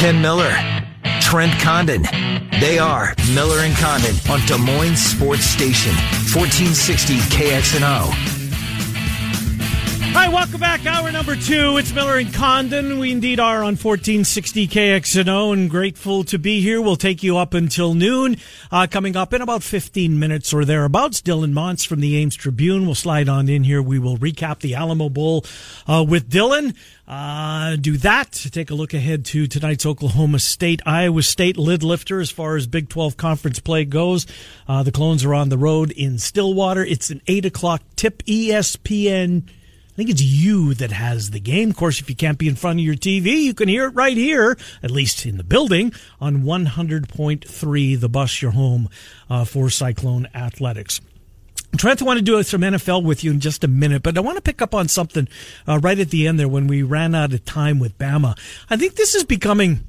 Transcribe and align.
Ken 0.00 0.22
Miller, 0.22 0.56
Trent 1.20 1.52
Condon. 1.60 2.00
They 2.58 2.78
are 2.78 3.14
Miller 3.34 3.58
and 3.58 3.76
Condon 3.76 4.14
on 4.30 4.40
Des 4.46 4.56
Moines 4.56 4.96
Sports 4.96 5.44
Station, 5.44 5.92
1460 6.32 7.18
KXNO. 7.28 8.29
Right, 10.12 10.32
welcome 10.32 10.58
back. 10.58 10.84
Hour 10.86 11.12
number 11.12 11.36
two. 11.36 11.76
It's 11.76 11.94
Miller 11.94 12.18
and 12.18 12.34
Condon. 12.34 12.98
We 12.98 13.12
indeed 13.12 13.38
are 13.38 13.58
on 13.58 13.76
1460 13.76 14.66
KXNO 14.66 15.52
and 15.52 15.70
grateful 15.70 16.24
to 16.24 16.36
be 16.36 16.60
here. 16.60 16.82
We'll 16.82 16.96
take 16.96 17.22
you 17.22 17.38
up 17.38 17.54
until 17.54 17.94
noon. 17.94 18.36
Uh, 18.72 18.88
coming 18.90 19.14
up 19.14 19.32
in 19.32 19.40
about 19.40 19.62
15 19.62 20.18
minutes 20.18 20.52
or 20.52 20.64
thereabouts, 20.64 21.22
Dylan 21.22 21.52
Montz 21.52 21.86
from 21.86 22.00
the 22.00 22.16
Ames 22.16 22.34
Tribune 22.34 22.86
will 22.86 22.96
slide 22.96 23.28
on 23.28 23.48
in 23.48 23.62
here. 23.62 23.80
We 23.80 24.00
will 24.00 24.18
recap 24.18 24.58
the 24.58 24.74
Alamo 24.74 25.08
Bowl 25.08 25.44
uh, 25.86 26.04
with 26.06 26.28
Dylan. 26.28 26.74
Uh, 27.06 27.76
do 27.76 27.96
that. 27.98 28.32
Take 28.32 28.70
a 28.70 28.74
look 28.74 28.92
ahead 28.92 29.24
to 29.26 29.46
tonight's 29.46 29.86
Oklahoma 29.86 30.40
State, 30.40 30.82
Iowa 30.84 31.22
State 31.22 31.56
lid 31.56 31.84
lifter 31.84 32.18
as 32.18 32.32
far 32.32 32.56
as 32.56 32.66
Big 32.66 32.88
12 32.88 33.16
conference 33.16 33.60
play 33.60 33.84
goes. 33.84 34.26
Uh, 34.66 34.82
the 34.82 34.92
Clones 34.92 35.24
are 35.24 35.34
on 35.34 35.50
the 35.50 35.58
road 35.58 35.92
in 35.92 36.18
Stillwater. 36.18 36.84
It's 36.84 37.10
an 37.10 37.22
8 37.28 37.46
o'clock 37.46 37.82
tip 37.94 38.24
ESPN 38.24 39.44
think 40.00 40.08
it's 40.08 40.22
you 40.22 40.72
that 40.72 40.92
has 40.92 41.28
the 41.28 41.40
game. 41.40 41.68
Of 41.68 41.76
course, 41.76 42.00
if 42.00 42.08
you 42.08 42.16
can't 42.16 42.38
be 42.38 42.48
in 42.48 42.54
front 42.54 42.78
of 42.78 42.84
your 42.86 42.94
TV, 42.94 43.42
you 43.42 43.52
can 43.52 43.68
hear 43.68 43.84
it 43.84 43.90
right 43.90 44.16
here, 44.16 44.56
at 44.82 44.90
least 44.90 45.26
in 45.26 45.36
the 45.36 45.44
building, 45.44 45.92
on 46.22 46.38
100.3, 46.38 48.00
the 48.00 48.08
bus 48.08 48.40
your 48.40 48.52
home 48.52 48.88
uh, 49.28 49.44
for 49.44 49.68
Cyclone 49.68 50.26
Athletics. 50.34 51.02
Trent, 51.76 52.00
I 52.00 52.06
want 52.06 52.16
to 52.16 52.24
do 52.24 52.42
some 52.42 52.62
NFL 52.62 53.04
with 53.04 53.22
you 53.22 53.30
in 53.30 53.40
just 53.40 53.62
a 53.62 53.68
minute, 53.68 54.02
but 54.02 54.16
I 54.16 54.22
want 54.22 54.36
to 54.36 54.42
pick 54.42 54.62
up 54.62 54.74
on 54.74 54.88
something 54.88 55.28
uh, 55.68 55.78
right 55.78 55.98
at 55.98 56.08
the 56.08 56.26
end 56.26 56.40
there 56.40 56.48
when 56.48 56.66
we 56.66 56.82
ran 56.82 57.14
out 57.14 57.34
of 57.34 57.44
time 57.44 57.78
with 57.78 57.98
Bama. 57.98 58.38
I 58.70 58.78
think 58.78 58.94
this 58.94 59.14
is 59.14 59.24
becoming 59.24 59.86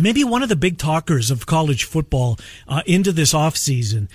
maybe 0.00 0.24
one 0.24 0.42
of 0.42 0.48
the 0.48 0.56
big 0.56 0.78
talkers 0.78 1.30
of 1.30 1.44
college 1.44 1.84
football 1.84 2.38
uh, 2.66 2.80
into 2.86 3.12
this 3.12 3.34
offseason. 3.34 4.08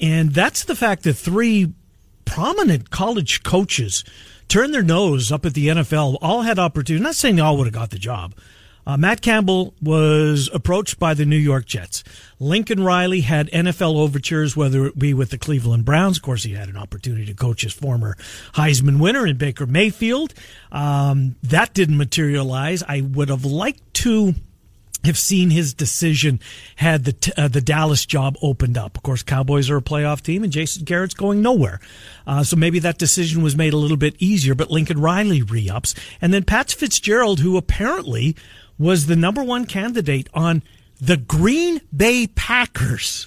And 0.00 0.34
that's 0.34 0.64
the 0.64 0.74
fact 0.74 1.04
that 1.04 1.14
three 1.14 1.74
prominent 2.24 2.90
college 2.90 3.44
coaches 3.44 4.02
turned 4.50 4.74
their 4.74 4.82
nose 4.82 5.32
up 5.32 5.46
at 5.46 5.54
the 5.54 5.68
NFL, 5.68 6.18
all 6.20 6.42
had 6.42 6.58
opportunities. 6.58 7.02
Not 7.02 7.14
saying 7.14 7.36
they 7.36 7.42
all 7.42 7.56
would 7.56 7.66
have 7.66 7.74
got 7.74 7.90
the 7.90 7.98
job. 7.98 8.34
Uh, 8.86 8.96
Matt 8.96 9.20
Campbell 9.20 9.74
was 9.80 10.50
approached 10.52 10.98
by 10.98 11.14
the 11.14 11.24
New 11.24 11.36
York 11.36 11.66
Jets. 11.66 12.02
Lincoln 12.40 12.82
Riley 12.82 13.20
had 13.20 13.50
NFL 13.50 13.96
overtures, 13.96 14.56
whether 14.56 14.86
it 14.86 14.98
be 14.98 15.14
with 15.14 15.30
the 15.30 15.38
Cleveland 15.38 15.84
Browns. 15.84 16.16
Of 16.16 16.22
course, 16.22 16.42
he 16.42 16.54
had 16.54 16.68
an 16.68 16.76
opportunity 16.76 17.26
to 17.26 17.34
coach 17.34 17.62
his 17.62 17.72
former 17.72 18.16
Heisman 18.54 18.98
winner 18.98 19.26
in 19.26 19.36
Baker 19.36 19.66
Mayfield. 19.66 20.34
Um, 20.72 21.36
that 21.42 21.74
didn't 21.74 21.98
materialize. 21.98 22.82
I 22.82 23.02
would 23.02 23.28
have 23.28 23.44
liked 23.44 23.94
to 23.94 24.34
have 25.04 25.18
seen 25.18 25.50
his 25.50 25.72
decision 25.74 26.40
had 26.76 27.04
the 27.04 27.32
uh, 27.36 27.48
the 27.48 27.60
Dallas 27.60 28.04
job 28.06 28.36
opened 28.42 28.76
up. 28.76 28.96
Of 28.96 29.02
course, 29.02 29.22
Cowboys 29.22 29.70
are 29.70 29.78
a 29.78 29.82
playoff 29.82 30.20
team, 30.20 30.44
and 30.44 30.52
Jason 30.52 30.84
Garrett's 30.84 31.14
going 31.14 31.42
nowhere. 31.42 31.80
Uh, 32.26 32.44
so 32.44 32.56
maybe 32.56 32.78
that 32.80 32.98
decision 32.98 33.42
was 33.42 33.56
made 33.56 33.72
a 33.72 33.78
little 33.78 33.96
bit 33.96 34.14
easier. 34.18 34.54
But 34.54 34.70
Lincoln 34.70 35.00
Riley 35.00 35.42
re-ups, 35.42 35.94
and 36.20 36.32
then 36.34 36.44
Pat 36.44 36.70
Fitzgerald, 36.70 37.40
who 37.40 37.56
apparently 37.56 38.36
was 38.78 39.06
the 39.06 39.16
number 39.16 39.42
one 39.42 39.66
candidate 39.66 40.28
on 40.34 40.62
the 41.00 41.16
Green 41.16 41.80
Bay 41.94 42.26
Packers. 42.26 43.26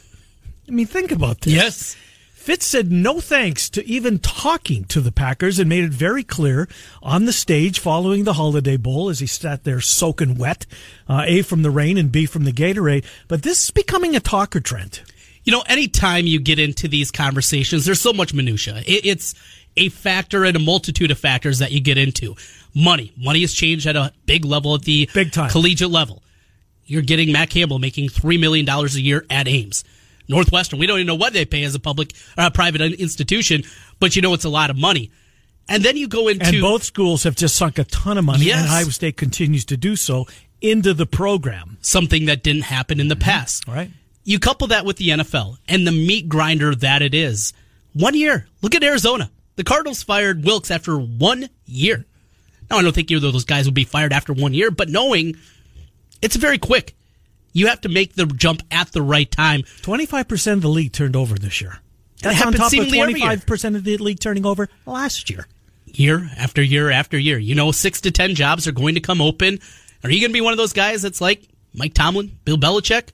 I 0.68 0.72
mean, 0.72 0.86
think 0.86 1.12
about 1.12 1.42
this. 1.42 1.54
Yes. 1.54 1.98
Fitz 2.44 2.68
said 2.68 2.92
no 2.92 3.22
thanks 3.22 3.70
to 3.70 3.88
even 3.88 4.20
talking 4.20 4.84
to 4.84 5.00
the 5.00 5.14
Packers 5.14 5.60
and 5.60 5.70
made 5.70 5.86
it 5.86 5.92
very 5.92 6.26
clear 6.26 6.68
on 7.02 7.24
the 7.24 7.32
stage 7.32 7.80
following 7.80 8.26
the 8.26 8.34
Holiday 8.34 8.76
Bowl 8.76 9.08
as 9.08 9.20
he 9.20 9.28
sat 9.28 9.64
there 9.64 9.80
soaking 9.80 10.38
wet, 10.38 10.66
uh, 11.08 11.24
A 11.26 11.42
from 11.44 11.62
the 11.62 11.72
rain 11.72 11.98
and 11.98 12.12
B 12.12 12.26
from 12.26 12.44
the 12.44 12.52
Gatorade. 12.52 13.06
But 13.30 13.44
this 13.44 13.64
is 13.64 13.72
becoming 13.72 14.14
a 14.14 14.20
talker 14.20 14.60
trend. 14.60 15.04
You 15.46 15.54
know, 15.54 15.64
anytime 15.68 16.28
you 16.28 16.42
get 16.42 16.60
into 16.60 16.90
these 16.90 17.12
conversations, 17.12 17.86
there's 17.86 18.02
so 18.02 18.12
much 18.12 18.34
minutia. 18.34 18.80
It, 18.86 19.06
it's 19.06 19.36
a 19.78 19.88
factor 19.88 20.44
and 20.44 20.58
a 20.58 20.60
multitude 20.60 21.12
of 21.12 21.18
factors 21.18 21.60
that 21.60 21.72
you 21.72 21.80
get 21.80 21.98
into. 21.98 22.36
Money. 22.76 23.14
Money 23.16 23.40
has 23.40 23.54
changed 23.54 23.88
at 23.88 23.96
a 23.96 24.12
big 24.26 24.44
level 24.44 24.76
at 24.76 24.82
the 24.82 25.10
big 25.14 25.32
time 25.32 25.50
collegiate 25.50 25.92
level. 25.92 26.22
You're 26.88 27.04
getting 27.04 27.32
Matt 27.32 27.52
Campbell 27.52 27.80
making 27.80 28.10
$3 28.10 28.38
million 28.38 28.68
a 28.68 28.86
year 29.00 29.26
at 29.30 29.48
Ames. 29.48 29.86
Northwestern. 30.28 30.80
We 30.80 30.88
don't 30.88 31.00
even 31.00 31.08
know 31.08 31.16
what 31.16 31.34
they 31.34 31.46
pay 31.46 31.64
as 31.64 31.76
a 31.76 31.80
public, 31.80 32.14
uh, 32.38 32.50
private 32.50 32.82
institution, 32.82 33.64
but 34.00 34.16
you 34.16 34.22
know 34.22 34.34
it's 34.34 34.46
a 34.46 34.50
lot 34.50 34.70
of 34.70 34.78
money. 34.78 35.12
And 35.68 35.84
then 35.84 35.96
you 35.96 36.08
go 36.08 36.28
into 36.28 36.46
and 36.46 36.62
both 36.62 36.84
schools 36.84 37.24
have 37.24 37.36
just 37.36 37.56
sunk 37.56 37.80
a 37.80 37.86
ton 37.86 38.18
of 38.18 38.26
money, 38.26 38.46
yes. 38.46 38.62
and 38.62 38.70
Iowa 38.70 38.92
State 38.92 39.18
continues 39.18 39.66
to 39.66 39.78
do 39.78 39.96
so 39.96 40.28
into 40.62 40.94
the 40.94 41.06
program. 41.06 41.78
Something 41.82 42.26
that 42.26 42.44
didn't 42.44 42.64
happen 42.64 43.00
in 43.00 43.08
the 43.08 43.16
past. 43.16 43.68
All 43.68 43.74
right. 43.74 43.92
You 44.26 44.40
couple 44.40 44.68
that 44.68 44.86
with 44.86 44.98
the 44.98 45.10
NFL 45.10 45.58
and 45.68 45.86
the 45.86 45.92
meat 45.92 46.30
grinder 46.30 46.74
that 46.76 47.02
it 47.02 47.14
is. 47.14 47.54
One 47.94 48.16
year. 48.16 48.48
Look 48.62 48.74
at 48.74 48.84
Arizona. 48.84 49.30
The 49.56 49.64
Cardinals 49.64 50.02
fired 50.02 50.46
Wilks 50.46 50.72
after 50.72 50.98
one 50.98 51.50
year. 51.66 52.06
Now 52.70 52.78
I 52.78 52.82
don't 52.82 52.96
think 52.96 53.12
either 53.12 53.28
of 53.28 53.34
those 53.34 53.46
guys 53.46 53.66
would 53.66 53.76
be 53.76 53.84
fired 53.84 54.14
after 54.14 54.34
one 54.34 54.54
year, 54.54 54.72
but 54.72 54.90
knowing 54.90 55.36
it's 56.22 56.38
very 56.38 56.58
quick. 56.58 56.96
You 57.54 57.68
have 57.68 57.82
to 57.82 57.90
make 57.90 58.16
the 58.16 58.26
jump 58.26 58.64
at 58.72 58.92
the 58.92 59.02
right 59.02 59.30
time. 59.30 59.62
25% 59.84 60.54
of 60.54 60.62
the 60.62 60.68
league 60.68 60.92
turned 60.92 61.16
over 61.16 61.36
this 61.36 61.62
year. 61.62 61.80
That's 62.22 62.44
on 62.46 62.54
top 62.54 62.66
of 62.66 62.72
seemingly 62.72 63.14
25% 63.22 63.76
of 63.76 63.84
the 63.84 63.98
league 63.98 64.20
turning 64.20 64.46
over 64.46 64.70
last 64.86 65.30
year. 65.30 65.48
Year 65.86 66.30
after 66.38 66.64
year 66.64 66.90
after 66.90 67.18
year. 67.18 67.38
You 67.38 67.54
know, 67.54 67.72
six 67.72 68.02
to 68.02 68.12
10 68.12 68.36
jobs 68.36 68.68
are 68.68 68.72
going 68.72 68.96
to 68.96 69.02
come 69.02 69.22
open. 69.22 69.60
Are 70.04 70.10
you 70.10 70.20
going 70.20 70.32
to 70.32 70.34
be 70.34 70.42
one 70.42 70.54
of 70.54 70.58
those 70.58 70.74
guys 70.74 71.02
that's 71.02 71.22
like 71.22 71.48
Mike 71.74 71.94
Tomlin, 71.94 72.38
Bill 72.46 72.58
Belichick? 72.58 73.10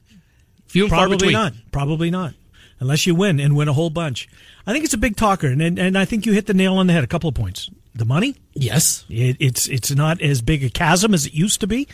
Few 0.67 0.83
and 0.83 0.89
Probably 0.89 1.09
far 1.09 1.17
between. 1.17 1.33
not. 1.33 1.53
Probably 1.72 2.09
not. 2.11 2.33
Unless 2.79 3.05
you 3.05 3.16
win 3.16 3.39
and 3.39 3.57
win 3.57 3.67
a 3.67 3.73
whole 3.73 3.89
bunch. 3.89 4.29
I 4.66 4.72
think 4.72 4.85
it's 4.85 4.94
a 4.94 4.97
big 4.97 5.17
talker, 5.17 5.47
and, 5.47 5.61
and, 5.61 5.78
and 5.78 5.97
I 5.97 6.05
think 6.05 6.25
you 6.25 6.31
hit 6.31 6.45
the 6.45 6.53
nail 6.53 6.75
on 6.75 6.88
the 6.88 6.94
head. 6.94 7.03
A 7.03 7.07
couple 7.07 7.28
of 7.28 7.35
points. 7.35 7.69
The 7.95 8.05
money? 8.05 8.35
Yes. 8.53 9.03
It, 9.09 9.35
it's, 9.39 9.67
it's 9.67 9.91
not 9.91 10.22
as 10.22 10.41
big 10.41 10.63
a 10.63 10.69
chasm 10.69 11.13
as 11.13 11.25
it 11.25 11.33
used 11.33 11.59
to 11.61 11.67
be. 11.67 11.88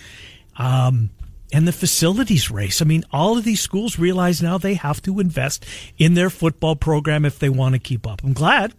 Um, 0.57 1.09
and 1.55 1.66
the 1.66 1.71
facilities 1.71 2.51
race. 2.51 2.81
I 2.81 2.85
mean, 2.85 3.05
all 3.13 3.38
of 3.38 3.45
these 3.45 3.61
schools 3.61 3.97
realize 3.97 4.41
now 4.41 4.57
they 4.57 4.73
have 4.73 5.01
to 5.03 5.21
invest 5.21 5.66
in 5.97 6.13
their 6.13 6.29
football 6.29 6.75
program 6.75 7.23
if 7.23 7.39
they 7.39 7.47
want 7.47 7.75
to 7.75 7.79
keep 7.79 8.05
up. 8.05 8.21
I'm 8.25 8.33
glad. 8.33 8.73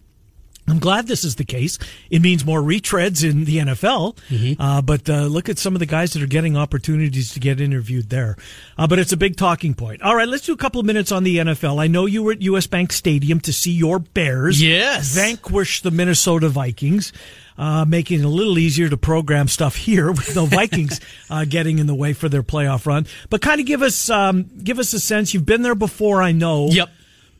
I'm 0.67 0.77
glad 0.77 1.07
this 1.07 1.23
is 1.23 1.37
the 1.37 1.43
case. 1.43 1.79
It 2.11 2.21
means 2.21 2.45
more 2.45 2.61
retreads 2.61 3.27
in 3.27 3.45
the 3.45 3.57
NFL. 3.57 4.17
Mm-hmm. 4.29 4.61
Uh, 4.61 4.81
but 4.83 5.09
uh, 5.09 5.25
look 5.25 5.49
at 5.49 5.57
some 5.57 5.75
of 5.75 5.79
the 5.79 5.87
guys 5.87 6.13
that 6.13 6.21
are 6.21 6.27
getting 6.27 6.55
opportunities 6.55 7.33
to 7.33 7.39
get 7.39 7.59
interviewed 7.59 8.09
there. 8.09 8.35
Uh, 8.77 8.85
but 8.85 8.99
it's 8.99 9.13
a 9.13 9.17
big 9.17 9.37
talking 9.37 9.73
point. 9.73 10.03
All 10.03 10.15
right, 10.15 10.27
let's 10.27 10.45
do 10.45 10.53
a 10.53 10.57
couple 10.57 10.79
of 10.79 10.85
minutes 10.85 11.11
on 11.11 11.23
the 11.23 11.37
NFL. 11.37 11.81
I 11.81 11.87
know 11.87 12.05
you 12.05 12.21
were 12.21 12.33
at 12.33 12.43
US 12.43 12.67
Bank 12.67 12.91
Stadium 12.91 13.39
to 13.39 13.53
see 13.53 13.71
your 13.71 13.97
Bears 13.97 14.61
yes. 14.61 15.15
vanquish 15.15 15.81
the 15.81 15.89
Minnesota 15.89 16.49
Vikings 16.49 17.11
uh, 17.57 17.85
making 17.87 18.19
it 18.19 18.25
a 18.25 18.29
little 18.29 18.57
easier 18.59 18.89
to 18.89 18.97
program 18.97 19.47
stuff 19.47 19.75
here 19.75 20.11
with 20.11 20.33
the 20.33 20.45
Vikings 20.45 20.99
uh, 21.29 21.45
getting 21.45 21.79
in 21.79 21.87
the 21.87 21.95
way 21.95 22.13
for 22.13 22.29
their 22.29 22.43
playoff 22.43 22.85
run. 22.85 23.07
But 23.29 23.41
kind 23.41 23.59
of 23.59 23.65
give 23.65 23.81
us 23.81 24.09
um, 24.09 24.49
give 24.63 24.79
us 24.79 24.93
a 24.93 24.99
sense. 24.99 25.33
You've 25.33 25.45
been 25.45 25.61
there 25.61 25.75
before, 25.75 26.21
I 26.21 26.31
know. 26.31 26.67
Yep. 26.67 26.89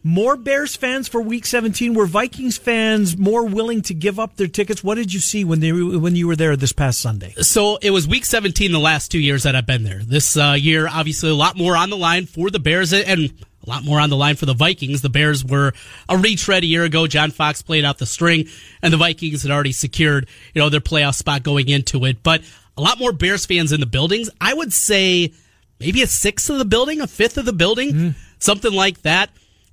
More 0.04 0.38
Bears 0.38 0.75
fans 0.75 1.10
for 1.10 1.22
Week 1.22 1.46
17. 1.46 1.94
Were 1.94 2.06
Vikings 2.06 2.58
fans 2.58 3.18
more 3.18 3.46
willing 3.46 3.81
to 3.84 3.94
give 3.94 4.19
up 4.19 4.38
their 4.38 4.48
tickets? 4.48 4.81
What 4.81 4.96
did 4.96 5.14
you 5.14 5.19
see 5.19 5.44
when 5.44 5.60
they 5.60 5.74
when 5.74 6.16
you 6.16 6.28
were 6.28 6.36
there 6.36 6.56
this 6.56 6.72
past 6.72 7.02
Sunday? 7.02 7.34
So 7.42 7.78
it 7.81 7.90
was 7.92 8.08
Week 8.08 8.24
17 8.24 8.72
the 8.72 8.80
last 8.80 9.12
two 9.12 9.19
years 9.19 9.44
that 9.44 9.56
I've 9.56 9.66
been 9.66 9.84
there. 9.84 10.02
This 10.02 10.38
uh, 10.38 10.56
year, 10.58 10.88
obviously, 10.88 11.30
a 11.30 11.36
lot 11.36 11.58
more 11.58 11.75
on 11.75 11.90
the 11.90 11.98
line 11.98 12.25
for 12.25 12.50
the 12.50 12.60
Bears 12.60 12.94
and 12.94 13.34
a 13.68 13.69
lot 13.69 13.84
more 13.84 14.00
on 14.00 14.10
the 14.10 14.16
line 14.16 14.36
for 14.38 14.46
the 14.46 14.54
Vikings. 14.54 15.02
The 15.02 15.10
Bears 15.10 15.44
were 15.44 15.74
a 16.08 16.18
retread 16.18 16.64
a 16.64 16.68
year 16.68 16.84
ago. 16.86 17.06
John 17.06 17.31
Fox 17.31 17.62
played 17.62 17.84
out 17.86 17.98
the 17.98 18.06
string, 18.06 18.48
and 18.81 18.94
the 18.94 18.98
Vikings 18.98 19.44
had 19.44 19.52
already 19.52 19.74
secured, 19.74 20.28
you 20.54 20.62
know, 20.62 20.69
their 20.69 20.80
playoff 20.80 21.16
spot 21.16 21.44
going 21.44 21.68
into 21.68 22.06
it. 22.06 22.24
But 22.24 22.42
a 22.78 22.81
lot 22.81 22.98
more 23.00 23.12
Bears 23.12 23.46
fans 23.46 23.72
in 23.72 23.80
the 23.80 23.86
buildings. 23.86 24.30
I 24.40 24.54
would 24.54 24.72
say 24.72 25.34
maybe 25.80 26.02
a 26.02 26.08
sixth 26.08 26.50
of 26.50 26.58
the 26.60 26.66
building, 26.66 27.02
a 27.02 27.08
fifth 27.08 27.38
of 27.38 27.46
the 27.46 27.54
building, 27.54 27.94
Mm. 27.94 28.16
something 28.40 28.72
like 28.74 29.02
that. 29.02 29.30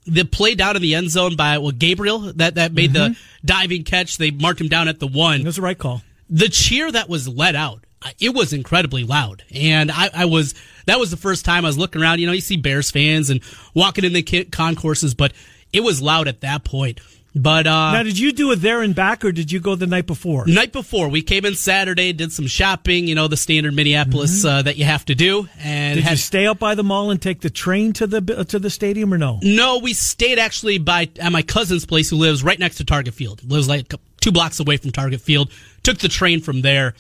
the 0.07 0.23
play 0.25 0.55
down 0.55 0.77
in 0.77 0.83
the 0.83 0.95
end 0.95 1.09
zone 1.11 1.35
by 1.35 1.57
well 1.57 1.71
Gabriel 1.71 2.19
that 2.35 2.57
that 2.57 2.75
made 2.75 2.93
the 2.93 3.17
diving 3.43 3.85
catch. 3.85 4.19
They 4.19 4.31
marked 4.31 4.61
him 4.61 4.69
down 4.69 4.87
at 4.87 5.01
the 5.01 5.07
one. 5.07 5.41
It 5.41 5.47
was 5.47 5.57
the 5.57 5.63
right 5.63 5.79
call. 5.79 6.03
The 6.29 6.51
cheer 6.51 6.93
that 6.93 7.09
was 7.09 7.27
let 7.27 7.55
out, 7.55 7.84
it 8.19 8.35
was 8.35 8.53
incredibly 8.53 9.05
loud, 9.05 9.45
and 9.55 9.91
I, 9.91 10.11
I 10.15 10.25
was 10.27 10.55
that 10.87 10.99
was 10.99 11.11
the 11.11 11.17
first 11.17 11.45
time 11.45 11.65
I 11.65 11.69
was 11.69 11.79
looking 11.79 12.03
around. 12.03 12.21
You 12.21 12.27
know, 12.27 12.33
you 12.33 12.41
see 12.41 12.57
Bears 12.57 12.91
fans 12.91 13.31
and 13.31 13.41
walking 13.75 14.05
in 14.05 14.13
the 14.13 14.23
concourses, 14.23 15.15
but 15.15 15.33
it 15.73 15.81
was 15.81 16.01
loud 16.03 16.29
at 16.29 16.41
that 16.43 16.65
point. 16.65 17.01
But 17.37 17.67
uh, 17.67 17.93
Now, 17.93 18.03
did 18.05 18.17
you 18.17 18.33
do 18.33 18.53
it 18.53 18.57
there 18.57 18.81
and 18.81 18.95
back, 18.95 19.25
or 19.25 19.33
did 19.33 19.51
you 19.51 19.59
go 19.59 19.75
the 19.75 19.89
night 19.89 20.07
before? 20.07 20.47
night 20.47 20.71
before 20.71 21.09
we 21.09 21.21
came 21.21 21.45
in 21.45 21.57
Saturday, 21.57 22.13
did 22.13 22.31
some 22.31 22.47
shopping. 22.47 23.09
You 23.09 23.17
know, 23.17 23.27
the 23.27 23.37
standard 23.37 23.75
Minneapolis 23.75 24.45
uh, 24.45 24.63
that 24.63 24.77
you 24.77 24.85
have 24.85 25.05
to 25.07 25.17
do, 25.17 25.49
and 25.59 25.97
Did 25.97 26.05
had 26.05 26.11
you 26.13 26.17
stay 26.19 26.47
up 26.47 26.61
by 26.61 26.77
the 26.77 26.85
mall 26.85 27.11
and 27.11 27.21
take 27.21 27.41
the 27.41 27.51
train 27.51 27.93
to 27.95 28.07
the 28.07 28.39
uh, 28.39 28.45
to 28.45 28.61
the 28.61 28.71
stadium, 28.71 29.13
or 29.13 29.19
no? 29.19 29.41
No, 29.43 29.79
we 29.79 29.95
stayed 29.95 30.39
actually 30.39 30.79
by 30.79 31.09
at 31.19 31.33
my 31.33 31.43
cousin's 31.43 31.85
place, 31.87 32.09
who 32.09 32.17
lives 32.17 32.45
right 32.45 32.59
next 32.59 32.77
to 32.77 32.85
Target 32.85 33.15
Field. 33.15 33.43
Lives 33.51 33.69
like 33.69 33.93
two 34.21 34.31
blocks 34.31 34.61
away 34.61 34.77
from 34.77 34.93
Target 34.93 35.21
Field. 35.21 35.51
Took 35.83 35.99
the 35.99 36.09
train 36.09 36.41
from 36.41 36.61
there. 36.61 36.95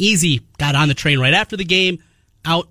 Easy. 0.00 0.40
Got 0.58 0.74
on 0.74 0.88
the 0.88 0.94
train 0.94 1.20
right 1.20 1.34
after 1.34 1.56
the 1.56 1.64
game. 1.64 2.02
Out 2.44 2.68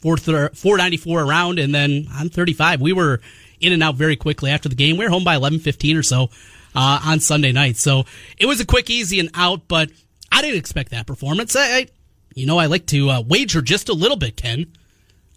four 0.00 0.16
four 0.16 0.76
ninety 0.76 0.96
four 0.96 1.22
around, 1.22 1.58
and 1.58 1.74
then 1.74 2.06
on 2.14 2.28
thirty 2.28 2.52
five. 2.52 2.80
We 2.80 2.92
were 2.92 3.20
in 3.60 3.72
and 3.72 3.82
out 3.82 3.96
very 3.96 4.16
quickly 4.16 4.50
after 4.50 4.68
the 4.68 4.76
game. 4.76 4.96
We 4.96 5.04
were 5.04 5.10
home 5.10 5.24
by 5.24 5.34
eleven 5.34 5.58
fifteen 5.58 5.96
or 5.96 6.02
so 6.02 6.30
uh, 6.74 7.00
on 7.04 7.20
Sunday 7.20 7.52
night. 7.52 7.76
So 7.76 8.04
it 8.38 8.46
was 8.46 8.60
a 8.60 8.66
quick, 8.66 8.90
easy, 8.90 9.18
and 9.18 9.30
out. 9.34 9.66
But 9.66 9.90
I 10.30 10.40
didn't 10.40 10.58
expect 10.58 10.92
that 10.92 11.06
performance. 11.06 11.56
I, 11.56 11.60
I 11.62 11.86
you 12.34 12.46
know, 12.46 12.58
I 12.58 12.66
like 12.66 12.86
to 12.86 13.10
uh, 13.10 13.20
wager 13.22 13.60
just 13.60 13.88
a 13.88 13.94
little 13.94 14.16
bit, 14.16 14.36
Ken. 14.36 14.72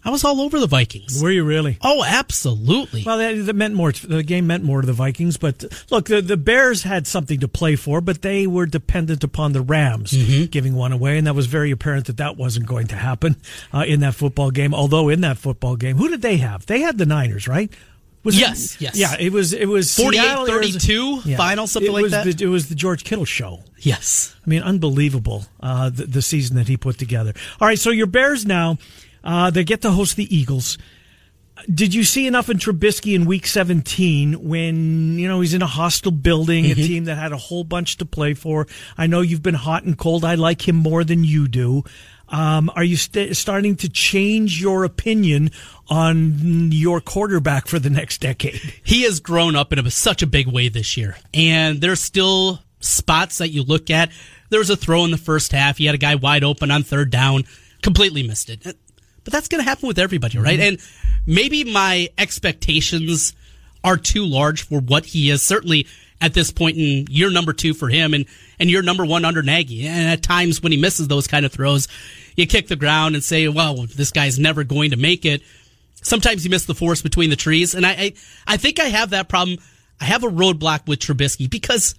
I 0.04 0.10
was 0.10 0.24
all 0.24 0.40
over 0.40 0.58
the 0.58 0.66
Vikings. 0.66 1.22
Were 1.22 1.30
you 1.30 1.44
really? 1.44 1.78
Oh, 1.80 2.02
absolutely. 2.04 3.04
Well, 3.04 3.18
that, 3.18 3.34
that 3.46 3.54
meant 3.54 3.74
more. 3.74 3.92
The 3.92 4.22
game 4.24 4.46
meant 4.48 4.64
more 4.64 4.80
to 4.80 4.86
the 4.86 4.92
Vikings, 4.92 5.36
but 5.36 5.64
look, 5.90 6.06
the, 6.06 6.20
the 6.20 6.36
Bears 6.36 6.82
had 6.82 7.06
something 7.06 7.38
to 7.40 7.46
play 7.48 7.76
for, 7.76 8.00
but 8.00 8.22
they 8.22 8.46
were 8.46 8.66
dependent 8.66 9.22
upon 9.22 9.52
the 9.52 9.60
Rams 9.62 10.12
Mm-hmm. 10.12 10.46
giving 10.46 10.74
one 10.74 10.92
away, 10.92 11.18
and 11.18 11.26
that 11.26 11.34
was 11.34 11.46
very 11.46 11.70
apparent 11.70 12.06
that 12.06 12.16
that 12.16 12.36
wasn't 12.36 12.66
going 12.66 12.88
to 12.88 12.96
happen 12.96 13.36
uh, 13.72 13.84
in 13.86 14.00
that 14.00 14.14
football 14.14 14.50
game. 14.50 14.74
Although 14.74 15.08
in 15.08 15.20
that 15.20 15.38
football 15.38 15.76
game, 15.76 15.96
who 15.96 16.08
did 16.08 16.20
they 16.22 16.38
have? 16.38 16.66
They 16.66 16.80
had 16.80 16.98
the 16.98 17.06
Niners, 17.06 17.46
right? 17.46 17.70
Was 18.24 18.38
Yes, 18.38 18.80
yes. 18.80 18.94
yeah. 18.96 19.16
It 19.18 19.32
was 19.32 19.52
it 19.52 19.66
was 19.66 19.96
48, 19.96 20.20
Seattle, 20.22 20.50
Arizona- 20.50 21.20
32 21.22 21.36
final, 21.36 21.66
something 21.66 21.90
it 21.90 21.94
like 21.94 22.02
was 22.02 22.12
that? 22.12 22.24
The, 22.24 22.44
it 22.44 22.48
was 22.48 22.68
the 22.68 22.76
George 22.76 23.02
Kittle 23.02 23.24
show. 23.24 23.60
yes. 23.78 24.34
I 24.46 24.48
mean, 24.50 24.62
unbelievable 24.62 25.44
uh, 25.60 25.90
the, 25.90 26.06
the 26.06 26.22
season 26.22 26.56
that 26.56 26.66
he 26.68 26.76
put 26.76 26.98
together. 26.98 27.32
All 27.60 27.66
right, 27.68 27.78
so 27.78 27.90
your 27.90 28.06
Bears 28.06 28.44
now 28.46 28.78
uh, 29.24 29.50
they 29.50 29.64
get 29.64 29.82
to 29.82 29.90
host 29.90 30.16
the 30.16 30.34
Eagles. 30.34 30.78
Did 31.72 31.94
you 31.94 32.02
see 32.02 32.26
enough 32.26 32.48
in 32.48 32.56
Trubisky 32.58 33.14
in 33.14 33.24
Week 33.24 33.46
17 33.46 34.48
when 34.48 35.18
you 35.18 35.28
know 35.28 35.40
he's 35.40 35.54
in 35.54 35.62
a 35.62 35.66
hostile 35.66 36.10
building, 36.10 36.64
Mm-hmm. 36.64 36.80
a 36.80 36.86
team 36.86 37.04
that 37.04 37.16
had 37.16 37.30
a 37.32 37.36
whole 37.36 37.62
bunch 37.62 37.98
to 37.98 38.04
play 38.04 38.34
for? 38.34 38.66
I 38.98 39.06
know 39.06 39.20
you've 39.20 39.42
been 39.42 39.54
hot 39.54 39.84
and 39.84 39.96
cold. 39.96 40.24
I 40.24 40.34
like 40.34 40.66
him 40.66 40.76
more 40.76 41.04
than 41.04 41.22
you 41.24 41.46
do. 41.46 41.84
Um, 42.28 42.70
are 42.74 42.82
you 42.82 42.96
st- 42.96 43.36
starting 43.36 43.76
to 43.76 43.88
change 43.90 44.60
your 44.60 44.84
opinion 44.84 45.50
on 45.88 46.72
your 46.72 47.00
quarterback 47.00 47.68
for 47.68 47.78
the 47.78 47.90
next 47.90 48.22
decade? 48.22 48.60
He 48.82 49.02
has 49.02 49.20
grown 49.20 49.54
up 49.54 49.72
in 49.72 49.78
a, 49.78 49.90
such 49.90 50.22
a 50.22 50.26
big 50.26 50.48
way 50.48 50.68
this 50.70 50.96
year. 50.96 51.16
And 51.34 51.80
there's 51.82 52.00
still 52.00 52.60
spots 52.80 53.38
that 53.38 53.50
you 53.50 53.62
look 53.62 53.90
at. 53.90 54.10
There 54.48 54.58
was 54.58 54.70
a 54.70 54.76
throw 54.76 55.04
in 55.04 55.10
the 55.10 55.18
first 55.18 55.52
half. 55.52 55.76
He 55.78 55.84
had 55.84 55.94
a 55.94 55.98
guy 55.98 56.14
wide 56.14 56.42
open 56.42 56.70
on 56.70 56.82
third 56.82 57.10
down, 57.10 57.44
completely 57.82 58.22
missed 58.26 58.48
it. 58.48 58.76
But 59.24 59.32
that's 59.32 59.48
going 59.48 59.62
to 59.62 59.68
happen 59.68 59.86
with 59.86 59.98
everybody, 59.98 60.38
right? 60.38 60.58
Mm-hmm. 60.58 60.68
And 60.68 60.78
maybe 61.26 61.64
my 61.64 62.08
expectations 62.18 63.34
are 63.84 63.96
too 63.96 64.24
large 64.24 64.62
for 64.62 64.80
what 64.80 65.06
he 65.06 65.30
is. 65.30 65.42
Certainly 65.42 65.86
at 66.20 66.34
this 66.34 66.50
point 66.52 66.76
in 66.76 67.06
year 67.10 67.30
number 67.30 67.52
two 67.52 67.74
for 67.74 67.88
him 67.88 68.14
and, 68.14 68.26
and 68.60 68.70
year 68.70 68.82
number 68.82 69.04
one 69.04 69.24
under 69.24 69.42
Nagy. 69.42 69.86
And 69.86 70.08
at 70.08 70.22
times 70.22 70.62
when 70.62 70.72
he 70.72 70.78
misses 70.78 71.08
those 71.08 71.26
kind 71.26 71.44
of 71.44 71.52
throws, 71.52 71.88
you 72.36 72.46
kick 72.46 72.68
the 72.68 72.76
ground 72.76 73.16
and 73.16 73.24
say, 73.24 73.48
well, 73.48 73.86
this 73.86 74.12
guy's 74.12 74.38
never 74.38 74.62
going 74.64 74.92
to 74.92 74.96
make 74.96 75.24
it. 75.24 75.42
Sometimes 76.00 76.44
you 76.44 76.50
miss 76.50 76.64
the 76.64 76.74
forest 76.74 77.02
between 77.02 77.30
the 77.30 77.36
trees. 77.36 77.74
And 77.74 77.84
I, 77.84 77.90
I, 77.90 78.12
I 78.46 78.56
think 78.56 78.80
I 78.80 78.84
have 78.84 79.10
that 79.10 79.28
problem. 79.28 79.58
I 80.00 80.04
have 80.04 80.24
a 80.24 80.28
roadblock 80.28 80.86
with 80.86 81.00
Trubisky 81.00 81.50
because 81.50 81.94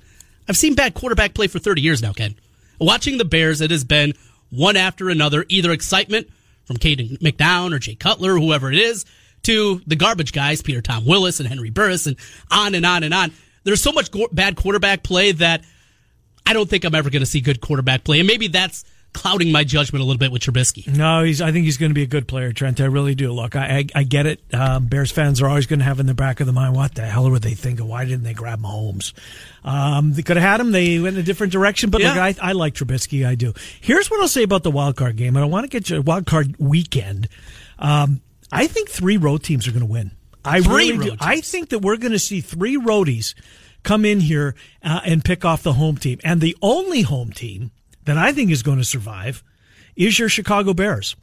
I've 0.47 0.57
seen 0.57 0.75
bad 0.75 0.93
quarterback 0.93 1.33
play 1.33 1.47
for 1.47 1.59
30 1.59 1.81
years 1.81 2.01
now, 2.01 2.13
Ken. 2.13 2.35
Watching 2.79 3.17
the 3.17 3.25
Bears, 3.25 3.61
it 3.61 3.71
has 3.71 3.83
been 3.83 4.13
one 4.49 4.75
after 4.75 5.09
another, 5.09 5.45
either 5.49 5.71
excitement 5.71 6.29
from 6.65 6.77
Cade 6.77 7.19
McNown 7.21 7.74
or 7.74 7.80
Jay 7.80 7.95
Cutler, 7.95 8.36
or 8.36 8.39
whoever 8.39 8.71
it 8.71 8.77
is, 8.77 9.06
to 9.44 9.81
the 9.86 9.95
garbage 9.95 10.31
guys, 10.31 10.62
Peter 10.62 10.81
Tom 10.81 11.06
Willis 11.06 11.39
and 11.39 11.48
Henry 11.48 11.69
Burris, 11.69 12.07
and 12.07 12.15
on 12.50 12.75
and 12.75 12.86
on 12.86 13.04
and 13.04 13.13
on. 13.13 13.31
There's 13.63 13.81
so 13.81 13.92
much 13.92 14.12
go- 14.12 14.30
bad 14.31 14.56
quarterback 14.56 15.04
play 15.04 15.31
that 15.33 15.63
I 16.45 16.54
don't 16.54 16.69
think 16.69 16.83
I'm 16.83 16.95
ever 16.95 17.10
going 17.10 17.21
to 17.21 17.25
see 17.25 17.42
good 17.42 17.62
quarterback 17.62 18.04
play. 18.04 18.19
And 18.19 18.27
maybe 18.27 18.48
that's 18.48 18.86
clouding 19.13 19.51
my 19.51 19.63
judgment 19.63 20.01
a 20.01 20.06
little 20.06 20.19
bit 20.19 20.31
with 20.31 20.42
Trubisky. 20.42 20.88
No, 20.88 21.24
he's. 21.24 21.42
I 21.42 21.51
think 21.51 21.65
he's 21.65 21.77
going 21.77 21.92
to 21.92 21.95
be 21.95 22.04
a 22.04 22.07
good 22.07 22.27
player, 22.27 22.51
Trent. 22.51 22.81
I 22.81 22.86
really 22.86 23.15
do. 23.15 23.31
Look, 23.31 23.56
I 23.56 23.77
I, 23.77 23.86
I 24.00 24.04
get 24.04 24.25
it. 24.25 24.42
Um, 24.54 24.88
Bears 24.88 25.12
fans 25.12 25.42
are 25.42 25.48
always 25.48 25.65
going 25.65 25.80
to 25.80 25.86
have 25.86 26.00
in 26.00 26.06
the 26.06 26.13
back 26.13 26.39
of 26.39 26.48
the 26.48 26.54
mind, 26.54 26.75
what 26.75 26.95
the 26.95 27.04
hell 27.04 27.30
were 27.30 27.39
they 27.39 27.54
thinking? 27.54 27.88
Why 27.88 28.06
didn't 28.06 28.24
they 28.24 28.33
grab 28.33 28.60
Mahomes? 28.60 29.13
Um, 29.63 30.13
they 30.13 30.24
could 30.24 30.38
have 30.38 30.50
had 30.50 30.60
him. 30.60 30.71
They 30.71 31.00
went 31.00 31.15
in 31.15 31.21
a 31.21 31.25
different 31.25 31.54
direction. 31.54 31.89
But 31.89 32.01
look, 32.01 32.18
I, 32.18 32.36
I 32.42 32.51
like 32.51 32.74
Trubisky. 32.74 33.25
I 33.25 33.36
do. 33.36 33.54
Here's 33.80 34.12
what 34.12 34.19
I'll 34.19 34.27
say 34.27 34.44
about 34.44 34.63
the 34.63 34.71
wild 34.71 34.95
card 34.95 35.16
game. 35.16 35.38
I 35.38 35.45
want 35.45 35.63
to 35.63 35.69
get 35.69 35.89
you 35.89 35.98
a 35.98 36.01
wild 36.01 36.25
card 36.25 36.56
weekend. 36.59 37.30
Um, 37.80 38.21
I 38.51 38.68
think 38.68 38.89
three 38.89 39.18
road 39.18 39.44
teams 39.44 39.68
are 39.68 39.71
going 39.71 39.86
to 39.86 39.92
win. 39.92 40.12
I 40.45 40.62
Three 40.62 40.92
really 40.92 41.12
do. 41.12 41.16
I 41.19 41.39
think 41.39 41.69
that 41.69 41.80
we're 41.80 41.98
going 41.98 42.12
to 42.12 42.19
see 42.19 42.42
three 42.42 42.77
roadies 42.77 43.33
come 43.83 44.06
in 44.06 44.19
here 44.19 44.56
uh, 44.83 45.01
and 45.06 45.24
pick 45.24 45.45
off 45.45 45.63
the 45.63 45.74
home 45.74 45.98
team, 45.98 46.19
and 46.24 46.42
the 46.42 46.56
only 46.62 47.01
home 47.01 47.31
team 47.31 47.71
that 48.05 48.17
I 48.17 48.31
think 48.31 48.51
is 48.51 48.63
going 48.63 48.77
to 48.77 48.83
survive 48.83 49.44
is 49.95 50.17
your 50.19 50.29
Chicago 50.29 50.73
Bears. 50.73 51.15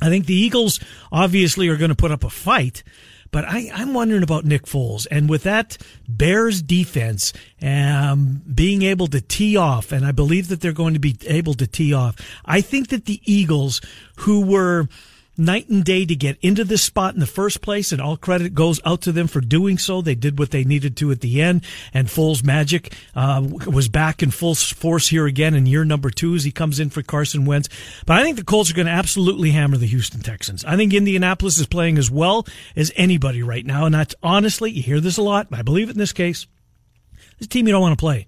I 0.00 0.08
think 0.08 0.26
the 0.26 0.34
Eagles 0.34 0.80
obviously 1.10 1.68
are 1.68 1.76
going 1.76 1.90
to 1.90 1.96
put 1.96 2.12
up 2.12 2.22
a 2.22 2.30
fight, 2.30 2.82
but 3.30 3.44
I, 3.44 3.70
I'm 3.72 3.94
wondering 3.94 4.22
about 4.22 4.44
Nick 4.44 4.64
Foles. 4.64 5.06
And 5.10 5.28
with 5.28 5.42
that 5.44 5.78
Bears 6.08 6.62
defense 6.62 7.32
um, 7.62 8.42
being 8.52 8.82
able 8.82 9.06
to 9.08 9.20
tee 9.20 9.56
off, 9.56 9.92
and 9.92 10.04
I 10.04 10.12
believe 10.12 10.48
that 10.48 10.60
they're 10.60 10.72
going 10.72 10.94
to 10.94 11.00
be 11.00 11.16
able 11.26 11.54
to 11.54 11.66
tee 11.66 11.94
off, 11.94 12.16
I 12.44 12.60
think 12.60 12.88
that 12.88 13.06
the 13.06 13.20
Eagles, 13.24 13.80
who 14.18 14.42
were 14.42 14.88
night 15.38 15.68
and 15.68 15.84
day 15.84 16.04
to 16.04 16.16
get 16.16 16.38
into 16.40 16.64
this 16.64 16.82
spot 16.82 17.14
in 17.14 17.20
the 17.20 17.26
first 17.26 17.60
place, 17.60 17.92
and 17.92 18.00
all 18.00 18.16
credit 18.16 18.54
goes 18.54 18.80
out 18.84 19.02
to 19.02 19.12
them 19.12 19.26
for 19.26 19.40
doing 19.40 19.78
so. 19.78 20.00
They 20.00 20.14
did 20.14 20.38
what 20.38 20.50
they 20.50 20.64
needed 20.64 20.96
to 20.98 21.10
at 21.10 21.20
the 21.20 21.42
end, 21.42 21.64
and 21.92 22.08
Foles' 22.08 22.44
magic 22.44 22.94
uh, 23.14 23.46
was 23.66 23.88
back 23.88 24.22
in 24.22 24.30
full 24.30 24.54
force 24.54 25.08
here 25.08 25.26
again 25.26 25.54
in 25.54 25.66
year 25.66 25.84
number 25.84 26.10
two 26.10 26.34
as 26.34 26.44
he 26.44 26.50
comes 26.50 26.80
in 26.80 26.90
for 26.90 27.02
Carson 27.02 27.44
Wentz. 27.44 27.68
But 28.06 28.18
I 28.18 28.22
think 28.22 28.36
the 28.36 28.44
Colts 28.44 28.70
are 28.70 28.74
going 28.74 28.86
to 28.86 28.92
absolutely 28.92 29.50
hammer 29.50 29.76
the 29.76 29.86
Houston 29.86 30.20
Texans. 30.20 30.64
I 30.64 30.76
think 30.76 30.94
Indianapolis 30.94 31.58
is 31.58 31.66
playing 31.66 31.98
as 31.98 32.10
well 32.10 32.46
as 32.74 32.92
anybody 32.96 33.42
right 33.42 33.64
now, 33.64 33.86
and 33.86 33.94
that's 33.94 34.14
honestly, 34.22 34.70
you 34.70 34.82
hear 34.82 35.00
this 35.00 35.18
a 35.18 35.22
lot, 35.22 35.48
I 35.52 35.62
believe 35.62 35.88
it 35.88 35.92
in 35.92 35.98
this 35.98 36.12
case, 36.12 36.46
this 37.38 37.48
team 37.48 37.66
you 37.66 37.72
don't 37.72 37.82
want 37.82 37.98
to 37.98 38.02
play. 38.02 38.26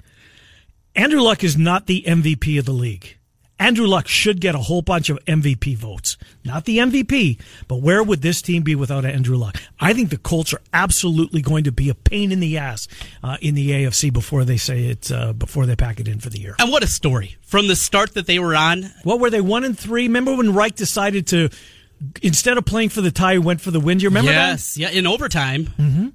Andrew 0.94 1.20
Luck 1.20 1.44
is 1.44 1.56
not 1.56 1.86
the 1.86 2.02
MVP 2.06 2.58
of 2.58 2.64
the 2.64 2.72
league. 2.72 3.17
Andrew 3.60 3.86
Luck 3.86 4.06
should 4.06 4.40
get 4.40 4.54
a 4.54 4.58
whole 4.58 4.82
bunch 4.82 5.10
of 5.10 5.18
MVP 5.24 5.76
votes. 5.76 6.16
Not 6.44 6.64
the 6.64 6.78
MVP, 6.78 7.40
but 7.66 7.82
where 7.82 8.02
would 8.02 8.22
this 8.22 8.40
team 8.40 8.62
be 8.62 8.74
without 8.74 9.04
Andrew 9.04 9.36
Luck? 9.36 9.56
I 9.80 9.92
think 9.92 10.10
the 10.10 10.16
Colts 10.18 10.54
are 10.54 10.60
absolutely 10.72 11.42
going 11.42 11.64
to 11.64 11.72
be 11.72 11.88
a 11.90 11.94
pain 11.94 12.30
in 12.30 12.40
the 12.40 12.56
ass 12.58 12.86
uh, 13.22 13.36
in 13.40 13.54
the 13.56 13.70
AFC 13.70 14.12
before 14.12 14.44
they 14.44 14.56
say 14.56 14.84
it, 14.86 15.10
uh, 15.10 15.32
before 15.32 15.66
they 15.66 15.74
pack 15.74 15.98
it 15.98 16.06
in 16.06 16.20
for 16.20 16.30
the 16.30 16.38
year. 16.40 16.54
And 16.58 16.70
what 16.70 16.82
a 16.84 16.86
story. 16.86 17.36
From 17.42 17.66
the 17.66 17.76
start 17.76 18.14
that 18.14 18.26
they 18.26 18.38
were 18.38 18.54
on, 18.54 18.84
What 19.02 19.18
were 19.20 19.30
they, 19.30 19.40
one 19.40 19.64
and 19.64 19.76
three? 19.78 20.04
Remember 20.04 20.36
when 20.36 20.54
Reich 20.54 20.76
decided 20.76 21.26
to, 21.28 21.48
instead 22.22 22.58
of 22.58 22.64
playing 22.64 22.90
for 22.90 23.00
the 23.00 23.10
tie, 23.10 23.32
he 23.32 23.38
went 23.38 23.60
for 23.60 23.70
the 23.72 23.80
win? 23.80 23.98
Do 23.98 24.04
you 24.04 24.08
remember 24.10 24.30
that? 24.30 24.50
yes, 24.50 24.78
yeah, 24.78 24.90
in 24.90 25.06
overtime. 25.06 25.66
Mm-hmm. 25.78 26.08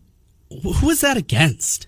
Who 0.70 0.88
was 0.88 1.02
that 1.02 1.18
against? 1.18 1.88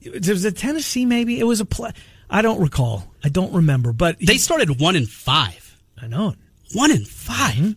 It 0.00 0.28
Was 0.28 0.44
a 0.44 0.52
Tennessee 0.52 1.06
maybe? 1.06 1.38
It 1.38 1.44
was 1.44 1.60
a 1.60 1.64
play. 1.64 1.92
I 2.32 2.42
don't 2.42 2.60
recall. 2.60 3.12
I 3.22 3.28
don't 3.28 3.52
remember, 3.52 3.92
but 3.92 4.16
They 4.18 4.38
started 4.38 4.80
one 4.80 4.96
and 4.96 5.08
five. 5.08 5.76
I 6.00 6.06
know. 6.08 6.34
One 6.72 6.90
and 6.90 7.06
5 7.06 7.76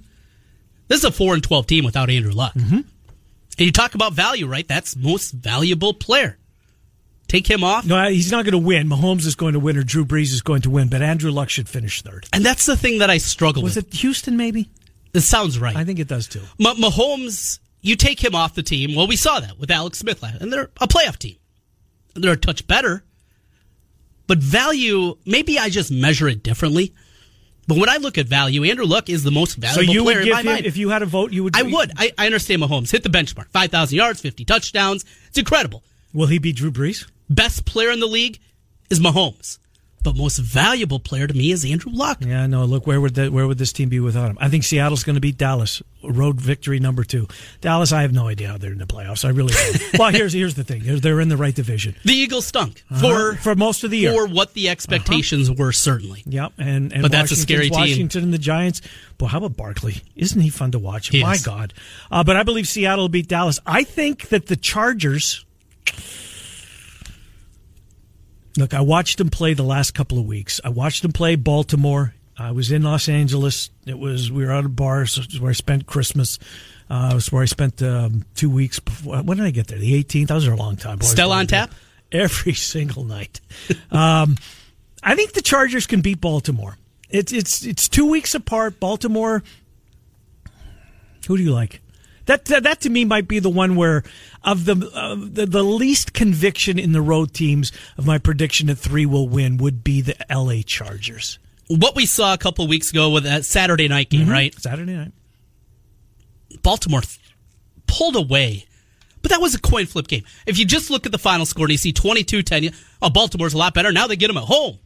This 0.87 0.99
is 0.99 1.03
a 1.03 1.11
four 1.11 1.33
and 1.33 1.43
twelve 1.43 1.67
team 1.67 1.83
without 1.85 2.09
Andrew 2.09 2.31
Luck. 2.31 2.53
Mm-hmm. 2.53 2.75
And 2.77 2.85
you 3.65 3.71
talk 3.71 3.93
about 3.95 4.13
value, 4.13 4.47
right? 4.47 4.67
That's 4.67 4.95
most 4.95 5.31
valuable 5.31 5.93
player. 5.93 6.37
Take 7.27 7.47
him 7.49 7.63
off, 7.63 7.85
No, 7.85 8.07
he's 8.09 8.31
not 8.31 8.45
going 8.45 8.51
to 8.53 8.57
win. 8.57 8.87
Mahomes 8.87 9.25
is 9.25 9.35
going 9.35 9.53
to 9.53 9.59
win, 9.59 9.77
or 9.77 9.83
Drew 9.83 10.05
Brees 10.05 10.31
is 10.31 10.41
going 10.41 10.61
to 10.61 10.69
win, 10.69 10.89
but 10.89 11.01
Andrew 11.01 11.31
Luck 11.31 11.49
should 11.49 11.67
finish 11.67 12.01
third. 12.03 12.27
and 12.31 12.45
that's 12.45 12.65
the 12.67 12.77
thing 12.77 12.99
that 12.99 13.09
I 13.09 13.17
struggle 13.17 13.63
with. 13.63 13.71
Was 13.75 13.83
with. 13.83 13.93
it 13.93 13.99
Houston? 13.99 14.37
Maybe. 14.37 14.69
It 15.13 15.21
sounds 15.21 15.57
right. 15.59 15.75
I 15.75 15.83
think 15.85 15.99
it 15.99 16.07
does 16.07 16.27
too. 16.27 16.41
Ma- 16.59 16.75
Mahomes, 16.75 17.59
you 17.81 17.95
take 17.95 18.23
him 18.23 18.35
off 18.35 18.53
the 18.53 18.61
team. 18.63 18.95
Well, 18.95 19.07
we 19.07 19.15
saw 19.15 19.39
that 19.39 19.57
with 19.59 19.71
Alex 19.71 19.97
Smith, 19.99 20.21
last- 20.21 20.41
and 20.41 20.53
they're 20.53 20.69
a 20.79 20.87
playoff 20.87 21.17
team. 21.17 21.37
They're 22.13 22.33
a 22.33 22.37
touch 22.37 22.67
better, 22.67 23.03
but 24.27 24.39
value. 24.39 25.17
Maybe 25.25 25.57
I 25.59 25.69
just 25.69 25.91
measure 25.91 26.27
it 26.27 26.43
differently. 26.43 26.93
But 27.67 27.77
when 27.79 27.89
I 27.89 27.97
look 27.97 28.17
at 28.19 28.27
value, 28.27 28.63
Andrew 28.63 28.85
Luck 28.85 29.09
is 29.09 29.23
the 29.23 29.31
most 29.31 29.55
So 29.55 29.61
valuable 29.61 29.93
you 29.93 30.03
player 30.03 30.17
would 30.17 30.21
in 30.21 30.25
give 30.25 30.33
my 30.35 30.39
him, 30.41 30.45
mind. 30.45 30.65
if 30.67 30.77
you 30.77 30.89
had 30.89 31.01
a 31.01 31.07
vote, 31.07 31.31
you 31.33 31.43
would. 31.45 31.55
I 31.55 31.63
would. 31.63 31.91
I, 31.97 32.11
I 32.17 32.25
understand 32.27 32.61
Mahomes 32.61 32.91
hit 32.91 33.01
the 33.03 33.09
benchmark, 33.09 33.49
five 33.49 33.71
thousand 33.71 33.97
yards, 33.97 34.21
fifty 34.21 34.45
touchdowns. 34.45 35.03
It's 35.27 35.37
incredible. 35.37 35.83
Will 36.13 36.27
he 36.27 36.37
be 36.37 36.53
Drew 36.53 36.71
Brees? 36.71 37.07
Best 37.29 37.65
player 37.65 37.89
in 37.89 37.99
the 37.99 38.05
league 38.07 38.39
is 38.91 38.99
Mahomes, 38.99 39.57
but 40.05 40.15
most 40.15 40.37
valuable 40.37 40.99
player 40.99 41.27
to 41.27 41.33
me 41.33 41.51
is 41.51 41.65
Andrew 41.65 41.91
Luck. 41.91 42.19
Yeah, 42.21 42.45
no. 42.47 42.63
Look, 42.63 42.87
where 42.87 43.01
would 43.01 43.15
that, 43.15 43.33
where 43.33 43.45
would 43.47 43.57
this 43.57 43.73
team 43.73 43.89
be 43.89 43.99
without 43.99 44.29
him? 44.29 44.37
I 44.39 44.47
think 44.47 44.63
Seattle's 44.63 45.03
going 45.03 45.15
to 45.15 45.19
beat 45.21 45.37
Dallas. 45.37 45.81
Road 46.03 46.39
victory 46.39 46.79
number 46.79 47.03
two. 47.03 47.27
Dallas, 47.61 47.91
I 47.91 48.03
have 48.03 48.13
no 48.13 48.27
idea 48.27 48.49
how 48.49 48.57
they're 48.57 48.71
in 48.71 48.77
the 48.77 48.85
playoffs. 48.85 49.25
I 49.25 49.29
really 49.29 49.53
don't. 49.53 49.93
well, 49.99 50.11
here's 50.11 50.33
here's 50.33 50.53
the 50.53 50.63
thing. 50.63 50.83
They're, 50.85 51.19
in 51.19 51.29
the 51.29 51.37
right 51.37 51.55
division 51.55 51.95
The 52.05 52.13
Eagles 52.13 52.45
stunk 52.45 52.83
Uh-huh. 52.91 53.01
for 53.33 53.35
for 53.41 53.55
most 53.55 53.83
of 53.83 53.89
the 53.89 53.97
year. 53.97 54.13
for 54.13 54.27
what 54.27 54.53
the 54.53 54.69
expectations 54.69 55.49
were. 55.51 55.71
Certainly, 55.71 56.21
Yep, 56.27 56.53
and, 56.59 56.93
and 56.93 57.01
But 57.01 57.11
that's 57.11 57.31
a 57.31 57.35
scary 57.35 57.69
team. 57.69 57.79
Washington 57.79 58.23
and 58.23 58.33
the 58.33 58.37
Giants. 58.37 58.81
Boy, 59.17 59.27
how 59.27 59.39
about 59.39 59.57
Barkley? 59.57 60.03
Isn't 60.15 60.39
he 60.41 60.49
fun 60.49 60.71
to 60.71 60.79
watch? 60.79 61.07
He 61.07 61.23
My 61.23 61.33
is. 61.33 61.43
God! 61.43 61.73
Uh, 62.11 62.23
but 62.23 62.35
I 62.35 62.43
believe 62.43 62.67
Seattle 62.67 63.05
will 63.05 63.09
beat 63.09 63.27
Dallas. 63.27 63.59
I 63.65 63.83
think 63.83 64.29
that 64.29 64.45
the 64.45 64.55
Chargers. 64.55 65.43
Look, 68.57 68.73
I 68.73 68.81
watched 68.81 69.17
them 69.17 69.29
play 69.29 69.53
the 69.53 69.63
last 69.63 69.93
couple 69.93 70.17
of 70.17 70.25
weeks. 70.25 70.61
I 70.63 70.69
watched 70.69 71.01
them 71.01 71.11
play 71.11 71.35
Baltimore. 71.35 72.13
I 72.37 72.51
was 72.51 72.71
in 72.71 72.83
Los 72.83 73.07
Angeles. 73.09 73.69
It 73.85 73.97
was 73.97 74.31
we 74.31 74.45
were 74.45 74.51
out 74.51 74.65
of 74.65 74.75
bars. 74.75 75.17
Was 75.17 75.39
where 75.39 75.49
I 75.49 75.53
spent 75.53 75.85
Christmas. 75.87 76.37
Uh, 76.89 77.09
it 77.11 77.15
was 77.15 77.31
where 77.31 77.41
I 77.41 77.45
spent 77.45 77.81
um, 77.81 78.25
two 78.35 78.49
weeks. 78.49 78.79
Before. 78.79 79.17
When 79.23 79.37
did 79.37 79.45
I 79.45 79.51
get 79.51 79.67
there? 79.67 79.79
The 79.79 80.03
18th. 80.03 80.27
That 80.27 80.33
was 80.35 80.47
a 80.47 80.55
long 80.55 80.75
time. 80.75 80.99
Boy, 80.99 81.05
Still 81.05 81.31
on 81.31 81.47
tap? 81.47 81.71
every 82.11 82.53
single 82.53 83.03
night. 83.03 83.41
um, 83.91 84.37
I 85.03 85.15
think 85.15 85.33
the 85.33 85.41
Chargers 85.41 85.87
can 85.87 86.01
beat 86.01 86.21
Baltimore. 86.21 86.77
It's 87.09 87.31
it's 87.31 87.63
it's 87.65 87.87
two 87.87 88.09
weeks 88.09 88.35
apart. 88.35 88.79
Baltimore. 88.79 89.43
Who 91.27 91.37
do 91.37 91.43
you 91.43 91.53
like? 91.53 91.81
That 92.25 92.45
that, 92.45 92.81
to 92.81 92.89
me 92.89 93.05
might 93.05 93.27
be 93.27 93.39
the 93.39 93.49
one 93.49 93.75
where 93.75 94.03
of 94.43 94.65
the, 94.65 94.89
uh, 94.93 95.15
the 95.15 95.45
the 95.45 95.63
least 95.63 96.13
conviction 96.13 96.79
in 96.79 96.91
the 96.91 97.01
road 97.01 97.33
teams 97.33 97.71
of 97.97 98.05
my 98.05 98.17
prediction 98.17 98.67
that 98.67 98.77
three 98.77 99.05
will 99.05 99.29
win 99.29 99.57
would 99.57 99.83
be 99.83 100.01
the 100.01 100.31
L.A. 100.31 100.63
Chargers. 100.63 101.37
what 101.67 101.95
we 101.95 102.05
saw 102.05 102.33
a 102.33 102.37
couple 102.37 102.67
weeks 102.67 102.89
ago 102.89 103.11
with 103.11 103.23
that 103.25 103.45
Saturday 103.45 103.87
night 103.87 104.09
game, 104.09 104.27
right? 104.27 104.53
Saturday 104.59 104.95
night. 104.95 105.11
Baltimore 106.63 107.01
th- 107.01 107.19
pulled 107.87 108.15
away. 108.15 108.65
But 109.21 109.31
that 109.31 109.41
was 109.41 109.55
a 109.55 109.59
coin 109.59 109.87
flip 109.87 110.07
game. 110.07 110.23
If 110.45 110.59
you 110.59 110.65
just 110.65 110.91
look 110.91 111.07
at 111.07 111.11
the 111.11 111.17
final 111.17 111.47
score 111.47 111.65
and 111.65 111.71
you 111.71 111.77
see 111.79 111.91
22-10, 111.91 112.75
oh, 113.01 113.09
Baltimore's 113.09 113.55
a 113.55 113.57
lot 113.57 113.73
better. 113.73 113.91
Now 113.91 114.05
they 114.05 114.15
get 114.15 114.27
them 114.27 114.37
at 114.37 114.43
home. 114.43 114.77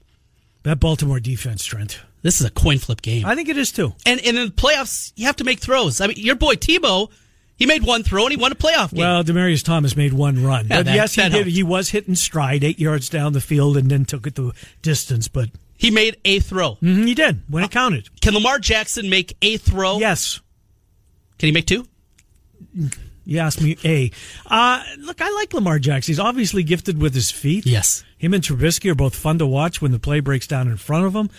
That 0.64 0.80
Baltimore 0.80 1.20
defense, 1.20 1.66
Trent. 1.66 2.00
This 2.22 2.40
is 2.40 2.48
a 2.48 2.50
coin 2.50 2.78
flip 2.80 3.02
game. 3.02 3.26
I 3.26 3.36
think 3.36 3.50
it 3.50 3.58
is 3.58 3.72
too. 3.72 3.94
And, 4.06 4.20
and 4.26 4.38
in 4.38 4.46
the 4.48 4.52
playoffs, 4.52 5.12
you 5.16 5.26
have 5.26 5.36
to 5.38 5.44
make 5.44 5.60
throws. 5.60 6.00
I 6.00 6.08
mean, 6.08 6.18
your 6.18 6.36
boy 6.36 6.56
Tebow, 6.56 7.10
he 7.60 7.68
made 7.68 7.84
one 7.84 8.02
throw 8.02 8.24
and 8.24 8.32
he 8.32 8.38
won 8.38 8.52
a 8.52 8.56
playoff 8.56 8.92
game. 8.92 9.02
Well, 9.02 9.24
Demaryius 9.24 9.64
Thomas 9.64 9.96
made 9.96 10.14
one 10.14 10.44
run, 10.44 10.66
Yeah, 10.68 10.78
but 10.78 10.86
that- 10.88 10.96
yes, 10.96 11.14
he 11.14 11.22
did. 11.22 11.32
helps. 11.34 11.52
He 11.52 11.62
was 11.62 11.90
hitting 11.90 12.16
stride 12.16 12.64
eight 12.64 12.80
yards 12.80 13.10
down 13.10 13.34
the 13.34 13.42
field 13.42 13.78
and 13.78 13.92
then 13.92 14.06
took 14.06 14.26
it 14.26 14.34
the 14.36 14.54
distance. 14.82 15.28
But 15.28 15.50
he 15.78 15.92
made 15.92 16.18
a 16.26 16.40
throw. 16.40 16.76
mhm, 16.82 17.06
he 17.06 17.14
did 17.14 17.44
when 17.48 17.64
it 17.64 17.70
counted. 17.72 18.10
Can 18.22 18.34
Lamar 18.34 18.58
Jackson 18.58 19.10
make 19.10 19.38
a 19.44 19.58
throw? 19.58 20.00
Yes. 20.00 20.40
Can 21.38 21.48
he 21.48 21.52
make 21.54 21.68
two? 21.68 21.86
You 23.26 23.38
asked 23.40 23.62
me 23.62 23.78
A. 23.86 24.12
Uh, 24.48 24.84
look, 25.00 25.22
I 25.22 25.30
like 25.32 25.54
Lamar 25.54 25.78
Jackson. 25.80 26.12
He's 26.12 26.20
obviously 26.20 26.64
gifted 26.64 27.00
with 27.00 27.14
his 27.14 27.30
feet. 27.30 27.66
Yes. 27.66 28.04
Him 28.18 28.34
and 28.34 28.44
Trubisky 28.44 28.90
are 28.92 28.96
both 28.96 29.16
fun 29.16 29.38
to 29.40 29.46
watch 29.46 29.82
when 29.82 29.92
the 29.92 30.00
play 30.00 30.20
breaks 30.20 30.48
down 30.48 30.68
in 30.68 30.78
front 30.78 31.06
of 31.06 31.16
him. 31.16 31.30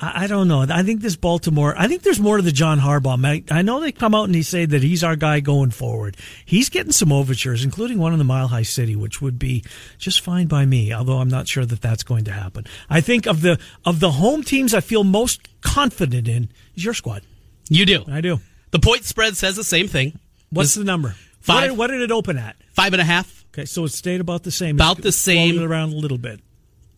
I, 0.00 0.26
don't 0.26 0.48
know. 0.48 0.66
I 0.68 0.82
think 0.82 1.00
this 1.00 1.16
Baltimore, 1.16 1.74
I 1.76 1.88
think 1.88 2.02
there's 2.02 2.20
more 2.20 2.36
to 2.36 2.42
the 2.42 2.52
John 2.52 2.80
Harbaugh. 2.80 3.24
I, 3.24 3.42
I 3.50 3.62
know 3.62 3.80
they 3.80 3.92
come 3.92 4.14
out 4.14 4.24
and 4.24 4.34
they 4.34 4.42
say 4.42 4.66
that 4.66 4.82
he's 4.82 5.04
our 5.04 5.16
guy 5.16 5.40
going 5.40 5.70
forward. 5.70 6.16
He's 6.44 6.68
getting 6.68 6.92
some 6.92 7.12
overtures, 7.12 7.64
including 7.64 7.98
one 7.98 8.12
in 8.12 8.18
the 8.18 8.24
Mile 8.24 8.48
High 8.48 8.62
City, 8.62 8.96
which 8.96 9.22
would 9.22 9.38
be 9.38 9.64
just 9.98 10.20
fine 10.20 10.46
by 10.46 10.66
me, 10.66 10.92
although 10.92 11.18
I'm 11.18 11.28
not 11.28 11.48
sure 11.48 11.64
that 11.64 11.80
that's 11.80 12.02
going 12.02 12.24
to 12.24 12.32
happen. 12.32 12.66
I 12.90 13.00
think 13.00 13.26
of 13.26 13.40
the, 13.40 13.58
of 13.84 14.00
the 14.00 14.12
home 14.12 14.42
teams 14.42 14.74
I 14.74 14.80
feel 14.80 15.04
most 15.04 15.48
confident 15.60 16.28
in 16.28 16.48
is 16.74 16.84
your 16.84 16.94
squad. 16.94 17.22
You 17.68 17.86
do. 17.86 18.04
I 18.08 18.20
do. 18.20 18.40
The 18.70 18.78
point 18.80 19.04
spread 19.04 19.36
says 19.36 19.56
the 19.56 19.64
same 19.64 19.88
thing. 19.88 20.18
What's 20.50 20.70
It's 20.70 20.74
the 20.76 20.84
number? 20.84 21.14
Five. 21.40 21.54
What 21.56 21.66
did, 21.68 21.78
what 21.78 21.86
did 21.88 22.00
it 22.00 22.10
open 22.10 22.38
at? 22.38 22.56
Five 22.72 22.92
and 22.92 23.00
a 23.00 23.04
half. 23.04 23.44
Okay, 23.52 23.64
so 23.66 23.84
it 23.84 23.90
stayed 23.90 24.20
about 24.20 24.42
the 24.42 24.50
same. 24.50 24.76
About 24.76 24.98
It's 24.98 25.04
the 25.04 25.12
same. 25.12 25.62
around 25.62 25.92
a 25.92 25.96
little 25.96 26.18
bit. 26.18 26.40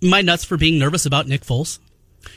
My 0.01 0.23
nuts 0.23 0.45
for 0.45 0.57
being 0.57 0.79
nervous 0.79 1.05
about 1.05 1.27
Nick 1.27 1.43
Foles. 1.43 1.79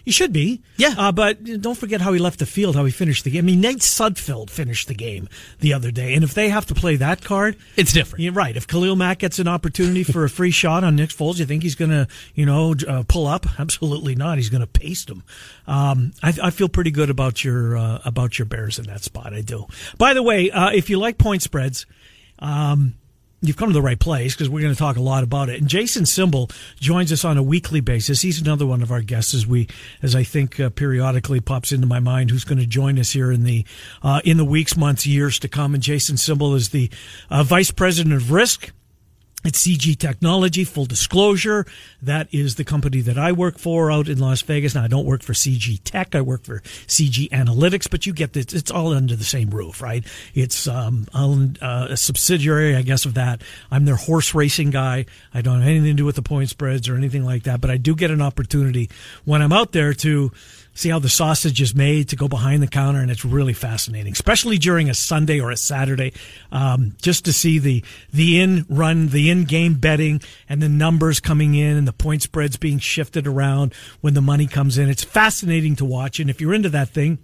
You 0.05 0.12
should 0.12 0.31
be. 0.34 0.62
Yeah. 0.77 0.93
Uh, 0.98 1.12
but 1.12 1.43
don't 1.62 1.77
forget 1.77 2.01
how 2.01 2.13
he 2.13 2.19
left 2.19 2.39
the 2.39 2.46
field, 2.46 2.75
how 2.75 2.86
he 2.86 2.91
finished 2.91 3.24
the 3.24 3.31
game. 3.31 3.46
I 3.46 3.48
mean, 3.48 3.62
Nate 3.62 3.79
Sudfeld 3.79 4.50
finished 4.50 4.88
the 4.88 4.93
game 4.96 5.27
the 5.60 5.74
other 5.74 5.91
day. 5.91 6.13
And 6.13 6.24
if 6.24 6.34
they 6.34 6.50
have 6.50 6.65
to 6.67 6.74
play 6.75 6.96
that 6.98 7.24
card, 7.24 7.55
It's 7.75 7.91
different. 7.93 8.24
you're 8.24 8.34
right. 8.34 8.55
If 8.55 8.67
Khalil 8.67 8.96
Mack 8.96 9.19
gets 9.19 9.39
an 9.39 9.48
opportunity 9.48 10.03
for 10.03 10.24
a 10.24 10.29
free 10.29 10.51
shot 10.62 10.84
on 10.84 10.96
Nick 10.96 11.10
Foles, 11.10 11.39
you 11.39 11.46
think 11.46 11.63
he's 11.63 11.75
going 11.75 11.91
to, 11.91 12.08
you 12.36 12.46
know, 12.46 12.75
uh, 12.88 13.03
pull 13.08 13.27
up? 13.27 13.46
Absolutely 13.60 14.15
not. 14.15 14.38
He's 14.38 14.50
going 14.50 14.62
to 14.62 14.67
paste 14.67 15.10
him. 15.10 15.24
Um, 15.67 16.12
I, 16.24 16.34
I 16.43 16.50
feel 16.51 16.69
pretty 16.69 16.91
good 16.91 17.10
about 17.10 17.43
your, 17.43 17.77
uh, 17.77 18.00
about 18.05 18.38
your 18.39 18.46
Bears 18.46 18.79
in 18.79 18.86
that 18.86 19.03
spot. 19.03 19.34
I 19.34 19.41
do. 19.41 19.65
By 19.98 20.13
the 20.13 20.24
way, 20.24 20.50
uh, 20.51 20.72
if 20.72 20.89
you 20.89 21.00
like 21.00 21.17
point 21.17 21.41
spreads, 21.41 21.86
um, 22.39 22.96
You've 23.41 23.55
come 23.55 23.69
to 23.69 23.74
the 23.74 23.81
right 23.81 24.00
place 24.00 24.36
because 24.36 24.50
we're 24.50 24.62
going 24.62 24.74
to 24.74 24.77
talk 24.77 24.98
a 24.98 25.01
lot 25.01 25.24
about 25.24 25.48
it. 25.48 25.62
And 25.62 25.69
Jason 25.69 26.03
Simbal 26.03 26.51
joins 26.79 27.12
us 27.12 27.24
on 27.24 27.38
a 27.38 27.43
weekly 27.43 27.79
basis. 27.79 28.22
He's 28.22 28.41
another 28.41 28.65
one 28.65 28.81
of 28.81 28.91
our 28.91 29.01
guests, 29.01 29.34
as 29.34 29.48
we, 29.48 29.67
as 30.01 30.13
I 30.13 30.24
think 30.24 30.60
uh, 30.60 30.69
periodically 30.69 31.39
pops 31.39 31.72
into 31.72 31.88
my 31.88 32.00
mind, 32.00 32.31
who's 32.31 32.43
going 32.43 32.60
to 32.60 32.65
join 32.65 33.00
us 33.00 33.12
here 33.12 33.31
in 33.31 33.43
the 33.43 33.65
uh, 34.03 34.19
in 34.25 34.38
the 34.38 34.46
weeks, 34.46 34.75
months, 34.75 35.05
years 35.05 35.39
to 35.39 35.48
come. 35.48 35.74
And 35.74 35.81
Jason 35.81 36.17
Simbal 36.17 36.55
is 36.55 36.69
the 36.69 36.89
uh, 37.29 37.43
vice 37.43 37.72
president 37.72 38.15
of 38.15 38.31
risk 38.31 38.72
it's 39.46 39.65
CG 39.65 39.98
Technology, 39.98 40.65
full 40.65 40.86
disclosure. 40.86 41.65
That 42.01 42.27
is 42.34 42.55
the 42.55 42.65
company 42.65 43.00
that 43.01 43.17
I 43.17 43.31
work 43.31 43.58
for 43.58 43.89
out 43.89 44.10
in 44.10 44.19
Las 44.19 44.41
Vegas. 44.41 44.75
Now, 44.75 44.84
I 44.84 44.88
don't 44.88 45.05
work 45.05 45.24
for 45.24 45.31
CG 45.31 45.79
Tech. 45.84 46.13
I 46.13 46.22
work 46.22 46.43
for 46.43 46.60
CG 46.60 47.29
Analytics, 47.29 47.89
but 47.89 48.05
you 48.05 48.12
get 48.12 48.34
this. 48.34 48.53
It's 48.53 48.69
all 48.69 48.93
under 48.93 49.15
the 49.15 49.24
same 49.24 49.50
roof, 49.50 49.81
right? 49.81 50.05
It's 50.34 50.67
um, 50.67 51.08
a 51.13 51.96
subsidiary, 51.96 52.75
I 52.75 52.81
guess, 52.81 53.05
of 53.05 53.13
that. 53.13 53.41
I'm 53.72 53.86
their 53.86 53.96
horse 53.96 54.36
racing 54.36 54.72
guy. 54.72 55.05
I 55.34 55.41
don't 55.41 55.60
have 55.60 55.69
anything 55.69 55.91
to 55.91 55.93
do 55.93 56.05
with 56.05 56.15
the 56.15 56.22
point 56.22 56.50
spreads 56.50 56.89
or 56.89 56.96
anything 56.96 57.24
like 57.24 57.43
that, 57.43 57.62
but 57.62 57.69
I 57.69 57.77
do 57.77 57.96
get 57.96 58.12
an 58.12 58.22
opportunity 58.22 58.89
when 59.24 59.41
I'm 59.41 59.53
out 59.53 59.72
there 59.72 59.93
to 59.93 60.31
see 60.79 60.89
how 60.89 61.00
the 61.00 61.09
sausage 61.09 61.62
is 61.62 61.75
made 61.75 62.07
to 62.07 62.15
go 62.15 62.27
behind 62.27 62.63
the 62.63 62.67
counter 62.67 63.00
and 63.01 63.12
it's 63.12 63.25
really 63.25 63.53
fascinating 63.53 64.13
especially 64.13 64.57
during 64.57 64.89
a 64.89 64.93
sunday 64.93 65.39
or 65.39 65.51
a 65.51 65.57
saturday 65.57 66.13
um, 66.51 66.95
just 67.01 67.25
to 67.25 67.33
see 67.33 67.59
the 67.59 67.83
the 68.13 68.39
in 68.39 68.65
run 68.69 69.07
the 69.09 69.29
in 69.29 69.43
game 69.43 69.74
betting 69.74 70.21
and 70.48 70.62
the 70.62 70.69
numbers 70.69 71.19
coming 71.19 71.53
in 71.53 71.75
and 71.75 71.88
the 71.88 71.93
point 71.93 72.21
spreads 72.21 72.55
being 72.55 72.79
shifted 72.79 73.27
around 73.27 73.74
when 74.00 74.13
the 74.13 74.21
money 74.21 74.48
comes 74.48 74.77
in 74.77 74.89
it's 74.89 75.03
fascinating 75.03 75.75
to 75.75 75.83
watch 75.83 76.19
and 76.19 76.29
if 76.29 76.39
you're 76.39 76.53
into 76.53 76.69
that 76.69 76.89
thing 76.89 77.17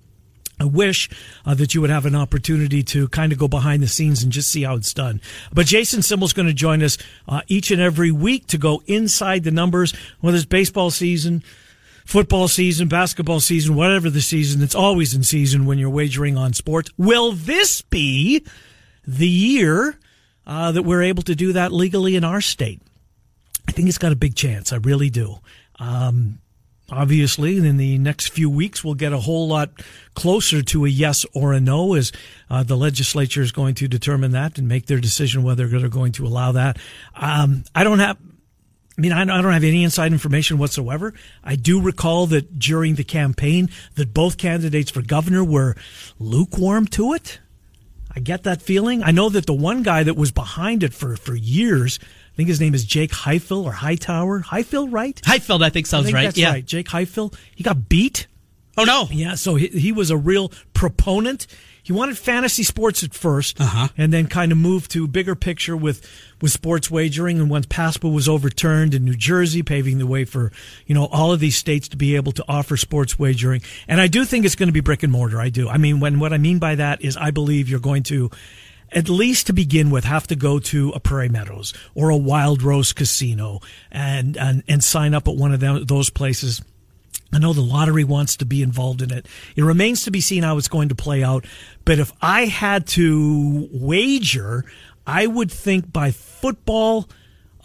I 0.58 0.64
wish 0.64 1.10
uh, 1.46 1.54
that 1.56 1.76
you 1.76 1.82
would 1.82 1.90
have 1.90 2.06
an 2.06 2.16
opportunity 2.16 2.82
to 2.84 3.10
kind 3.10 3.34
of 3.34 3.38
go 3.38 3.48
behind 3.48 3.84
the 3.84 3.90
scenes 3.90 4.24
and 4.24 4.32
just 4.32 4.50
see 4.50 4.64
how 4.64 4.76
it's 4.76 4.94
done. 4.94 5.20
But 5.54 5.66
Jason 5.66 6.02
Simbal's 6.02 6.32
going 6.32 6.48
to 6.48 6.54
join 6.54 6.82
us 6.82 6.98
uh, 7.28 7.42
each 7.50 7.72
and 7.72 7.82
every 7.82 8.10
week 8.10 8.48
to 8.48 8.58
go 8.58 8.82
inside 8.88 9.44
the 9.44 9.52
numbers, 9.52 9.94
whether 10.22 10.38
it's 10.38 10.46
baseball 10.46 10.92
season, 10.92 11.44
football 12.06 12.48
season, 12.48 12.88
basketball 12.88 13.40
season, 13.40 13.76
whatever 13.76 14.10
the 14.10 14.22
season. 14.22 14.62
It's 14.62 14.76
always 14.76 15.14
in 15.14 15.24
season 15.24 15.66
when 15.66 15.78
you're 15.78 15.90
wagering 15.90 16.38
on 16.38 16.54
sports. 16.54 16.92
Will 16.98 17.34
this 17.34 17.82
be 17.82 18.46
the 19.06 19.28
year 19.28 19.98
uh, 20.48 20.72
that 20.72 20.84
we're 20.84 21.04
able 21.04 21.24
to 21.24 21.36
do 21.36 21.54
that 21.54 21.72
legally 21.72 22.16
in 22.16 22.24
our 22.24 22.42
state? 22.42 22.82
I 23.68 23.72
think 23.72 23.90
it's 23.90 23.98
got 23.98 24.12
a 24.12 24.16
big 24.16 24.36
chance. 24.36 24.72
I 24.72 24.78
really 24.78 25.10
do. 25.10 25.38
Um, 25.80 26.40
obviously, 26.92 27.58
in 27.58 27.78
the 27.78 27.98
next 27.98 28.30
few 28.30 28.50
weeks, 28.50 28.84
we'll 28.84 28.94
get 28.94 29.12
a 29.12 29.20
whole 29.20 29.48
lot 29.48 29.72
closer 30.14 30.62
to 30.62 30.86
a 30.86 30.90
yes 30.90 31.26
or 31.34 31.54
a 31.54 31.60
no 31.60 31.96
as 31.96 32.12
uh, 32.50 32.62
the 32.62 32.78
legislature 32.78 33.42
is 33.42 33.52
going 33.52 33.74
to 33.76 33.88
determine 33.88 34.32
that 34.32 34.60
and 34.60 34.68
make 34.68 34.86
their 34.86 35.00
decision 35.00 35.42
whether 35.42 35.68
they're 35.68 35.90
going 35.90 36.12
to 36.14 36.28
allow 36.28 36.52
that. 36.52 36.78
Um, 37.16 37.64
I 37.74 37.84
don't 37.84 38.00
have. 38.00 38.18
I 38.98 39.02
mean, 39.02 39.12
I 39.12 39.26
don't 39.26 39.52
have 39.52 39.64
any 39.64 39.84
inside 39.84 40.14
information 40.14 40.58
whatsoever. 40.58 41.14
I 41.44 41.58
do 41.58 41.82
recall 41.82 42.28
that 42.28 42.58
during 42.58 42.96
the 42.96 43.04
campaign 43.04 43.70
that 43.96 44.14
both 44.14 44.38
candidates 44.38 44.90
for 44.90 45.02
governor 45.02 45.44
were 45.44 45.76
lukewarm 46.18 46.88
to 46.88 47.14
it. 47.14 47.40
I 48.16 48.22
get 48.22 48.44
that 48.44 48.62
feeling. 48.62 49.04
I 49.04 49.12
know 49.12 49.28
that 49.28 49.46
the 49.46 49.54
one 49.54 49.84
guy 49.84 50.04
that 50.04 50.16
was 50.16 50.32
behind 50.32 50.84
it 50.84 50.94
for, 50.94 51.18
for 51.18 51.36
years, 51.36 52.00
I 52.02 52.36
think 52.38 52.48
his 52.48 52.62
name 52.62 52.74
is 52.74 52.86
Jake 52.86 53.12
Highfill 53.12 53.66
or 53.66 53.74
Hightower. 53.74 54.40
Highfill, 54.40 54.88
right? 54.88 55.20
Highfill, 55.26 55.62
I 55.62 55.70
think 55.70 55.88
I 55.88 55.90
sounds 55.90 56.06
think 56.06 56.16
right. 56.16 56.24
that's 56.24 56.38
yeah. 56.38 56.52
right. 56.52 56.66
Jake 56.66 56.88
Highfill. 56.88 57.34
He 57.54 57.66
got 57.66 57.90
beat. 57.90 58.28
Oh 58.78 58.86
no. 58.86 59.08
Yeah, 59.12 59.36
so 59.36 59.56
he, 59.56 59.68
he 59.68 59.92
was 59.92 60.10
a 60.10 60.18
real 60.18 60.54
proponent. 60.74 61.48
He 61.86 61.94
wanted 61.94 62.18
fantasy 62.18 62.64
sports 62.64 63.04
at 63.04 63.12
1st 63.12 63.62
Uh-huh. 63.62 63.88
and 63.96 64.12
then 64.12 64.26
kind 64.26 64.52
of 64.52 64.58
moved 64.58 64.90
to 64.92 65.08
bigger 65.08 65.36
picture 65.36 65.78
with, 65.78 66.02
with 66.42 66.52
sports 66.52 66.90
wagering. 66.90 67.40
And 67.40 67.48
once 67.48 67.68
PASPA 67.68 68.12
was 68.12 68.28
overturned 68.28 68.96
in 68.96 69.06
New 69.06 69.14
Jersey, 69.14 69.62
paving 69.62 70.00
the 70.00 70.08
way 70.08 70.26
for, 70.26 70.52
you 70.88 70.96
know, 70.96 71.06
all 71.06 71.32
of 71.32 71.40
these 71.40 71.56
states 71.56 71.88
to 71.90 71.96
be 71.96 72.16
able 72.16 72.32
to 72.32 72.44
offer 72.48 72.76
sports 72.76 73.20
wagering. 73.20 73.62
And 73.88 74.02
I 74.02 74.08
do 74.08 74.26
think 74.26 74.46
it's 74.46 74.56
going 74.56 74.68
to 74.70 74.74
be 74.74 74.80
brick 74.80 75.04
and 75.04 75.12
mortar. 75.12 75.40
I 75.40 75.50
do. 75.50 75.70
I 75.70 75.78
mean, 75.78 76.00
when, 76.00 76.18
what 76.20 76.34
I 76.34 76.40
mean 76.40 76.58
by 76.58 76.74
that 76.74 77.04
is 77.04 77.16
I 77.18 77.30
believe 77.30 77.70
you're 77.70 77.80
going 77.80 78.02
to, 78.04 78.32
at 78.92 79.08
least 79.08 79.46
to 79.48 79.54
begin 79.54 79.92
with, 79.92 80.06
have 80.06 80.26
to 80.28 80.36
go 80.36 80.58
to 80.58 80.90
a 80.90 81.00
Prairie 81.00 81.30
Meadows 81.30 81.72
or 81.94 82.10
a 82.10 82.18
Wild 82.18 82.64
Rose 82.64 82.94
Casino 82.94 83.60
and, 83.92 84.38
and, 84.38 84.64
and 84.68 84.84
sign 84.84 85.14
up 85.14 85.28
at 85.28 85.36
one 85.36 85.54
of 85.54 85.60
them, 85.60 85.86
those 85.86 86.10
places. 86.10 86.64
I 87.34 87.40
know 87.40 87.54
the 87.54 87.62
lottery 87.62 88.04
wants 88.04 88.38
to 88.38 88.46
be 88.46 88.62
involved 88.62 89.02
in 89.02 89.12
it. 89.12 89.26
It 89.56 89.64
remains 89.64 90.04
to 90.06 90.12
be 90.12 90.22
seen 90.22 90.44
how 90.44 90.58
it's 90.58 90.68
going 90.68 90.90
to 90.90 90.96
play 90.96 91.24
out. 91.24 91.46
But 91.84 92.00
if 92.00 92.12
I 92.22 92.46
had 92.46 92.88
to 92.90 93.68
wager, 93.72 94.66
I 95.06 95.28
would 95.28 95.52
think 95.52 95.92
by 95.92 96.12
football, 96.12 97.10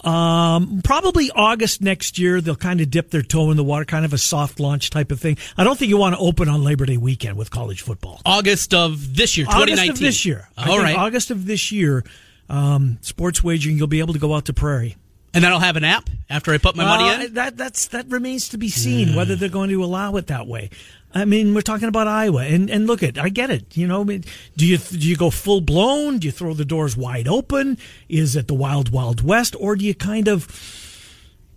um, 0.03 0.81
probably 0.83 1.31
August 1.31 1.83
next 1.83 2.19
year, 2.19 2.41
they'll 2.41 2.57
kind 2.57 2.81
of 2.81 2.91
dip 2.91 3.11
their 3.11 3.23
toe 3.23 3.51
in 3.51 3.57
the 3.57 3.65
water, 3.65 3.85
kind 3.85 4.05
of 4.05 4.13
a 4.13 4.19
soft 4.19 4.59
launch 4.59 4.91
type 4.91 5.13
of 5.13 5.21
thing. 5.21 5.37
I 5.57 5.65
don't 5.65 5.79
think 5.79 5.91
you 5.91 5.99
want 5.99 6.15
to 6.15 6.21
open 6.21 6.49
on 6.49 6.65
Labor 6.65 6.87
Day 6.87 6.97
weekend 6.97 7.37
with 7.37 7.51
college 7.51 7.83
football. 7.83 8.21
August 8.25 8.75
of 8.75 9.15
this 9.17 9.37
year, 9.37 9.47
2019. 9.47 9.79
August 9.79 9.91
of 9.91 9.99
this 9.99 10.25
year. 10.25 10.49
Think 10.57 10.83
right. 10.83 10.97
August 10.97 11.31
of 11.31 11.47
this 11.47 11.71
year, 11.71 12.05
um, 12.49 12.99
sports 13.03 13.45
wagering, 13.45 13.77
you'll 13.77 13.87
be 13.87 14.01
able 14.01 14.15
to 14.15 14.19
go 14.19 14.35
out 14.35 14.47
to 14.47 14.53
Prairie. 14.53 14.97
And 15.33 15.45
then 15.45 15.53
I'll 15.53 15.61
have 15.61 15.77
an 15.77 15.85
app 15.85 16.11
after 16.29 16.53
I 16.53 16.59
put 16.59 16.75
my 16.77 16.85
money 16.85 17.09
Uh, 17.09 17.23
in. 17.27 17.35
That 17.35 17.57
that's 17.57 17.87
that 17.89 18.07
remains 18.09 18.49
to 18.51 18.59
be 18.59 18.69
seen 18.69 19.15
whether 19.15 19.37
they're 19.37 19.49
going 19.49 19.71
to 19.71 19.85
allow 19.85 20.17
it 20.17 20.27
that 20.27 20.47
way. 20.47 20.71
I 21.13 21.25
mean, 21.25 21.55
we're 21.55 21.61
talking 21.63 21.89
about 21.89 22.07
Iowa, 22.09 22.45
and 22.45 22.69
and 22.71 22.87
look 22.87 23.03
at 23.03 23.19
I 23.19 23.29
get 23.29 23.51
it. 23.51 23.77
You 23.77 23.87
know, 23.87 24.01
I 24.01 24.05
mean, 24.05 24.25
do 24.57 24.67
you 24.67 24.79
do 24.79 24.99
you 25.09 25.17
go 25.17 25.31
full 25.31 25.61
blown? 25.61 26.19
Do 26.19 26.27
you 26.27 26.33
throw 26.33 26.55
the 26.55 26.65
doors 26.65 26.97
wide 26.97 27.29
open? 27.29 27.79
Is 28.09 28.35
it 28.37 28.49
the 28.49 28.55
wild 28.55 28.91
wild 28.91 29.23
west, 29.23 29.55
or 29.59 29.77
do 29.77 29.85
you 29.85 29.95
kind 29.95 30.27
of 30.29 30.47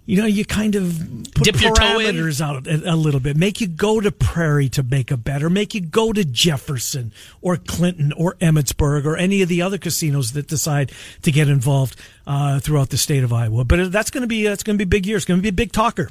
you 0.05 0.17
know, 0.17 0.25
you 0.25 0.43
kind 0.43 0.75
of 0.75 0.98
put 1.33 1.45
Dip 1.45 1.62
your 1.62 1.74
toe 1.74 2.00
in? 2.00 2.15
parameters 2.15 2.41
out 2.41 2.67
a, 2.67 2.93
a 2.93 2.95
little 2.95 3.22
bit. 3.22 3.38
Make 3.38 3.62
you 3.62 3.67
go 3.67 4.01
to 4.01 4.12
Prairie 4.12 4.69
to 4.69 4.83
make 4.83 5.12
a 5.12 5.17
bet, 5.17 5.41
or 5.41 5.50
make 5.50 5.74
you 5.74 5.81
go 5.81 6.12
to 6.12 6.25
Jefferson 6.25 7.13
or 7.41 7.55
Clinton 7.55 8.12
or 8.13 8.36
Emmetsburg 8.36 9.05
or 9.05 9.15
any 9.15 9.41
of 9.41 9.50
the 9.50 9.62
other 9.62 9.77
casinos 9.77 10.33
that 10.33 10.48
decide 10.48 10.91
to 11.22 11.31
get 11.31 11.48
involved 11.48 11.98
uh, 12.27 12.60
throughout 12.60 12.89
the 12.89 12.98
state 12.98 13.24
of 13.24 13.31
Iowa. 13.31 13.63
But 13.63 13.91
that's 13.91 14.10
going 14.10 14.24
to 14.24 14.27
be 14.27 14.43
that's 14.43 14.63
going 14.63 14.77
to 14.77 14.86
be 14.86 14.88
a 14.88 14.91
big 14.91 15.05
year. 15.05 15.15
It's 15.15 15.25
going 15.25 15.39
to 15.39 15.43
be 15.43 15.50
a 15.50 15.53
big 15.53 15.72
talker. 15.72 16.10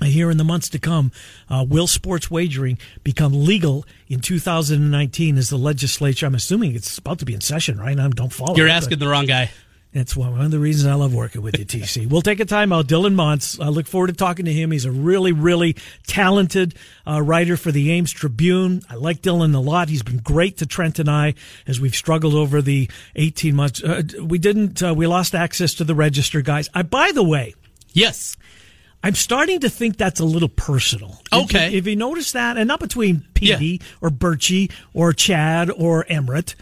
Here 0.00 0.30
in 0.30 0.36
the 0.36 0.44
months 0.44 0.68
to 0.68 0.78
come, 0.78 1.10
uh, 1.50 1.66
will 1.68 1.88
sports 1.88 2.30
wagering 2.30 2.78
become 3.02 3.44
legal 3.44 3.84
in 4.06 4.20
2019 4.20 5.36
as 5.36 5.50
the 5.50 5.56
legislature? 5.56 6.24
I'm 6.24 6.36
assuming 6.36 6.76
it's 6.76 6.98
about 6.98 7.18
to 7.18 7.24
be 7.24 7.34
in 7.34 7.40
session, 7.40 7.80
right? 7.80 7.98
I 7.98 8.08
don't 8.10 8.32
follow. 8.32 8.54
You're 8.54 8.68
it, 8.68 8.72
asking 8.72 9.00
the 9.00 9.08
wrong 9.08 9.26
guy. 9.26 9.50
That's 9.98 10.16
one 10.16 10.40
of 10.40 10.50
the 10.50 10.58
reasons 10.58 10.86
I 10.86 10.94
love 10.94 11.12
working 11.14 11.42
with 11.42 11.58
you, 11.58 11.66
TC. 11.66 12.06
we'll 12.08 12.22
take 12.22 12.40
a 12.40 12.44
time 12.44 12.72
out. 12.72 12.86
Dylan 12.86 13.14
Montz, 13.14 13.62
I 13.62 13.68
look 13.68 13.86
forward 13.86 14.06
to 14.06 14.12
talking 14.14 14.44
to 14.46 14.52
him. 14.52 14.70
He's 14.70 14.84
a 14.84 14.90
really, 14.90 15.32
really 15.32 15.76
talented 16.06 16.74
uh, 17.06 17.20
writer 17.20 17.56
for 17.56 17.72
the 17.72 17.90
Ames 17.92 18.12
Tribune. 18.12 18.82
I 18.88 18.94
like 18.94 19.20
Dylan 19.22 19.54
a 19.54 19.58
lot. 19.58 19.88
He's 19.88 20.02
been 20.02 20.18
great 20.18 20.58
to 20.58 20.66
Trent 20.66 20.98
and 20.98 21.10
I 21.10 21.34
as 21.66 21.80
we've 21.80 21.94
struggled 21.94 22.34
over 22.34 22.62
the 22.62 22.88
18 23.16 23.54
months. 23.54 23.82
Uh, 23.82 24.02
we 24.22 24.38
didn't, 24.38 24.82
uh, 24.82 24.94
we 24.94 25.06
lost 25.06 25.34
access 25.34 25.74
to 25.74 25.84
the 25.84 25.94
register, 25.94 26.40
guys. 26.40 26.68
I, 26.74 26.82
by 26.82 27.12
the 27.12 27.22
way, 27.24 27.54
Yes. 27.92 28.36
I'm 29.02 29.14
starting 29.14 29.60
to 29.60 29.70
think 29.70 29.96
that's 29.96 30.18
a 30.20 30.24
little 30.24 30.48
personal. 30.48 31.20
If 31.32 31.44
Okay. 31.44 31.70
you- 31.70 31.78
If 31.78 31.86
you 31.86 31.96
notice 31.96 32.32
that, 32.32 32.56
and 32.56 32.66
not 32.68 32.80
between 32.80 33.24
Petey 33.34 33.80
or 34.00 34.10
Birchie 34.10 34.70
or 34.92 35.12
Chad 35.12 35.70
or 35.70 36.04
Emmerich, 36.08 36.54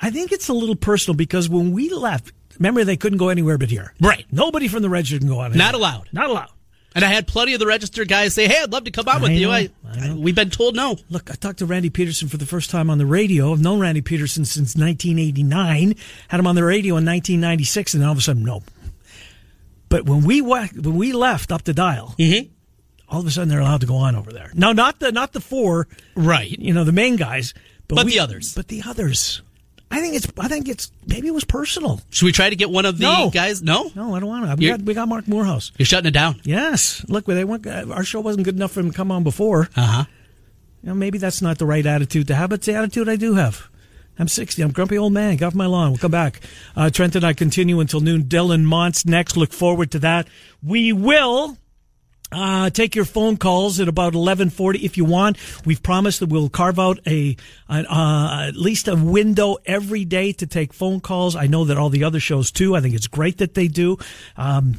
I 0.00 0.10
think 0.10 0.32
it's 0.32 0.48
a 0.48 0.52
little 0.54 0.74
personal 0.74 1.14
because 1.16 1.48
when 1.48 1.70
we 1.72 1.90
left, 1.90 2.32
remember 2.62 2.84
they 2.84 2.96
couldn't 2.96 3.18
go 3.18 3.28
anywhere 3.28 3.58
but 3.58 3.68
here. 3.70 3.92
Right. 4.00 4.24
Nobody 4.30 4.68
from 4.68 4.82
the 4.82 4.88
register 4.88 5.18
can 5.18 5.28
go 5.28 5.40
on. 5.40 5.52
Not 5.56 5.74
allowed. 5.74 6.08
Not 6.12 6.30
allowed. 6.30 6.48
And 6.94 7.04
I 7.04 7.08
had 7.08 7.26
plenty 7.26 7.54
of 7.54 7.60
the 7.60 7.66
registered 7.66 8.06
guys 8.06 8.34
say, 8.34 8.46
"Hey, 8.46 8.60
I'd 8.62 8.70
love 8.70 8.84
to 8.84 8.90
come 8.90 9.08
on 9.08 9.22
with 9.22 9.30
I 9.30 9.34
you." 9.34 9.50
I, 9.50 9.70
I 9.90 10.08
know. 10.08 10.16
we've 10.16 10.34
been 10.34 10.50
told 10.50 10.76
no. 10.76 10.98
Look, 11.08 11.30
I 11.30 11.34
talked 11.36 11.60
to 11.60 11.66
Randy 11.66 11.88
Peterson 11.88 12.28
for 12.28 12.36
the 12.36 12.44
first 12.44 12.68
time 12.68 12.90
on 12.90 12.98
the 12.98 13.06
radio. 13.06 13.50
I've 13.52 13.62
known 13.62 13.80
Randy 13.80 14.02
Peterson 14.02 14.44
since 14.44 14.76
1989. 14.76 15.94
Had 16.28 16.38
him 16.40 16.46
on 16.46 16.54
the 16.54 16.62
radio 16.64 16.92
in 16.98 17.06
1996, 17.06 17.94
and 17.94 18.04
all 18.04 18.12
of 18.12 18.18
a 18.18 18.20
sudden, 18.20 18.44
no. 18.44 18.62
But 19.88 20.04
when 20.04 20.22
we 20.22 20.42
wa- 20.42 20.68
when 20.74 20.96
we 20.96 21.12
left 21.14 21.50
up 21.50 21.64
the 21.64 21.72
dial, 21.74 22.14
Mm-hmm. 22.18 22.48
all 23.08 23.20
of 23.20 23.26
a 23.26 23.30
sudden 23.30 23.48
they're 23.48 23.60
allowed 23.60 23.80
to 23.80 23.86
go 23.86 23.96
on 23.96 24.14
over 24.14 24.30
there. 24.30 24.50
No, 24.54 24.72
not 24.72 24.98
the 25.00 25.12
not 25.12 25.32
the 25.32 25.40
four, 25.40 25.88
Right. 26.14 26.50
you 26.58 26.74
know, 26.74 26.84
the 26.84 26.92
main 26.92 27.16
guys, 27.16 27.54
But 27.88 28.06
the 28.06 28.18
others. 28.18 28.54
But 28.54 28.68
the 28.68 28.82
others. 28.86 29.40
I 29.92 30.00
think 30.00 30.14
it's. 30.16 30.26
I 30.38 30.48
think 30.48 30.68
it's. 30.68 30.90
Maybe 31.06 31.28
it 31.28 31.32
was 31.32 31.44
personal. 31.44 32.00
Should 32.10 32.24
we 32.26 32.32
try 32.32 32.48
to 32.50 32.56
get 32.56 32.70
one 32.70 32.86
of 32.86 32.96
the 32.98 33.04
No. 33.04 33.30
guys? 33.30 33.62
No. 33.62 33.90
No, 33.94 34.14
I 34.14 34.20
don't 34.20 34.28
want 34.28 34.46
to. 34.46 34.56
We 34.56 34.66
got, 34.68 34.82
we 34.82 34.94
got 34.94 35.06
Marc 35.06 35.28
Morehouse. 35.28 35.70
You're 35.78 35.86
shutting 35.86 36.08
it 36.08 36.12
down. 36.12 36.40
Yes. 36.44 37.04
Look, 37.08 37.26
they 37.26 37.44
weren't. 37.44 37.66
Our 37.66 38.02
show 38.02 38.20
wasn't 38.20 38.44
good 38.44 38.56
enough 38.56 38.72
for 38.72 38.80
him 38.80 38.90
to 38.90 38.96
come 38.96 39.12
on 39.12 39.22
before. 39.22 39.68
Uh 39.76 39.86
huh. 39.86 40.04
You 40.82 40.88
know, 40.88 40.94
maybe 40.94 41.18
that's 41.18 41.42
not 41.42 41.58
the 41.58 41.66
right 41.66 41.84
attitude 41.84 42.26
to 42.28 42.34
have, 42.34 42.50
but 42.50 42.56
it's 42.60 42.66
the 42.66 42.74
attitude 42.74 43.08
I 43.08 43.16
do 43.16 43.34
have. 43.34 43.68
I'm 44.18 44.28
60. 44.28 44.62
I'm 44.62 44.70
a 44.70 44.72
grumpy 44.72 44.98
old 44.98 45.12
man. 45.12 45.36
Get 45.36 45.46
off 45.46 45.54
my 45.54 45.66
lawn. 45.66 45.90
We'll 45.90 45.98
come 45.98 46.10
back. 46.10 46.40
Uh, 46.76 46.90
Trent 46.90 47.14
and 47.16 47.24
I 47.24 47.32
continue 47.34 47.78
until 47.80 48.00
noon. 48.00 48.24
Dylan 48.24 48.64
Montz 48.64 49.06
next. 49.06 49.36
Look 49.36 49.52
forward 49.52 49.90
to 49.92 49.98
that. 50.00 50.26
We 50.62 50.92
will 50.92 51.56
uh, 52.32 52.70
take 52.70 52.94
your 52.94 53.04
phone 53.04 53.36
calls 53.36 53.80
at 53.80 53.88
about 53.88 54.14
11:40 54.14 54.82
if 54.82 54.96
you 54.96 55.04
want. 55.04 55.36
We've 55.64 55.82
promised 55.82 56.20
that 56.20 56.28
we'll 56.28 56.48
carve 56.48 56.78
out 56.78 56.98
a 57.06 57.36
an, 57.68 57.86
uh, 57.86 58.46
at 58.48 58.56
least 58.56 58.88
a 58.88 58.96
window 58.96 59.56
every 59.66 60.04
day 60.04 60.32
to 60.32 60.46
take 60.46 60.72
phone 60.72 61.00
calls. 61.00 61.36
I 61.36 61.46
know 61.46 61.64
that 61.64 61.76
all 61.76 61.90
the 61.90 62.04
other 62.04 62.20
shows 62.20 62.50
too. 62.50 62.74
I 62.76 62.80
think 62.80 62.94
it's 62.94 63.06
great 63.06 63.38
that 63.38 63.54
they 63.54 63.68
do. 63.68 63.98
Um, 64.36 64.76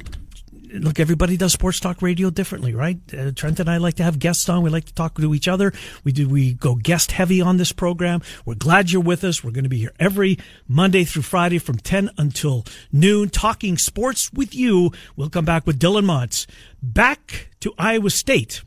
look, 0.73 0.99
everybody 0.99 1.37
does 1.37 1.53
sports 1.53 1.79
talk 1.79 2.01
radio 2.01 2.29
differently, 2.29 2.73
right? 2.73 2.97
Uh, 3.17 3.31
Trent 3.31 3.59
and 3.59 3.69
I 3.69 3.77
like 3.77 3.95
to 3.95 4.03
have 4.03 4.19
guests 4.19 4.47
on. 4.49 4.63
We 4.63 4.69
like 4.69 4.85
to 4.85 4.93
talk 4.93 5.15
to 5.19 5.33
each 5.33 5.47
other. 5.47 5.73
We 6.03 6.11
do. 6.11 6.27
We 6.27 6.53
go 6.53 6.75
guest 6.75 7.11
heavy 7.11 7.41
on 7.41 7.57
this 7.57 7.71
program. 7.71 8.21
We're 8.45 8.55
glad 8.55 8.91
you're 8.91 9.01
with 9.01 9.23
us. 9.23 9.43
We're 9.43 9.51
going 9.51 9.63
to 9.63 9.69
be 9.69 9.79
here 9.79 9.93
every 9.99 10.37
Monday 10.67 11.03
through 11.03 11.23
Friday 11.23 11.59
from 11.59 11.77
10 11.77 12.09
until 12.17 12.65
noon, 12.91 13.29
talking 13.29 13.77
sports 13.77 14.31
with 14.33 14.55
you. 14.55 14.91
We'll 15.15 15.29
come 15.29 15.45
back 15.45 15.67
with 15.67 15.79
Dylan 15.79 16.05
Montz. 16.05 16.47
Back 16.81 17.49
to 17.61 17.73
Iowa 17.77 18.09
State 18.09 18.63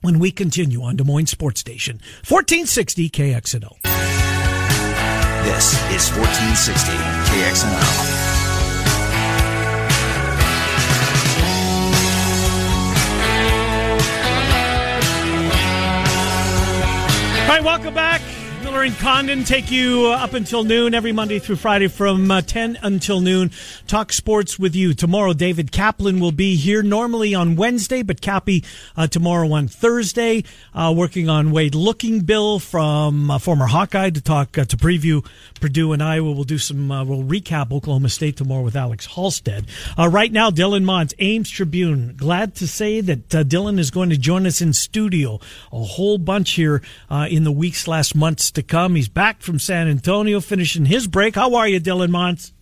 when 0.00 0.18
we 0.18 0.30
continue 0.30 0.82
on 0.82 0.96
Des 0.96 1.04
Moines 1.04 1.26
Sports 1.26 1.60
Station, 1.60 1.96
1460 2.26 3.10
KXNO. 3.10 3.76
This 5.44 5.72
is 5.90 6.10
1460 6.16 6.92
KXNO. 6.92 8.29
Welcome 17.62 17.92
back. 17.92 18.39
Miller 18.70 18.84
and 18.84 18.96
Condon 18.98 19.42
take 19.42 19.68
you 19.68 20.06
up 20.06 20.32
until 20.32 20.62
noon 20.62 20.94
every 20.94 21.10
Monday 21.10 21.40
through 21.40 21.56
Friday 21.56 21.88
from 21.88 22.30
uh, 22.30 22.40
10 22.40 22.78
until 22.82 23.20
noon. 23.20 23.50
Talk 23.88 24.12
sports 24.12 24.60
with 24.60 24.76
you. 24.76 24.94
Tomorrow, 24.94 25.32
David 25.32 25.72
Kaplan 25.72 26.20
will 26.20 26.30
be 26.30 26.54
here 26.54 26.80
normally 26.80 27.34
on 27.34 27.56
Wednesday, 27.56 28.04
but 28.04 28.20
Cappy 28.20 28.62
uh, 28.96 29.08
tomorrow 29.08 29.50
on 29.50 29.66
Thursday, 29.66 30.44
uh, 30.72 30.94
working 30.96 31.28
on 31.28 31.50
Wade 31.50 31.74
Looking 31.74 32.20
Bill 32.20 32.60
from 32.60 33.28
uh, 33.28 33.38
former 33.40 33.66
Hawkeye 33.66 34.10
to 34.10 34.20
talk 34.20 34.56
uh, 34.56 34.64
to 34.66 34.76
preview 34.76 35.26
Purdue 35.60 35.92
and 35.92 36.00
Iowa. 36.00 36.30
We'll 36.30 36.44
do 36.44 36.58
some, 36.58 36.92
uh, 36.92 37.04
we'll 37.04 37.24
recap 37.24 37.72
Oklahoma 37.72 38.08
State 38.08 38.36
tomorrow 38.36 38.62
with 38.62 38.76
Alex 38.76 39.08
Halsted. 39.08 39.64
Right 39.98 40.30
now, 40.30 40.50
Dylan 40.50 40.84
Montz, 40.84 41.12
Ames 41.18 41.50
Tribune. 41.50 42.14
Glad 42.16 42.54
to 42.56 42.68
say 42.68 43.00
that 43.00 43.28
Dylan 43.30 43.80
is 43.80 43.90
going 43.90 44.10
to 44.10 44.16
join 44.16 44.46
us 44.46 44.60
in 44.60 44.72
studio. 44.72 45.40
A 45.72 45.82
whole 45.82 46.18
bunch 46.18 46.52
here 46.52 46.82
in 47.10 47.42
the 47.42 47.52
weeks, 47.52 47.88
last 47.88 48.14
months 48.14 48.52
to 48.52 48.59
come. 48.62 48.94
He's 48.94 49.08
back 49.08 49.42
from 49.42 49.58
San 49.58 49.88
Antonio, 49.88 50.40
finishing 50.40 50.86
his 50.86 51.06
break. 51.06 51.34
How 51.34 51.54
are 51.54 51.68
you, 51.68 51.80
Dylan 51.80 52.08
Montz? 52.08 52.52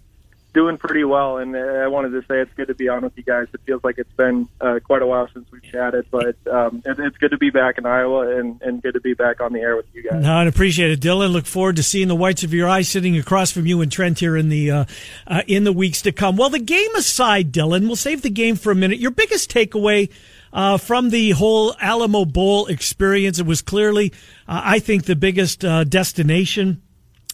doing 0.54 0.76
pretty 0.76 1.04
well, 1.04 1.38
and 1.38 1.54
uh, 1.54 1.58
I 1.58 1.86
wanted 1.86 2.10
to 2.10 2.22
say 2.22 2.40
it's 2.40 2.52
good 2.54 2.66
to 2.66 2.74
be 2.74 2.88
on 2.88 3.02
with 3.02 3.12
you 3.16 3.22
guys. 3.22 3.46
It 3.54 3.60
feels 3.64 3.84
like 3.84 3.96
it's 3.98 4.12
been 4.14 4.48
uh, 4.60 4.80
quite 4.82 5.02
a 5.02 5.06
while 5.06 5.28
since 5.32 5.46
we've 5.52 5.62
chatted, 5.62 6.06
but 6.10 6.36
um, 6.50 6.82
it's 6.84 7.16
good 7.18 7.30
to 7.30 7.38
be 7.38 7.50
back 7.50 7.78
in 7.78 7.86
Iowa 7.86 8.36
and, 8.38 8.60
and 8.62 8.82
good 8.82 8.94
to 8.94 9.00
be 9.00 9.14
back 9.14 9.40
on 9.40 9.52
the 9.52 9.60
air 9.60 9.76
with 9.76 9.86
you 9.92 10.02
guys. 10.02 10.20
No, 10.22 10.32
I 10.32 10.44
appreciate 10.46 10.90
it, 10.90 11.00
Dylan. 11.00 11.30
Look 11.30 11.46
forward 11.46 11.76
to 11.76 11.84
seeing 11.84 12.08
the 12.08 12.16
whites 12.16 12.42
of 12.42 12.52
your 12.52 12.68
eyes 12.68 12.88
sitting 12.88 13.16
across 13.16 13.52
from 13.52 13.66
you 13.66 13.80
and 13.82 13.92
Trent 13.92 14.18
here 14.18 14.36
in 14.36 14.48
the 14.48 14.70
uh, 14.70 14.84
uh, 15.26 15.42
in 15.46 15.62
the 15.62 15.72
weeks 15.72 16.02
to 16.02 16.12
come. 16.12 16.36
Well, 16.36 16.50
the 16.50 16.58
game 16.58 16.94
aside, 16.96 17.52
Dylan, 17.52 17.86
we'll 17.86 17.96
save 17.96 18.22
the 18.22 18.30
game 18.30 18.56
for 18.56 18.72
a 18.72 18.74
minute. 18.74 18.98
Your 18.98 19.10
biggest 19.12 19.52
takeaway 19.52 20.10
uh, 20.52 20.78
from 20.78 21.10
the 21.10 21.30
whole 21.30 21.74
Alamo 21.80 22.24
Bowl 22.24 22.66
experience, 22.66 23.38
it 23.38 23.46
was 23.46 23.62
clearly, 23.62 24.12
uh, 24.46 24.60
I 24.64 24.78
think, 24.78 25.04
the 25.04 25.16
biggest 25.16 25.64
uh, 25.64 25.84
destination. 25.84 26.82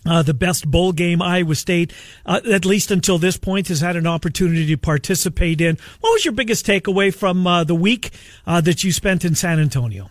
Uh, 0.06 0.22
the 0.22 0.34
best 0.34 0.70
bowl 0.70 0.92
game 0.92 1.22
Iowa 1.22 1.54
State, 1.54 1.90
uh, 2.26 2.38
at 2.52 2.66
least 2.66 2.90
until 2.90 3.16
this 3.16 3.38
point, 3.38 3.68
has 3.68 3.80
had 3.80 3.96
an 3.96 4.06
opportunity 4.06 4.66
to 4.66 4.76
participate 4.76 5.62
in. 5.62 5.78
What 6.00 6.10
was 6.10 6.26
your 6.26 6.32
biggest 6.32 6.66
takeaway 6.66 7.14
from 7.14 7.46
uh, 7.46 7.64
the 7.64 7.74
week 7.74 8.10
uh, 8.46 8.60
that 8.60 8.84
you 8.84 8.92
spent 8.92 9.24
in 9.24 9.34
San 9.34 9.58
Antonio? 9.58 10.10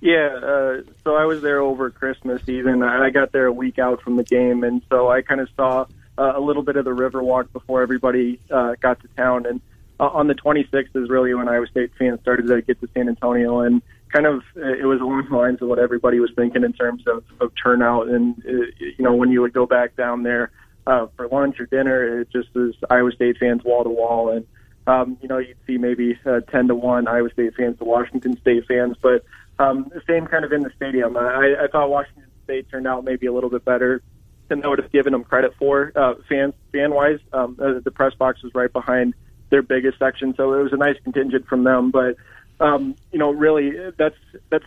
Yeah, 0.00 0.28
uh, 0.42 0.76
so 1.04 1.14
I 1.14 1.26
was 1.26 1.42
there 1.42 1.60
over 1.60 1.90
Christmas 1.90 2.40
even. 2.48 2.82
I 2.82 3.10
got 3.10 3.32
there 3.32 3.44
a 3.44 3.52
week 3.52 3.78
out 3.78 4.00
from 4.00 4.16
the 4.16 4.24
game, 4.24 4.64
and 4.64 4.80
so 4.88 5.10
I 5.10 5.20
kind 5.20 5.42
of 5.42 5.48
saw 5.56 5.84
uh, 6.16 6.32
a 6.34 6.40
little 6.40 6.62
bit 6.62 6.76
of 6.76 6.86
the 6.86 6.92
Riverwalk 6.92 7.52
before 7.52 7.82
everybody 7.82 8.40
got 8.48 8.98
to 9.00 9.08
town. 9.14 9.44
And 9.44 9.60
uh, 10.02 10.08
on 10.08 10.26
the 10.26 10.34
26th 10.34 10.96
is 10.96 11.08
really 11.08 11.32
when 11.32 11.48
Iowa 11.48 11.66
State 11.68 11.92
fans 11.96 12.20
started 12.22 12.48
to 12.48 12.60
get 12.60 12.80
to 12.80 12.88
San 12.92 13.08
Antonio, 13.08 13.60
and 13.60 13.80
kind 14.08 14.26
of 14.26 14.42
uh, 14.56 14.74
it 14.74 14.84
was 14.84 15.00
along 15.00 15.28
the 15.30 15.36
lines 15.36 15.62
of 15.62 15.68
what 15.68 15.78
everybody 15.78 16.18
was 16.18 16.30
thinking 16.34 16.64
in 16.64 16.72
terms 16.72 17.04
of, 17.06 17.22
of 17.40 17.52
turnout. 17.54 18.08
And 18.08 18.36
uh, 18.44 18.66
you 18.80 18.96
know, 18.98 19.14
when 19.14 19.30
you 19.30 19.40
would 19.42 19.52
go 19.52 19.64
back 19.64 19.94
down 19.94 20.24
there 20.24 20.50
uh, 20.88 21.06
for 21.16 21.28
lunch 21.28 21.60
or 21.60 21.66
dinner, 21.66 22.20
it 22.20 22.30
just 22.32 22.52
was 22.52 22.74
Iowa 22.90 23.12
State 23.12 23.38
fans 23.38 23.62
wall 23.62 23.84
to 23.84 23.90
wall, 23.90 24.30
and 24.30 24.44
um, 24.88 25.18
you 25.22 25.28
know, 25.28 25.38
you'd 25.38 25.56
see 25.68 25.78
maybe 25.78 26.18
uh, 26.26 26.40
10 26.40 26.66
to 26.66 26.74
1 26.74 27.06
Iowa 27.06 27.30
State 27.30 27.54
fans 27.54 27.78
to 27.78 27.84
Washington 27.84 28.36
State 28.40 28.66
fans, 28.66 28.96
but 29.00 29.24
um, 29.60 29.88
the 29.94 30.02
same 30.08 30.26
kind 30.26 30.44
of 30.44 30.52
in 30.52 30.62
the 30.62 30.72
stadium. 30.74 31.16
I, 31.16 31.54
I 31.62 31.66
thought 31.68 31.88
Washington 31.88 32.24
State 32.42 32.68
turned 32.68 32.88
out 32.88 33.04
maybe 33.04 33.26
a 33.26 33.32
little 33.32 33.50
bit 33.50 33.64
better 33.64 34.02
than 34.48 34.64
I 34.64 34.66
would 34.66 34.80
have 34.80 34.90
given 34.90 35.12
them 35.12 35.22
credit 35.22 35.54
for, 35.56 35.92
uh, 35.94 36.14
fans, 36.28 36.54
fan 36.72 36.92
wise. 36.92 37.20
Um, 37.32 37.56
uh, 37.62 37.78
the 37.78 37.92
press 37.92 38.14
box 38.14 38.42
was 38.42 38.52
right 38.56 38.72
behind 38.72 39.14
their 39.52 39.62
biggest 39.62 40.00
section, 40.00 40.34
so 40.36 40.52
it 40.54 40.62
was 40.64 40.72
a 40.72 40.76
nice 40.76 40.96
contingent 41.04 41.46
from 41.46 41.62
them. 41.62 41.92
But, 41.92 42.16
um, 42.58 42.96
you 43.12 43.20
know, 43.20 43.30
really, 43.30 43.70
that's, 43.96 44.18
that's, 44.50 44.64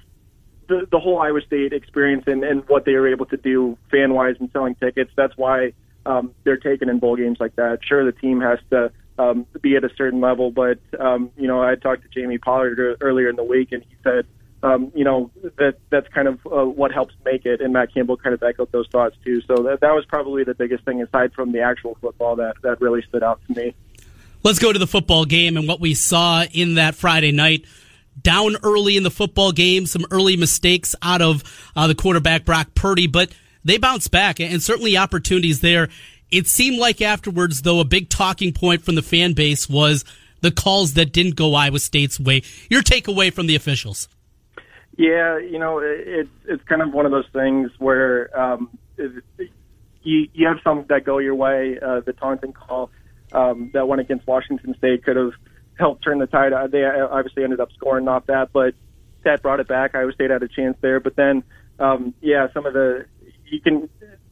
the, 0.67 0.88
the 0.91 1.00
whole 1.00 1.19
Iowa 1.19 1.41
State 1.41 1.74
experience 1.74 2.24
and, 2.28 2.43
and 2.43 2.67
what 2.67 2.86
they 2.86 2.93
were 2.93 3.08
able 3.08 3.26
to 3.28 3.38
do 3.38 3.78
fan 3.91 4.13
wise 4.13 4.36
and 4.39 4.50
selling 4.52 4.76
tickets. 4.76 5.12
That's 5.15 5.36
why 5.38 5.74
um, 6.06 6.34
they're 6.43 6.58
taken 6.58 6.89
in 6.89 7.00
bowl 7.00 7.15
games 7.15 7.38
like 7.39 7.56
that. 7.56 7.80
Sure, 7.84 8.06
the 8.06 8.12
team 8.12 8.41
has 8.41 8.60
to 8.71 8.91
um, 9.17 9.45
be 9.62 9.76
at 9.76 9.84
a 9.84 9.89
certain 9.95 10.21
level. 10.21 10.52
But 10.52 10.80
um, 11.00 11.32
you 11.38 11.48
know, 11.48 11.62
I 11.62 11.76
talked 11.76 12.04
to 12.04 12.10
Jamie 12.10 12.38
Pollard 12.38 12.98
earlier 13.02 13.30
in 13.30 13.36
the 13.36 13.43
week, 13.43 13.71
and 13.71 13.84
he 13.84 13.95
said, 14.04 14.26
um, 14.63 14.91
you 14.95 15.04
know, 15.04 15.30
that 15.58 15.76
that's 15.89 16.08
kind 16.08 16.28
of 16.28 16.39
uh, 16.48 16.65
what 16.65 16.91
helps 16.91 17.13
make 17.24 17.45
it. 17.45 17.62
And 17.62 17.74
Matt 17.74 17.93
Campbell 17.93 18.17
kind 18.17 18.34
of 18.34 18.41
echoed 18.41 18.71
those 18.71 18.88
thoughts 18.88 19.15
too. 19.24 19.41
So 19.41 19.56
that 19.63 19.82
that 19.82 19.91
was 19.91 20.06
probably 20.06 20.43
the 20.43 20.56
biggest 20.56 20.84
thing, 20.86 21.02
aside 21.02 21.34
from 21.34 21.52
the 21.52 21.62
actual 21.62 21.98
football, 22.02 22.36
that 22.38 22.56
that 22.63 22.82
really 22.82 23.04
stood 23.08 23.24
out 23.24 23.39
to 23.48 23.54
me. 23.54 23.76
Let's 24.46 24.60
go 24.60 24.72
to 24.72 24.78
the 24.78 24.86
football 24.86 25.26
game 25.26 25.58
and 25.58 25.68
what 25.68 25.80
we 25.80 25.96
saw 25.96 26.44
in 26.44 26.76
that 26.76 26.94
Friday 26.94 27.32
night. 27.32 27.66
Down 28.22 28.58
early 28.62 28.96
in 28.96 29.02
the 29.02 29.10
football 29.10 29.52
game, 29.52 29.88
some 29.88 30.06
early 30.12 30.38
mistakes 30.38 30.96
out 31.02 31.24
of 31.24 31.44
uh, 31.76 31.88
the 31.88 31.96
quarterback 31.96 32.46
Brock 32.46 32.76
Purdy, 32.76 33.08
but 33.08 33.32
they 33.64 33.80
bounced 33.80 34.12
back 34.12 34.40
and 34.40 34.62
certainly 34.62 34.98
opportunities 34.98 35.62
there. 35.62 35.90
It 36.30 36.46
seemed 36.46 36.78
like 36.78 37.02
afterwards, 37.02 37.64
though, 37.64 37.80
a 37.80 37.86
big 37.86 38.08
talking 38.08 38.54
point 38.54 38.84
from 38.84 38.94
the 38.94 39.02
fan 39.02 39.34
base 39.34 39.68
was 39.68 40.06
the 40.42 40.52
calls 40.52 40.94
that 40.94 41.12
didn't 41.12 41.36
go 41.36 41.56
Iowa 41.56 41.80
State's 41.80 42.20
way. 42.20 42.44
Your 42.70 42.84
takeaway 42.84 43.34
from 43.34 43.48
the 43.48 43.56
officials? 43.56 44.08
Yeah, 44.96 45.40
you 45.40 45.58
know, 45.58 45.80
it's 45.80 46.30
it's 46.48 46.64
kind 46.66 46.84
of 46.84 46.94
one 46.94 47.08
of 47.08 47.12
those 47.12 47.28
things 47.34 47.72
where 47.80 48.30
um, 48.40 48.70
it, 48.96 49.24
you 50.04 50.30
you 50.36 50.48
have 50.48 50.58
some 50.64 50.86
that 50.90 51.04
go 51.04 51.18
your 51.18 51.34
way. 51.34 51.80
Uh, 51.82 52.02
the 52.02 52.14
taunting 52.14 52.54
call 52.54 52.92
um, 53.36 53.71
that 53.74 53.88
went 53.88 54.02
against 54.02 54.26
Washington 54.28 54.76
State 54.78 55.04
could 55.04 55.17
have 55.17 55.32
helped 55.78 56.04
turn 56.04 56.19
the 56.19 56.28
tide. 56.28 56.54
They 56.71 56.84
obviously 56.84 57.43
ended 57.43 57.60
up 57.60 57.71
scoring 57.74 58.08
off 58.08 58.28
that, 58.28 58.54
but 58.54 58.74
that 59.24 59.41
brought 59.41 59.60
it 59.60 59.67
back. 59.67 59.95
Iowa 59.95 60.13
State 60.13 60.30
had 60.30 60.43
a 60.43 60.48
chance 60.48 60.78
there, 60.82 61.00
but 61.00 61.15
then 61.15 61.43
um, 61.80 62.13
yeah, 62.21 62.48
some 62.54 62.65
of 62.65 62.74
the 62.74 63.06
you 63.48 63.60
can 63.60 63.89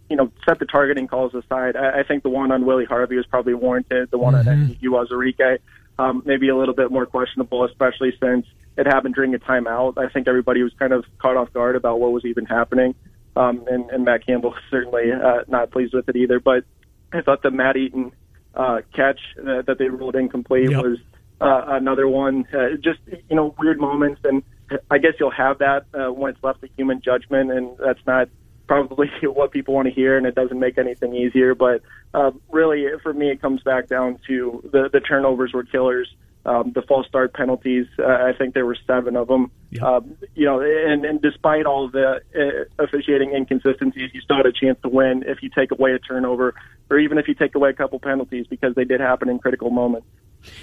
you 0.10 0.18
know, 0.18 0.32
set 0.48 0.60
the 0.60 0.66
targeting 0.66 1.08
calls 1.08 1.34
aside, 1.34 1.76
I, 1.76 2.02
I 2.02 2.04
think 2.04 2.22
the 2.22 2.30
one 2.30 2.52
on 2.52 2.66
Willie 2.66 2.86
Harvey 2.86 3.16
was 3.16 3.26
probably 3.26 3.56
warranted. 3.56 4.12
The 4.12 4.18
one 4.20 4.36
mm-hmm. 4.36 4.48
on 4.48 4.76
Uwazurike, 4.76 5.60
um, 5.98 6.22
maybe 6.26 6.50
a 6.50 6.56
little 6.56 6.76
bit 6.76 6.92
more 6.92 7.06
questionable, 7.06 7.66
especially 7.66 8.14
since 8.22 8.46
it 8.78 8.86
happened 8.86 9.16
during 9.16 9.34
a 9.34 9.40
timeout. 9.40 9.98
I 9.98 10.10
think 10.10 10.28
everybody 10.28 10.62
was 10.62 10.72
kind 10.78 10.94
of 10.94 11.06
caught 11.20 11.38
off 11.38 11.52
guard 11.54 11.76
about 11.76 12.00
what 12.00 12.12
was 12.12 12.26
even 12.26 12.46
happening. 12.46 12.96
Um, 13.36 13.66
and, 13.68 13.90
and 13.90 14.06
Matt 14.06 14.24
Campbell 14.26 14.54
certainly 14.70 15.12
uh, 15.12 15.46
not 15.48 15.72
pleased 15.72 15.96
with 15.96 16.08
it 16.08 16.16
either. 16.16 16.40
But 16.40 16.66
I 17.12 17.22
thought 17.22 17.42
the 17.42 17.50
Matt 17.50 17.78
Eaton 17.78 18.12
uh, 18.54 18.82
catch 18.96 19.20
uh, 19.40 19.62
that 19.64 19.78
they 19.80 19.90
ruled 19.90 20.16
incomplete 20.16 20.72
yep. 20.72 20.84
was 20.84 20.98
uh, 21.42 21.64
another 21.68 22.08
one. 22.08 22.46
Uh, 22.54 22.76
just 22.82 23.00
you 23.08 23.36
know, 23.36 23.54
weird 23.60 23.80
moments, 23.80 24.22
and 24.24 24.44
I 24.90 24.98
guess 24.98 25.14
you'll 25.20 25.32
have 25.32 25.60
that 25.60 25.86
uh, 25.94 26.12
when 26.12 26.32
it's 26.32 26.44
left 26.44 26.62
to 26.62 26.70
human 26.76 27.02
judgment, 27.02 27.52
and 27.52 27.78
that's 27.78 28.06
not 28.06 28.30
probably 28.68 29.08
what 29.24 29.52
people 29.52 29.74
want 29.74 29.88
to 29.88 29.94
hear, 29.94 30.18
and 30.18 30.26
it 30.26 30.36
doesn't 30.36 30.60
make 30.60 30.78
anything 30.78 31.16
easier. 31.16 31.56
But 31.56 31.82
uh, 32.14 32.32
really, 32.52 32.86
for 33.02 33.14
me, 33.14 33.30
it 33.30 33.42
comes 33.42 33.62
back 33.64 33.88
down 33.88 34.20
to 34.28 34.68
the 34.72 34.90
the 34.92 35.00
turnovers 35.00 35.54
were 35.54 35.64
killers. 35.64 36.14
Um, 36.46 36.74
the 36.76 36.82
false 36.82 37.08
start 37.08 37.34
penalties, 37.34 37.88
uh, 37.98 38.06
I 38.06 38.34
think 38.38 38.54
there 38.54 38.66
were 38.66 38.76
seven 38.86 39.16
of 39.16 39.30
them. 39.30 39.50
Yep. 39.72 39.82
Um, 39.82 40.18
you 40.36 40.46
know, 40.46 40.60
and, 40.60 41.06
and 41.06 41.22
despite 41.22 41.66
all 41.66 41.88
the 41.90 42.20
uh, 42.36 42.84
officiating 42.84 43.32
inconsistencies, 43.34 44.12
you 44.14 44.20
still 44.20 44.36
had 44.36 44.46
a 44.46 44.52
chance 44.52 44.78
to 44.82 44.90
win 44.90 45.24
if 45.26 45.42
you 45.42 45.50
take 45.50 45.72
away 45.72 45.94
a 45.94 46.00
turnover, 46.00 46.54
or 46.90 47.00
even 47.00 47.18
if 47.18 47.28
you 47.28 47.34
take 47.34 47.56
away 47.56 47.70
a 47.70 47.74
couple 47.74 48.00
penalties, 48.00 48.46
because 48.50 48.76
they 48.76 48.86
did 48.86 49.00
happen 49.00 49.30
in 49.30 49.40
critical 49.40 49.70
moments. 49.70 50.08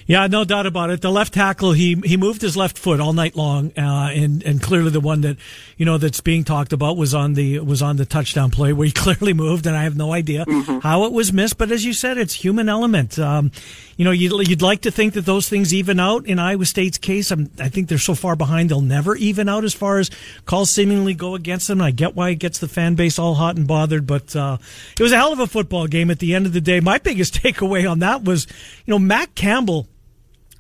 Yeah, 0.07 0.27
no 0.27 0.45
doubt 0.45 0.67
about 0.67 0.91
it. 0.91 1.01
The 1.01 1.11
left 1.11 1.35
tackle, 1.35 1.73
he 1.73 2.01
he 2.05 2.17
moved 2.17 2.43
his 2.43 2.57
left 2.57 2.79
foot 2.79 3.01
all 3.01 3.13
night 3.13 3.37
long, 3.37 3.73
uh, 3.79 4.11
and 4.13 4.43
and 4.43 4.63
clearly 4.63 4.91
the 4.91 5.01
one 5.01 5.21
that 5.23 5.37
you 5.77 5.87
know 5.87 5.99
that's 5.99 6.21
being 6.21 6.45
talked 6.45 6.73
about 6.73 6.97
was 6.97 7.15
on 7.15 7.35
the 7.35 7.61
was 7.61 7.83
on 7.83 7.97
the 7.97 8.07
touchdown 8.07 8.51
play 8.51 8.73
where 8.73 8.87
he 8.87 8.93
clearly 8.95 9.33
moved, 9.33 9.67
and 9.67 9.77
I 9.77 9.85
have 9.85 9.97
no 9.97 10.13
idea 10.13 10.45
mm-hmm. 10.45 10.79
how 10.81 11.05
it 11.05 11.13
was 11.13 11.33
missed. 11.33 11.59
But 11.59 11.71
as 11.71 11.85
you 11.85 11.93
said, 11.93 12.19
it's 12.19 12.35
human 12.35 12.69
element. 12.69 13.19
Um, 13.19 13.53
you 14.01 14.05
know, 14.05 14.13
you'd, 14.13 14.49
you'd 14.49 14.63
like 14.63 14.81
to 14.83 14.91
think 14.91 15.13
that 15.13 15.27
those 15.27 15.47
things 15.47 15.75
even 15.75 16.01
out. 16.01 16.25
In 16.25 16.39
Iowa 16.39 16.65
State's 16.65 16.97
case, 16.97 17.31
I'm, 17.31 17.51
I 17.59 17.69
think 17.69 17.89
they're 17.89 17.99
so 17.99 18.15
far 18.15 18.35
behind 18.35 18.71
they'll 18.71 18.81
never 18.81 19.15
even 19.17 19.47
out 19.47 19.63
as 19.63 19.75
far 19.75 19.99
as 19.99 20.11
calls 20.47 20.71
seemingly 20.71 21.13
go 21.13 21.35
against 21.35 21.69
them. 21.69 21.83
I 21.83 21.91
get 21.91 22.17
why 22.17 22.31
it 22.31 22.37
gets 22.37 22.59
the 22.61 22.67
fan 22.67 22.95
base 22.95 23.19
all 23.19 23.35
hot 23.35 23.57
and 23.57 23.67
bothered, 23.67 24.07
but 24.07 24.35
uh, 24.35 24.57
it 24.99 25.03
was 25.03 25.13
a 25.13 25.17
hell 25.17 25.35
of 25.35 25.39
a 25.39 25.47
football 25.47 25.87
game 25.87 26.11
at 26.11 26.19
the 26.19 26.35
end 26.35 26.47
of 26.47 26.55
the 26.55 26.63
day. 26.63 26.81
My 26.81 26.97
biggest 26.97 27.35
takeaway 27.43 27.91
on 27.91 27.99
that 27.99 28.25
was, 28.25 28.47
you 28.87 28.93
know, 28.93 28.99
Matt 28.99 29.35
Campbell 29.35 29.70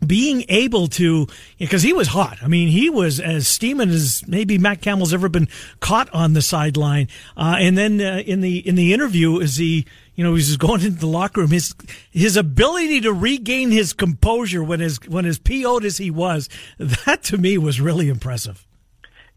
being 0.07 0.45
able 0.49 0.87
to, 0.89 1.27
because 1.59 1.83
he 1.83 1.93
was 1.93 2.09
hot. 2.09 2.39
I 2.43 2.49
mean, 2.49 2.69
he 2.69 2.91
was 2.91 3.21
as 3.21 3.47
steaming 3.47 3.91
as 3.91 4.27
maybe 4.27 4.59
Matt 4.59 4.81
Campbell's 4.81 5.13
ever 5.13 5.29
been 5.29 5.49
caught 5.81 6.09
on 6.13 6.33
the 6.33 6.43
sideline. 6.43 7.09
Uh, 7.37 7.57
and 7.59 7.77
then 7.77 8.01
uh, 8.01 8.23
in 8.27 8.41
the 8.41 8.59
in 8.67 8.75
the 8.75 8.93
interview, 8.93 9.41
as 9.41 9.57
he, 9.57 9.87
you 10.15 10.25
know, 10.25 10.35
he's 10.35 10.57
going 10.57 10.81
into 10.85 10.99
the 10.99 11.07
locker 11.07 11.41
room, 11.41 11.51
his 11.51 11.75
his 12.11 12.37
ability 12.37 13.01
to 13.03 13.13
regain 13.13 13.71
his 13.71 13.93
composure 13.93 14.65
when 14.65 14.81
his 14.81 14.99
when 15.07 15.27
as 15.27 15.39
PO'd 15.39 15.85
as 15.85 15.99
he 15.99 16.11
was, 16.11 16.49
that 16.79 17.23
to 17.25 17.39
me 17.39 17.59
was 17.59 17.81
really 17.81 18.09
impressive. 18.09 18.67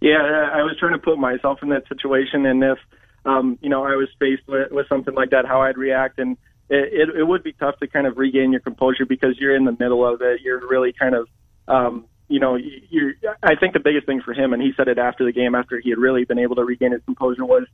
Yeah, 0.01 0.49
I 0.53 0.63
was 0.63 0.75
trying 0.79 0.91
to 0.93 0.99
put 0.99 1.17
myself 1.17 1.59
in 1.63 1.69
that 1.69 1.87
situation, 1.87 2.45
and 2.45 2.61
if 2.63 2.77
um, 3.25 3.57
you 3.61 3.69
know 3.69 3.83
I 3.85 3.95
was 3.95 4.09
faced 4.19 4.43
with, 4.47 4.71
with 4.71 4.87
something 4.87 5.13
like 5.13 5.29
that, 5.31 5.45
how 5.45 5.61
I'd 5.61 5.77
react 5.77 6.19
and 6.19 6.37
it, 6.73 7.09
it, 7.09 7.15
it 7.17 7.23
would 7.23 7.43
be 7.43 7.53
tough 7.53 7.77
to 7.79 7.87
kind 7.87 8.07
of 8.07 8.17
regain 8.17 8.51
your 8.51 8.61
composure 8.61 9.05
because 9.05 9.37
you're 9.37 9.55
in 9.55 9.65
the 9.65 9.75
middle 9.79 10.05
of 10.05 10.21
it. 10.21 10.41
You're 10.41 10.67
really 10.67 10.91
kind 10.91 11.13
of, 11.13 11.27
um, 11.67 12.05
you 12.27 12.39
know, 12.39 12.55
you're, 12.55 13.13
I 13.43 13.55
think 13.55 13.73
the 13.73 13.79
biggest 13.79 14.07
thing 14.07 14.21
for 14.21 14.33
him, 14.33 14.53
and 14.53 14.61
he 14.61 14.73
said 14.75 14.87
it 14.87 14.97
after 14.97 15.23
the 15.23 15.31
game, 15.31 15.53
after 15.53 15.79
he 15.79 15.91
had 15.91 15.99
really 15.99 16.25
been 16.25 16.39
able 16.39 16.55
to 16.55 16.63
regain 16.63 16.91
his 16.91 17.01
composure, 17.05 17.45
was 17.45 17.67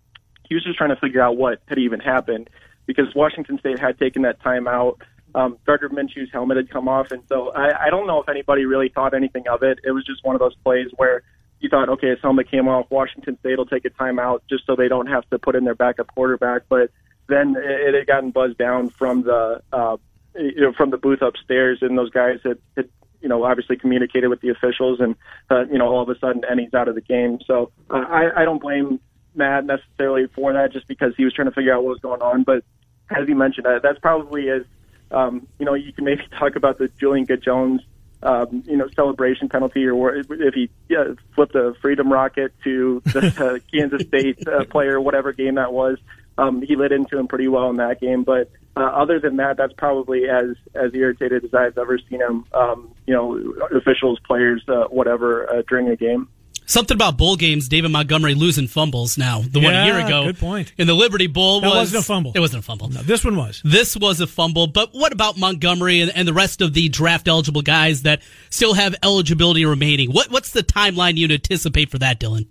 he 0.50 0.56
was 0.56 0.64
just 0.64 0.78
trying 0.78 0.90
to 0.90 0.98
figure 0.98 1.22
out 1.22 1.38
what 1.38 1.62
had 1.68 1.78
even 1.78 2.00
happened 2.00 2.50
because 2.86 3.06
Washington 3.16 3.58
State 3.60 3.80
had 3.80 3.98
taken 4.00 4.24
that 4.24 4.42
time 4.42 4.68
out. 4.68 5.02
Um, 5.34 5.58
Gardner 5.66 5.90
Minshew's 5.90 6.30
helmet 6.34 6.58
had 6.58 6.70
come 6.70 6.88
off, 6.88 7.12
and 7.12 7.22
so 7.30 7.54
I, 7.54 7.86
I 7.86 7.90
don't 7.92 8.08
know 8.08 8.20
if 8.20 8.28
anybody 8.28 8.66
really 8.66 8.90
thought 8.90 9.14
anything 9.14 9.48
of 9.48 9.64
it. 9.64 9.80
It 9.84 9.92
was 9.92 10.04
just 10.06 10.26
one 10.26 10.36
of 10.36 10.40
those 10.40 10.56
plays 10.64 10.88
where 10.98 11.22
you 11.60 11.70
thought, 11.70 11.88
okay, 11.88 12.10
his 12.10 12.20
helmet 12.22 12.50
came 12.50 12.68
off. 12.68 12.88
Washington 12.90 13.38
State 13.40 13.58
will 13.58 13.68
take 13.68 13.86
a 13.86 13.92
timeout 13.92 14.40
just 14.50 14.66
so 14.66 14.76
they 14.76 14.88
don't 14.88 15.08
have 15.08 15.30
to 15.30 15.38
put 15.38 15.56
in 15.56 15.66
their 15.66 15.76
backup 15.76 16.08
quarterback. 16.08 16.64
But 16.68 16.90
then 17.30 17.56
it 17.58 17.94
had 17.94 18.08
gotten 18.08 18.32
buzzed 18.32 18.58
down 18.58 18.90
from 18.90 19.24
the 19.24 19.62
uh, 19.72 19.98
you 20.36 20.62
know 20.62 20.74
from 20.74 20.90
the 20.90 20.98
booth 20.98 21.22
upstairs, 21.22 21.80
and 21.82 21.98
those 21.98 22.10
guys 22.10 22.40
had, 22.44 22.58
had 22.76 22.90
you 23.22 23.30
know 23.30 23.44
obviously 23.44 23.78
communicated 23.78 24.28
with 24.28 24.42
the 24.42 24.50
officials, 24.50 25.00
and 25.00 25.16
uh, 25.50 25.66
you 25.72 25.78
know 25.78 25.88
all 25.88 26.02
of 26.02 26.10
a 26.10 26.18
sudden 26.20 26.42
Enyi's 26.42 26.74
out 26.74 26.88
of 26.88 26.96
the 26.96 27.02
game. 27.02 27.40
So 27.46 27.72
uh, 27.90 27.98
I, 27.98 28.42
I 28.42 28.46
don't 28.46 28.62
blame 28.62 29.00
Matt 29.36 29.66
necessarily 29.66 30.28
for 30.28 30.54
that, 30.54 30.74
just 30.74 30.88
because 30.88 31.14
he 31.16 31.24
was 31.24 31.34
trying 31.34 31.48
to 31.48 31.54
figure 31.54 31.74
out 31.74 31.84
what 31.84 31.92
was 31.92 32.00
going 32.00 32.22
on. 32.22 32.44
But 32.44 32.64
as 33.10 33.28
you 33.28 33.36
mentioned, 33.36 33.68
uh, 33.68 33.80
that's 33.82 34.00
probably 34.00 34.50
as 34.50 34.64
um, 35.12 35.48
you 35.60 35.66
know 35.66 35.76
you 35.76 35.94
can 35.94 36.06
maybe 36.06 36.24
talk 36.40 36.56
about 36.56 36.78
the 36.78 36.90
Julian 37.00 37.26
Good 37.26 37.44
Jones. 37.44 37.82
Um, 38.22 38.66
you 38.68 38.76
know, 38.76 38.90
celebration 38.98 39.48
penalty, 39.48 39.88
or 39.88 40.14
if 40.14 40.54
he 40.54 40.70
yeah, 40.90 41.14
flipped 41.36 41.56
a 41.56 41.74
freedom 41.82 42.12
rocket 42.12 42.52
to 42.66 43.02
the 43.06 43.20
uh, 43.40 43.60
Kansas 43.74 44.06
State 44.06 44.46
uh, 44.46 44.66
player, 44.66 45.00
whatever 45.00 45.32
game 45.32 45.56
that 45.56 45.72
was 45.72 46.00
um, 46.40 46.62
he 46.62 46.76
lit 46.76 46.92
into 46.92 47.18
him 47.18 47.28
pretty 47.28 47.48
well 47.48 47.70
in 47.70 47.78
that 47.78 48.00
game. 48.00 48.24
But 48.24 48.50
uh, 48.76 48.82
other 48.82 49.20
than 49.20 49.38
that, 49.38 49.58
that's 49.58 49.74
probably 49.74 50.30
as 50.30 50.56
as 50.74 50.94
irritated 50.94 51.44
as 51.46 51.54
I've 51.54 51.78
ever 51.78 52.00
seen 52.10 52.22
him. 52.22 52.46
Um, 52.54 52.96
you 53.06 53.14
know, 53.14 53.36
officials, 53.76 54.20
players, 54.26 54.64
uh, 54.68 54.86
whatever, 54.86 55.50
uh, 55.52 55.62
during 55.68 55.90
a 55.90 55.96
game. 55.96 56.30
Something 56.66 56.94
about 56.94 57.18
bowl 57.18 57.36
games, 57.36 57.68
David 57.68 57.90
Montgomery 57.90 58.36
losing 58.36 58.68
fumbles 58.68 59.18
now. 59.18 59.42
The 59.42 59.60
yeah, 59.60 59.66
one 59.66 59.74
a 59.74 59.86
year 59.86 60.06
ago. 60.06 60.26
Good 60.26 60.38
point. 60.38 60.72
In 60.78 60.86
the 60.86 60.94
Liberty 60.94 61.26
Bowl 61.26 61.62
that 61.62 61.68
was, 61.68 61.78
wasn't 61.78 62.04
a 62.04 62.06
fumble. 62.06 62.32
It 62.36 62.40
wasn't 62.40 62.64
a 62.64 62.66
fumble. 62.66 62.90
No, 62.90 63.02
this 63.02 63.26
one 63.26 63.36
was. 63.36 63.60
This 63.66 63.98
was 63.98 64.22
a 64.22 64.28
fumble. 64.28 64.68
But 64.68 64.90
what 64.94 65.12
about 65.12 65.36
Montgomery 65.36 66.02
and, 66.02 66.12
and 66.16 66.28
the 66.28 66.34
rest 66.34 66.62
of 66.62 66.76
the 66.76 66.88
draft 66.88 67.28
eligible 67.28 67.64
guys 67.64 68.04
that 68.04 68.22
still 68.52 68.76
have 68.76 68.96
eligibility 69.02 69.66
remaining? 69.66 70.12
What 70.12 70.30
what's 70.30 70.52
the 70.52 70.62
timeline 70.62 71.18
you 71.18 71.28
anticipate 71.28 71.90
for 71.90 71.98
that, 71.98 72.20
Dylan? 72.20 72.46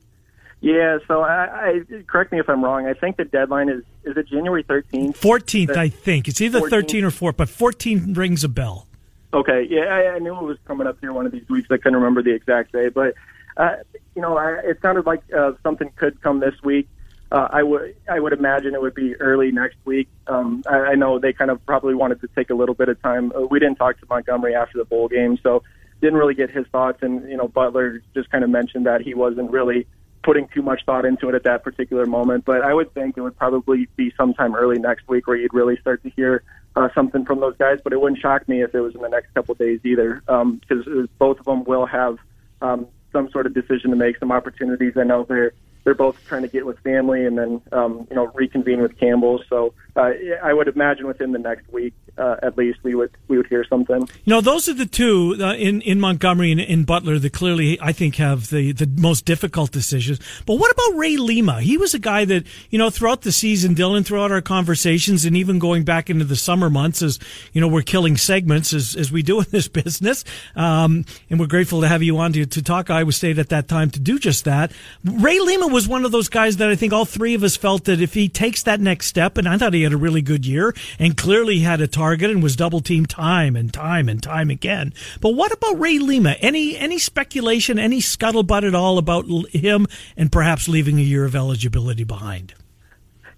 Yeah, 0.60 0.98
so 1.06 1.22
I, 1.22 1.80
I 1.90 2.02
correct 2.08 2.32
me 2.32 2.40
if 2.40 2.48
I'm 2.48 2.64
wrong. 2.64 2.86
I 2.86 2.94
think 2.94 3.16
the 3.16 3.24
deadline 3.24 3.68
is 3.68 3.84
is 4.02 4.16
it 4.16 4.28
January 4.28 4.64
13th? 4.64 5.16
14th, 5.16 5.76
I 5.76 5.88
think. 5.88 6.26
It's 6.26 6.40
either 6.40 6.60
14th? 6.60 6.70
13 6.70 7.04
or 7.04 7.10
4, 7.10 7.32
but 7.32 7.48
14 7.48 8.14
rings 8.14 8.42
a 8.42 8.48
bell. 8.48 8.86
Okay, 9.32 9.66
yeah, 9.68 9.82
I, 9.82 10.14
I 10.14 10.18
knew 10.18 10.34
it 10.34 10.42
was 10.42 10.58
coming 10.66 10.86
up 10.86 10.98
here 11.00 11.12
one 11.12 11.26
of 11.26 11.32
these 11.32 11.48
weeks. 11.48 11.68
I 11.70 11.76
couldn't 11.76 11.96
remember 11.96 12.22
the 12.22 12.34
exact 12.34 12.72
day, 12.72 12.88
but 12.88 13.14
uh, 13.56 13.76
you 14.16 14.22
know, 14.22 14.36
I, 14.36 14.58
it 14.64 14.78
sounded 14.82 15.06
like 15.06 15.22
uh, 15.36 15.52
something 15.62 15.90
could 15.96 16.20
come 16.22 16.40
this 16.40 16.54
week. 16.64 16.88
Uh, 17.30 17.46
I 17.50 17.62
would 17.62 17.94
I 18.10 18.18
would 18.18 18.32
imagine 18.32 18.74
it 18.74 18.80
would 18.80 18.94
be 18.94 19.14
early 19.16 19.52
next 19.52 19.76
week. 19.84 20.08
Um, 20.26 20.62
I, 20.66 20.76
I 20.76 20.94
know 20.94 21.18
they 21.18 21.34
kind 21.34 21.50
of 21.50 21.64
probably 21.66 21.94
wanted 21.94 22.20
to 22.22 22.28
take 22.34 22.48
a 22.48 22.54
little 22.54 22.74
bit 22.74 22.88
of 22.88 23.00
time. 23.02 23.32
Uh, 23.36 23.42
we 23.42 23.58
didn't 23.58 23.76
talk 23.76 24.00
to 24.00 24.06
Montgomery 24.08 24.54
after 24.54 24.78
the 24.78 24.86
bowl 24.86 25.08
game, 25.08 25.38
so 25.42 25.62
didn't 26.00 26.18
really 26.18 26.34
get 26.34 26.50
his 26.50 26.66
thoughts. 26.72 26.98
And 27.02 27.28
you 27.28 27.36
know, 27.36 27.46
Butler 27.46 28.02
just 28.14 28.30
kind 28.30 28.44
of 28.44 28.50
mentioned 28.50 28.86
that 28.86 29.02
he 29.02 29.12
wasn't 29.12 29.50
really 29.50 29.86
putting 30.22 30.48
too 30.48 30.62
much 30.62 30.84
thought 30.84 31.04
into 31.04 31.28
it 31.28 31.34
at 31.34 31.44
that 31.44 31.62
particular 31.62 32.06
moment. 32.06 32.44
But 32.44 32.62
I 32.62 32.74
would 32.74 32.92
think 32.94 33.16
it 33.16 33.20
would 33.20 33.36
probably 33.36 33.88
be 33.96 34.12
sometime 34.16 34.54
early 34.54 34.78
next 34.78 35.08
week 35.08 35.26
where 35.26 35.36
you'd 35.36 35.54
really 35.54 35.76
start 35.78 36.02
to 36.02 36.10
hear 36.10 36.42
uh, 36.76 36.88
something 36.94 37.24
from 37.24 37.40
those 37.40 37.56
guys. 37.56 37.78
But 37.82 37.92
it 37.92 38.00
wouldn't 38.00 38.20
shock 38.20 38.48
me 38.48 38.62
if 38.62 38.74
it 38.74 38.80
was 38.80 38.94
in 38.94 39.00
the 39.00 39.08
next 39.08 39.32
couple 39.34 39.52
of 39.52 39.58
days 39.58 39.80
either, 39.84 40.22
because 40.26 40.86
um, 40.86 41.08
both 41.18 41.38
of 41.38 41.44
them 41.44 41.64
will 41.64 41.86
have 41.86 42.18
um, 42.60 42.86
some 43.12 43.30
sort 43.30 43.46
of 43.46 43.54
decision 43.54 43.90
to 43.90 43.96
make, 43.96 44.18
some 44.18 44.32
opportunities. 44.32 44.94
I 44.96 45.04
know 45.04 45.24
they're 45.24 45.52
they're 45.84 45.94
both 45.94 46.22
trying 46.26 46.42
to 46.42 46.48
get 46.48 46.66
with 46.66 46.78
family 46.80 47.24
and 47.24 47.38
then 47.38 47.62
um, 47.72 48.06
you 48.10 48.16
know 48.16 48.26
reconvene 48.34 48.82
with 48.82 48.98
Campbell. 48.98 49.42
So 49.48 49.72
uh, 49.98 50.12
I 50.44 50.54
would 50.54 50.68
imagine 50.68 51.06
within 51.08 51.32
the 51.32 51.40
next 51.40 51.70
week, 51.72 51.92
uh, 52.16 52.36
at 52.42 52.56
least, 52.56 52.78
we 52.82 52.94
would 52.94 53.10
we 53.26 53.36
would 53.36 53.46
hear 53.46 53.64
something. 53.64 54.00
You 54.24 54.30
know, 54.30 54.40
those 54.40 54.68
are 54.68 54.74
the 54.74 54.86
two 54.86 55.36
uh, 55.40 55.54
in 55.54 55.80
in 55.82 56.00
Montgomery 56.00 56.52
and 56.52 56.60
in 56.60 56.84
Butler 56.84 57.18
that 57.18 57.32
clearly 57.32 57.80
I 57.80 57.92
think 57.92 58.16
have 58.16 58.50
the 58.50 58.72
the 58.72 58.86
most 58.86 59.24
difficult 59.24 59.72
decisions. 59.72 60.20
But 60.46 60.54
what 60.56 60.70
about 60.70 60.98
Ray 60.98 61.16
Lima? 61.16 61.60
He 61.60 61.76
was 61.76 61.94
a 61.94 61.98
guy 61.98 62.24
that 62.26 62.44
you 62.70 62.78
know 62.78 62.90
throughout 62.90 63.22
the 63.22 63.32
season, 63.32 63.74
Dylan, 63.74 64.04
throughout 64.04 64.30
our 64.30 64.40
conversations, 64.40 65.24
and 65.24 65.36
even 65.36 65.58
going 65.58 65.84
back 65.84 66.10
into 66.10 66.24
the 66.24 66.36
summer 66.36 66.70
months, 66.70 67.02
as 67.02 67.18
you 67.52 67.60
know, 67.60 67.68
we're 67.68 67.82
killing 67.82 68.16
segments 68.16 68.72
as 68.72 68.94
as 68.94 69.10
we 69.10 69.22
do 69.22 69.40
in 69.40 69.46
this 69.50 69.68
business. 69.82 70.24
Um, 70.54 71.04
and 71.30 71.40
we're 71.40 71.46
grateful 71.46 71.80
to 71.80 71.88
have 71.88 72.02
you 72.02 72.18
on 72.18 72.32
to, 72.34 72.46
to 72.46 72.62
talk 72.62 72.90
Iowa 72.90 73.12
State 73.12 73.38
at 73.38 73.48
that 73.48 73.66
time 73.66 73.90
to 73.90 74.00
do 74.00 74.18
just 74.18 74.44
that. 74.44 74.70
Ray 75.04 75.40
Lima 75.40 75.66
was 75.66 75.88
one 75.88 76.04
of 76.04 76.12
those 76.12 76.28
guys 76.28 76.56
that 76.58 76.68
I 76.68 76.76
think 76.76 76.92
all 76.92 77.04
three 77.04 77.34
of 77.34 77.42
us 77.42 77.56
felt 77.56 77.84
that 77.84 78.00
if 78.00 78.14
he 78.14 78.28
takes 78.28 78.62
that 78.64 78.80
next 78.80 79.06
step, 79.06 79.36
and 79.36 79.48
I 79.48 79.58
thought 79.58 79.74
he 79.74 79.87
had 79.88 79.94
a 79.94 79.96
really 79.96 80.22
good 80.22 80.44
year 80.44 80.74
and 80.98 81.16
clearly 81.16 81.60
had 81.60 81.80
a 81.80 81.88
target 81.88 82.30
and 82.30 82.42
was 82.42 82.56
double 82.56 82.80
teamed 82.80 83.08
time 83.08 83.56
and 83.56 83.72
time 83.72 84.08
and 84.08 84.22
time 84.22 84.50
again. 84.50 84.92
But 85.20 85.30
what 85.30 85.50
about 85.50 85.80
Ray 85.80 85.98
Lima? 85.98 86.36
Any 86.40 86.76
any 86.76 86.98
speculation, 86.98 87.78
any 87.78 88.00
scuttlebutt 88.00 88.66
at 88.66 88.74
all 88.74 88.98
about 88.98 89.26
him 89.50 89.86
and 90.16 90.30
perhaps 90.30 90.68
leaving 90.68 90.98
a 90.98 91.02
year 91.02 91.24
of 91.24 91.34
eligibility 91.34 92.04
behind? 92.04 92.54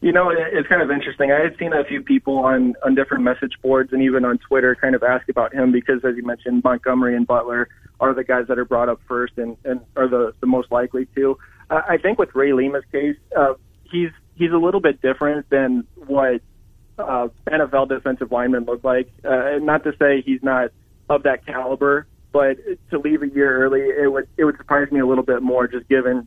You 0.01 0.13
know, 0.13 0.31
it's 0.31 0.67
kind 0.67 0.83
of 0.83 0.91
interesting. 0.91 1.31
I 1.31 1.41
had 1.41 1.59
seen 1.59 1.73
a 1.73 1.85
few 1.85 2.03
people 2.03 2.39
on 2.39 2.75
on 2.85 2.95
different 2.95 3.23
message 3.23 3.53
boards 3.63 3.93
and 3.93 4.03
even 4.03 4.25
on 4.25 4.39
Twitter 4.39 4.75
kind 4.75 4.95
of 4.95 5.03
ask 5.03 5.29
about 5.29 5.55
him 5.55 5.71
because, 5.71 6.05
as 6.05 6.17
you 6.17 6.25
mentioned, 6.25 6.65
Montgomery 6.65 7.15
and 7.15 7.27
Butler 7.27 7.69
are 8.01 8.15
the 8.15 8.25
guys 8.25 8.47
that 8.49 8.59
are 8.59 8.65
brought 8.65 8.89
up 8.89 9.01
first 9.07 9.35
and 9.37 9.57
and 9.65 9.81
are 9.95 10.09
the 10.09 10.35
the 10.41 10.47
most 10.47 10.73
likely 10.73 11.07
to. 11.15 11.39
I 11.71 11.99
think 11.99 12.19
with 12.19 12.35
Ray 12.35 12.53
Lima's 12.53 12.83
case, 12.91 13.17
uh, 13.37 13.55
he's 13.85 14.11
he's 14.41 14.53
a 14.53 14.57
little 14.57 14.81
bit 14.81 15.01
different 15.03 15.49
than 15.51 15.87
what 15.95 16.41
uh, 16.99 17.29
NFL 17.47 17.89
defensive 17.89 18.33
linemen 18.33 18.65
look 18.65 18.83
like. 18.83 19.13
Uh, 19.23 19.59
not 19.61 19.85
to 19.85 19.93
say 19.99 20.23
he's 20.23 20.43
not 20.43 20.71
of 21.09 21.25
that 21.25 21.45
caliber, 21.47 22.07
but 22.33 22.57
to 22.91 22.99
leave 22.99 23.23
a 23.23 23.29
year 23.29 23.63
early, 23.63 23.81
it 23.81 24.11
would 24.11 24.29
it 24.37 24.45
would 24.45 24.57
surprise 24.57 24.91
me 24.91 24.99
a 25.01 25.07
little 25.07 25.25
bit 25.25 25.43
more, 25.43 25.69
just 25.69 25.89
given 25.89 26.27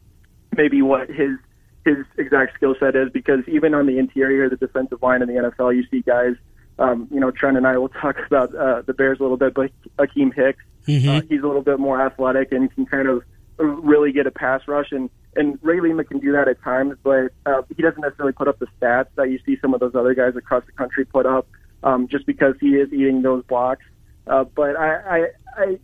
maybe 0.55 0.81
what 0.81 1.09
his 1.09 1.37
his 1.85 1.97
exact 2.17 2.55
skill 2.55 2.75
set 2.79 2.95
is. 2.95 3.09
Because 3.11 3.39
even 3.47 3.73
on 3.73 3.87
the 3.87 3.97
interior, 3.97 4.47
the 4.47 4.57
defensive 4.57 5.01
line 5.01 5.21
in 5.21 5.27
the 5.27 5.35
NFL, 5.35 5.75
you 5.75 5.85
see 5.89 6.01
guys. 6.01 6.35
Um, 6.79 7.07
you 7.11 7.19
know, 7.19 7.29
Trent 7.29 7.55
and 7.55 7.67
I 7.67 7.77
will 7.77 7.89
talk 8.01 8.17
about 8.25 8.53
uh, 8.55 8.81
the 8.81 8.93
Bears 8.93 9.19
a 9.19 9.23
little 9.23 9.37
bit, 9.37 9.53
but 9.53 9.71
Akiem 9.99 10.33
Hicks, 10.33 10.63
mm-hmm. 10.87 11.09
uh, 11.09 11.21
he's 11.29 11.43
a 11.43 11.47
little 11.47 11.61
bit 11.61 11.79
more 11.79 12.01
athletic 12.01 12.51
and 12.51 12.63
he 12.63 12.69
can 12.69 12.87
kind 12.87 13.07
of 13.07 13.23
really 13.57 14.11
get 14.11 14.27
a 14.27 14.31
pass 14.31 14.61
rush 14.67 14.91
and 14.91 15.09
and 15.35 15.57
Ray 15.61 15.79
Lima 15.79 16.03
can 16.03 16.19
do 16.19 16.31
that 16.33 16.47
at 16.47 16.61
times, 16.61 16.95
but 17.03 17.31
uh, 17.45 17.63
he 17.75 17.81
doesn't 17.81 18.01
necessarily 18.01 18.33
put 18.33 18.47
up 18.47 18.59
the 18.59 18.67
stats 18.79 19.07
that 19.15 19.31
you 19.31 19.39
see 19.45 19.57
some 19.61 19.73
of 19.73 19.79
those 19.79 19.95
other 19.95 20.13
guys 20.13 20.35
across 20.35 20.63
the 20.65 20.71
country 20.73 21.05
put 21.05 21.25
up, 21.25 21.47
um, 21.83 22.07
just 22.07 22.25
because 22.25 22.55
he 22.59 22.75
is 22.75 22.91
eating 22.93 23.21
those 23.21 23.43
blocks. 23.45 23.83
Uh, 24.27 24.43
but 24.43 24.75
I, 24.75 24.95
I, 24.95 25.27
I, 25.57 25.79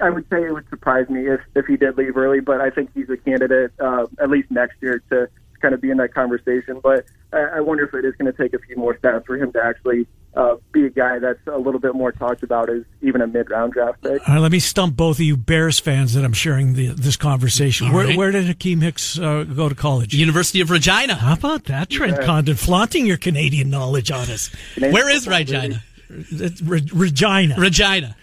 I 0.00 0.10
would 0.10 0.28
say 0.28 0.44
it 0.44 0.52
would 0.52 0.68
surprise 0.68 1.08
me 1.08 1.28
if 1.28 1.40
if 1.54 1.66
he 1.66 1.76
did 1.76 1.96
leave 1.96 2.16
early. 2.16 2.40
But 2.40 2.60
I 2.60 2.70
think 2.70 2.90
he's 2.94 3.08
a 3.08 3.16
candidate 3.16 3.72
uh, 3.80 4.06
at 4.20 4.30
least 4.30 4.50
next 4.50 4.76
year 4.82 5.02
to 5.10 5.28
kind 5.60 5.74
of 5.74 5.80
be 5.80 5.90
in 5.90 5.96
that 5.96 6.12
conversation. 6.14 6.80
But 6.82 7.06
I, 7.32 7.38
I 7.38 7.60
wonder 7.60 7.84
if 7.84 7.94
it 7.94 8.04
is 8.04 8.14
going 8.16 8.30
to 8.30 8.36
take 8.36 8.52
a 8.54 8.58
few 8.58 8.76
more 8.76 8.94
stats 8.96 9.26
for 9.26 9.36
him 9.36 9.52
to 9.52 9.64
actually 9.64 10.06
uh, 10.36 10.56
be 10.72 10.86
a 10.86 10.90
guy 10.90 11.18
that's 11.18 11.46
a 11.46 11.58
little 11.58 11.80
bit 11.80 11.94
more 11.94 12.12
talked 12.12 12.42
about 12.42 12.68
as 12.68 12.82
even 13.02 13.20
a 13.20 13.26
mid-round 13.26 13.72
draft 13.72 14.02
pick. 14.02 14.28
All 14.28 14.34
right, 14.34 14.40
let 14.40 14.52
me 14.52 14.58
stump 14.58 14.96
both 14.96 15.16
of 15.16 15.24
you 15.24 15.36
Bears 15.36 15.78
fans 15.78 16.14
that 16.14 16.24
I'm 16.24 16.32
sharing 16.32 16.74
the, 16.74 16.88
this 16.88 17.16
conversation. 17.16 17.92
Where, 17.92 18.06
right. 18.06 18.16
where, 18.16 18.30
did 18.30 18.46
Akiem 18.46 18.82
Hicks 18.82 19.18
uh, 19.18 19.44
go 19.44 19.68
to 19.68 19.74
college? 19.74 20.14
University 20.14 20.60
of 20.60 20.70
Regina. 20.70 21.14
How 21.14 21.34
about 21.34 21.64
that, 21.64 21.90
Trent 21.90 22.16
yeah. 22.18 22.26
Condon, 22.26 22.56
flaunting 22.56 23.06
your 23.06 23.16
Canadian 23.16 23.70
knowledge 23.70 24.10
on 24.10 24.28
us? 24.30 24.50
Where 24.78 25.08
is 25.10 25.28
Regina? 25.28 25.82
Re- 26.10 26.88
Regina. 26.92 27.54
Regina. 27.56 28.16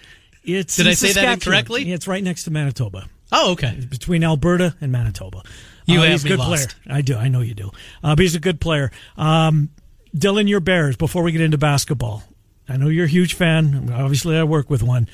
It's 0.43 0.75
Did 0.75 0.87
I 0.87 0.93
say 0.93 1.13
that 1.13 1.33
incorrectly? 1.33 1.83
Yeah, 1.83 1.95
it's 1.95 2.07
right 2.07 2.23
next 2.23 2.45
to 2.45 2.51
Manitoba. 2.51 3.07
Oh, 3.31 3.53
okay. 3.53 3.73
It's 3.77 3.85
between 3.85 4.23
Alberta 4.23 4.75
and 4.81 4.91
Manitoba. 4.91 5.43
You 5.85 5.99
uh, 5.99 6.03
have 6.03 6.11
he's 6.11 6.25
a 6.25 6.27
good 6.27 6.39
lost. 6.39 6.75
player. 6.83 6.97
I 6.97 7.01
do. 7.01 7.15
I 7.15 7.27
know 7.27 7.41
you 7.41 7.53
do. 7.53 7.71
Uh, 8.03 8.15
but 8.15 8.19
he's 8.19 8.35
a 8.35 8.39
good 8.39 8.59
player. 8.59 8.91
Um, 9.17 9.69
Dylan, 10.15 10.47
your 10.47 10.59
Bears. 10.59 10.95
Before 10.97 11.23
we 11.23 11.31
get 11.31 11.41
into 11.41 11.57
basketball, 11.57 12.23
I 12.67 12.77
know 12.77 12.87
you're 12.87 13.05
a 13.05 13.09
huge 13.09 13.33
fan. 13.33 13.91
Obviously, 13.93 14.37
I 14.37 14.43
work 14.43 14.69
with 14.69 14.83
one. 14.83 15.07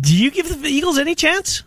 Do 0.00 0.16
you 0.16 0.30
give 0.30 0.62
the 0.62 0.68
Eagles 0.68 0.98
any 0.98 1.14
chance? 1.14 1.62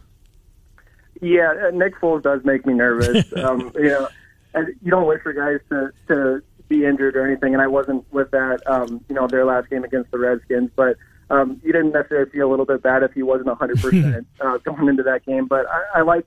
Yeah, 1.22 1.54
uh, 1.68 1.72
Nick 1.72 1.96
Foles 1.96 2.24
does 2.24 2.44
make 2.44 2.66
me 2.66 2.74
nervous. 2.74 3.26
um, 3.38 3.72
you 3.76 3.90
know, 3.90 4.08
you 4.56 4.92
don't 4.92 5.08
wish 5.08 5.22
for 5.22 5.34
guys 5.34 5.60
to 5.70 5.92
to 6.08 6.44
be 6.68 6.86
injured 6.86 7.16
or 7.16 7.26
anything, 7.26 7.54
and 7.54 7.62
I 7.62 7.68
wasn't 7.68 8.12
with 8.12 8.32
that. 8.32 8.62
Um, 8.66 9.04
you 9.10 9.16
know, 9.16 9.28
their 9.28 9.46
last 9.46 9.70
game 9.70 9.84
against 9.84 10.12
the 10.12 10.18
Redskins, 10.18 10.72
but 10.76 10.98
um, 11.30 11.62
you 11.64 11.72
didn't 11.72 11.92
necessarily 11.92 12.30
feel 12.32 12.48
a 12.48 12.52
little 12.52 12.66
bit 12.66 12.82
bad 12.82 13.04
if 13.04 13.14
he 13.14 13.24
wasn't 13.24 13.48
100 13.48 13.82
percent 13.82 14.28
uh, 14.42 14.58
going 14.60 14.88
into 14.88 15.04
that 15.04 15.26
game. 15.26 15.48
But 15.48 15.66
I, 15.70 16.00
I 16.00 16.02
like 16.02 16.26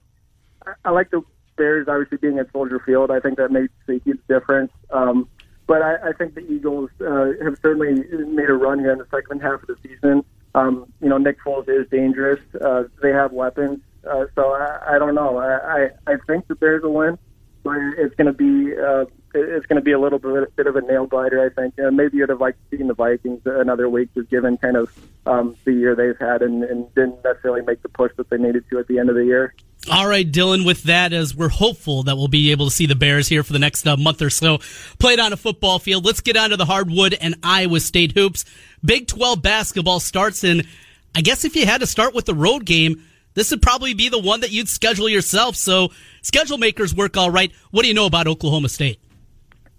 I 0.85 0.91
like 0.91 1.11
the 1.11 1.23
Bears 1.57 1.89
obviously 1.89 2.19
being 2.19 2.39
at 2.39 2.51
Soldier 2.53 2.81
Field. 2.81 3.11
I 3.11 3.21
think 3.21 3.37
that 3.39 3.51
makes 3.51 3.73
a 3.89 3.99
huge 4.05 4.21
difference. 4.29 4.73
Um, 4.91 5.29
but 5.69 5.83
I, 5.83 6.09
I 6.09 6.13
think 6.15 6.35
the 6.35 6.41
Eagles 6.51 6.91
uh, 7.01 7.45
have 7.45 7.59
certainly 7.63 8.03
made 8.27 8.49
a 8.49 8.55
run 8.55 8.81
here 8.81 8.91
in 8.91 8.99
the 8.99 9.07
second 9.11 9.41
half 9.43 9.63
of 9.63 9.69
the 9.69 9.77
season. 9.83 10.25
Um, 10.55 10.91
you 11.01 11.11
know, 11.11 11.19
Nick 11.19 11.37
Foles 11.45 11.69
is 11.69 11.87
dangerous. 11.91 12.41
Uh, 12.59 12.85
they 13.03 13.11
have 13.11 13.33
weapons. 13.33 13.79
Uh, 14.11 14.25
so 14.35 14.53
I, 14.55 14.95
I 14.95 14.99
don't 14.99 15.15
know. 15.15 15.37
I, 15.37 15.91
I, 16.07 16.13
I 16.13 16.17
think 16.27 16.49
the 16.49 16.55
Bears 16.55 16.83
will 16.83 16.95
win, 16.95 17.19
but 17.63 17.77
it's 17.99 18.15
going 18.15 18.27
to 18.27 18.33
be 18.33 18.75
uh, 18.77 19.05
it's 19.35 19.67
going 19.67 19.77
to 19.77 19.83
be 19.83 19.93
a 19.93 19.99
little 19.99 20.19
bit, 20.19 20.55
bit 20.57 20.67
of 20.67 20.77
a 20.77 20.81
nail 20.81 21.07
biter. 21.07 21.45
I 21.45 21.49
think. 21.49 21.75
Maybe 21.79 22.19
you'd 22.19 22.29
have 22.29 22.41
liked 22.41 22.59
seeing 22.71 22.89
the 22.89 22.95
Vikings 22.95 23.43
another 23.45 23.89
week, 23.89 24.13
just 24.15 24.31
given 24.31 24.57
kind 24.59 24.77
of 24.77 24.91
um, 25.27 25.57
the 25.65 25.73
year 25.73 25.95
they've 25.95 26.19
had, 26.19 26.43
and, 26.43 26.65
and 26.65 26.93
didn't 26.95 27.23
necessarily 27.25 27.63
make 27.63 27.83
the 27.83 27.89
push 27.89 28.13
that 28.17 28.31
they 28.31 28.39
needed 28.39 28.65
to 28.71 28.79
at 28.79 28.89
the 28.89 28.99
end 28.99 29.11
of 29.11 29.17
the 29.17 29.25
year. 29.25 29.55
All 29.91 30.09
right, 30.09 30.31
Dylan, 30.31 30.67
with 30.67 30.83
that, 30.85 31.13
as 31.13 31.35
we're 31.35 31.49
hopeful 31.49 32.03
that 32.03 32.17
we'll 32.17 32.29
be 32.29 32.51
able 32.51 32.67
to 32.67 32.71
see 32.71 32.87
the 32.87 32.97
Bears 32.97 33.29
here 33.29 33.43
for 33.43 33.53
the 33.53 33.59
next 33.59 33.87
uh, 33.87 33.97
month 33.97 34.21
or 34.21 34.29
so 34.29 34.59
played 34.99 35.19
on 35.19 35.33
a 35.33 35.37
football 35.37 35.79
field, 35.79 36.05
let's 36.05 36.21
get 36.21 36.37
onto 36.37 36.57
the 36.57 36.67
hardwood 36.67 37.17
and 37.19 37.37
Iowa 37.43 37.81
State 37.81 38.13
hoops. 38.13 38.45
Big 38.85 39.07
12 39.07 39.41
basketball 39.41 40.01
starts, 40.01 40.45
and 40.45 40.67
I 41.15 41.23
guess 41.23 41.45
if 41.45 41.57
you 41.57 41.65
had 41.65 41.81
to 41.81 41.87
start 41.87 42.15
with 42.15 42.27
the 42.27 42.35
road 42.35 42.67
game, 42.67 43.03
this 43.35 43.51
would 43.51 43.63
probably 43.63 43.95
be 43.95 44.09
the 44.09 44.19
one 44.19 44.41
that 44.41 44.51
you'd 44.51 44.69
schedule 44.69 45.09
yourself. 45.09 45.57
So 45.57 45.91
schedule 46.23 46.59
makers 46.59 46.95
work 46.95 47.17
all 47.17 47.31
right. 47.31 47.53
What 47.71 47.83
do 47.83 47.89
you 47.89 47.95
know 47.95 48.07
about 48.07 48.27
Oklahoma 48.27 48.69
State? 48.69 49.01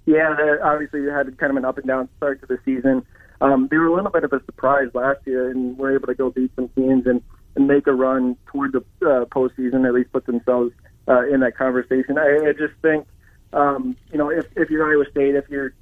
Yeah, 0.09 0.35
obviously 0.63 1.01
you 1.01 1.09
had 1.09 1.37
kind 1.37 1.51
of 1.51 1.57
an 1.57 1.65
up 1.65 1.77
and 1.77 1.85
down 1.85 2.09
start 2.17 2.41
to 2.41 2.47
the 2.47 2.57
season. 2.65 3.05
Um, 3.41 3.67
they 3.69 3.77
were 3.77 3.85
a 3.85 3.93
little 3.93 4.09
bit 4.09 4.23
of 4.23 4.33
a 4.33 4.43
surprise 4.43 4.89
last 4.95 5.19
year 5.27 5.51
and 5.51 5.77
were 5.77 5.93
able 5.93 6.07
to 6.07 6.15
go 6.15 6.31
beat 6.31 6.51
some 6.55 6.67
teams 6.69 7.05
and 7.05 7.21
and 7.55 7.67
make 7.67 7.85
a 7.85 7.93
run 7.93 8.35
toward 8.47 8.71
the 8.71 8.79
uh, 9.05 9.25
postseason, 9.25 9.87
at 9.87 9.93
least 9.93 10.11
put 10.11 10.25
themselves 10.25 10.71
uh, 11.07 11.27
in 11.27 11.41
that 11.41 11.55
conversation. 11.55 12.17
I, 12.17 12.47
I 12.47 12.53
just 12.53 12.73
think, 12.81 13.05
um, 13.53 13.95
you 14.11 14.17
know, 14.17 14.29
if, 14.29 14.45
if 14.55 14.71
you're 14.71 14.89
Iowa 14.89 15.05
State, 15.11 15.35
if 15.35 15.47
you're, 15.49 15.73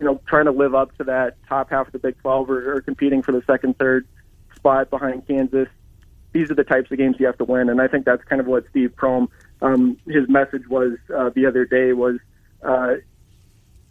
you 0.00 0.06
know, 0.06 0.20
trying 0.26 0.46
to 0.46 0.50
live 0.50 0.74
up 0.74 0.96
to 0.98 1.04
that 1.04 1.36
top 1.48 1.70
half 1.70 1.86
of 1.86 1.92
the 1.92 1.98
Big 2.00 2.18
12 2.22 2.50
or, 2.50 2.76
or 2.76 2.80
competing 2.80 3.22
for 3.22 3.32
the 3.32 3.42
second, 3.46 3.78
third 3.78 4.06
spot 4.54 4.90
behind 4.90 5.26
Kansas, 5.26 5.68
these 6.32 6.50
are 6.50 6.54
the 6.54 6.64
types 6.64 6.90
of 6.90 6.98
games 6.98 7.16
you 7.18 7.26
have 7.26 7.38
to 7.38 7.44
win. 7.44 7.68
And 7.68 7.80
I 7.80 7.88
think 7.88 8.04
that's 8.04 8.24
kind 8.24 8.40
of 8.40 8.46
what 8.46 8.64
Steve 8.70 8.94
Prohm, 8.96 9.28
um, 9.62 9.96
his 10.06 10.28
message 10.28 10.66
was 10.68 10.96
uh, 11.14 11.30
the 11.34 11.46
other 11.46 11.64
day 11.64 11.92
was, 11.92 12.18
uh, 12.62 12.94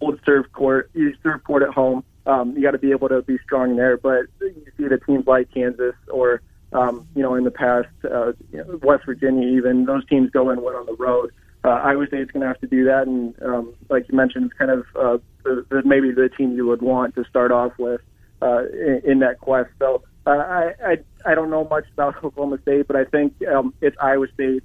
old 0.02 0.20
serve 0.26 0.52
court, 0.52 0.90
you 0.94 1.14
serve 1.24 1.44
court 1.44 1.64
at 1.64 1.70
home. 1.70 2.04
Um, 2.26 2.56
you 2.56 2.64
got 2.64 2.72
to 2.72 2.80
be 2.80 2.92
able 2.92 3.10
to 3.10 3.22
be 3.22 3.38
strong 3.44 3.76
there. 3.76 3.98
But 3.98 4.26
you 4.42 4.66
see 4.78 4.88
the 4.88 5.00
teams 5.06 5.28
like 5.28 5.54
Kansas 5.54 5.96
or 6.08 6.42
um, 6.76 7.08
you 7.16 7.22
know, 7.22 7.36
in 7.36 7.44
the 7.44 7.52
past, 7.52 7.88
uh, 8.04 8.34
you 8.52 8.58
know, 8.58 8.80
West 8.84 9.06
Virginia, 9.06 9.48
even 9.48 9.86
those 9.86 10.06
teams 10.08 10.30
go 10.32 10.50
and 10.50 10.62
win 10.62 10.76
on 10.76 10.86
the 10.86 10.96
road. 10.96 11.32
uh, 11.64 11.70
Iowa 11.70 12.06
State's 12.08 12.32
going 12.32 12.42
to 12.42 12.48
have 12.48 12.60
to 12.60 12.68
do 12.68 12.86
that, 12.86 13.08
and 13.08 13.34
um, 13.42 13.74
like 13.90 14.08
you 14.10 14.16
mentioned, 14.16 14.46
it's 14.46 14.54
kind 14.58 14.72
of 14.72 14.86
uh, 14.96 15.18
the, 15.44 15.66
the, 15.70 15.82
maybe 15.86 16.12
the 16.12 16.30
team 16.30 16.56
you 16.56 16.68
would 16.68 16.82
want 16.82 17.16
to 17.16 17.24
start 17.26 17.52
off 17.52 17.72
with 17.80 18.02
uh, 18.42 18.64
in, 18.74 19.02
in 19.06 19.20
that 19.20 19.40
quest. 19.40 19.70
So 19.80 20.04
uh, 20.28 20.32
I, 20.32 20.74
I 20.86 20.98
I 21.26 21.36
don't 21.36 21.50
know 21.50 21.66
much 21.70 21.86
about 21.94 22.18
Oklahoma 22.24 22.60
State, 22.62 22.88
but 22.88 22.96
I 22.96 23.06
think 23.06 23.34
um, 23.48 23.74
it's 23.82 23.96
Iowa 24.00 24.28
State. 24.34 24.64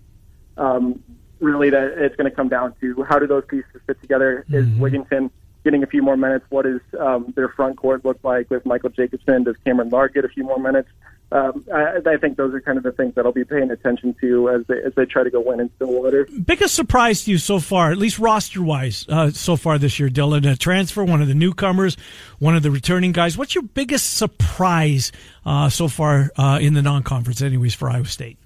Um, 0.57 1.03
really, 1.41 1.71
that 1.71 1.95
it's 1.99 2.17
going 2.17 2.31
to 2.31 2.35
come 2.35 2.49
down 2.49 2.75
to 2.81 3.03
how 3.05 3.19
do 3.19 3.27
those 3.27 3.45
pieces 3.47 3.81
fit 3.87 4.01
together? 4.01 4.45
Is 4.51 4.67
Mm-hmm. 4.67 4.83
Wigginton 4.83 5.31
getting 5.65 5.83
a 5.83 5.87
few 5.87 6.03
more 6.03 6.17
minutes? 6.17 6.45
What 6.49 6.65
does 6.65 6.81
um, 6.99 7.33
their 7.37 7.49
front 7.49 7.77
court 7.77 8.05
look 8.05 8.19
like 8.23 8.49
with 8.51 8.65
Michael 8.65 8.91
Jacobson? 8.91 9.45
Does 9.45 9.57
Cameron 9.65 9.91
Lard 9.91 10.15
get 10.15 10.25
a 10.25 10.29
few 10.29 10.45
more 10.45 10.59
minutes? 10.59 10.89
Um, 11.33 11.65
I, 11.73 11.99
I 12.05 12.17
think 12.17 12.37
those 12.37 12.53
are 12.55 12.61
kind 12.61 12.77
of 12.77 12.83
the 12.83 12.91
things 12.91 13.15
that 13.15 13.25
I'll 13.25 13.31
be 13.31 13.45
paying 13.45 13.71
attention 13.71 14.17
to 14.21 14.51
as 14.51 14.67
they 14.67 14.83
as 14.83 14.93
they 14.97 15.05
try 15.05 15.23
to 15.23 15.31
go 15.31 15.41
win 15.41 15.61
in 15.61 15.71
Stillwater. 15.77 16.27
Biggest 16.45 16.75
surprise 16.75 17.23
to 17.25 17.31
you 17.31 17.39
so 17.39 17.61
far, 17.61 17.93
at 17.93 17.99
least 17.99 18.19
roster 18.19 18.61
wise, 18.61 19.07
uh, 19.09 19.31
so 19.31 19.55
far 19.55 19.79
this 19.79 20.01
year, 20.01 20.09
Dylan? 20.09 20.51
A 20.51 20.57
transfer, 20.57 21.05
one 21.05 21.23
of 21.23 21.29
the 21.29 21.35
newcomers, 21.35 21.97
one 22.41 22.57
of 22.57 22.65
the 22.65 22.71
returning 22.73 23.13
guys. 23.13 23.39
What's 23.39 23.55
your 23.55 23.63
biggest 23.63 24.15
surprise 24.15 25.13
uh, 25.47 25.69
so 25.69 25.87
far 25.87 26.33
uh, 26.37 26.59
in 26.61 26.75
the 26.75 26.83
non 26.83 27.05
conference, 27.05 27.43
anyways, 27.43 27.75
for 27.75 27.89
Iowa 27.89 28.07
State? 28.07 28.37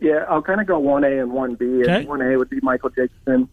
Yeah, 0.00 0.24
I'll 0.28 0.42
kind 0.42 0.60
of 0.60 0.66
go 0.66 0.78
one 0.78 1.04
A 1.04 1.18
and 1.18 1.32
one 1.32 1.54
B. 1.54 1.82
Okay. 1.82 2.00
And 2.00 2.08
one 2.08 2.22
A 2.22 2.36
would 2.36 2.50
be 2.50 2.60
Michael 2.62 2.90
Jacobson. 2.90 3.48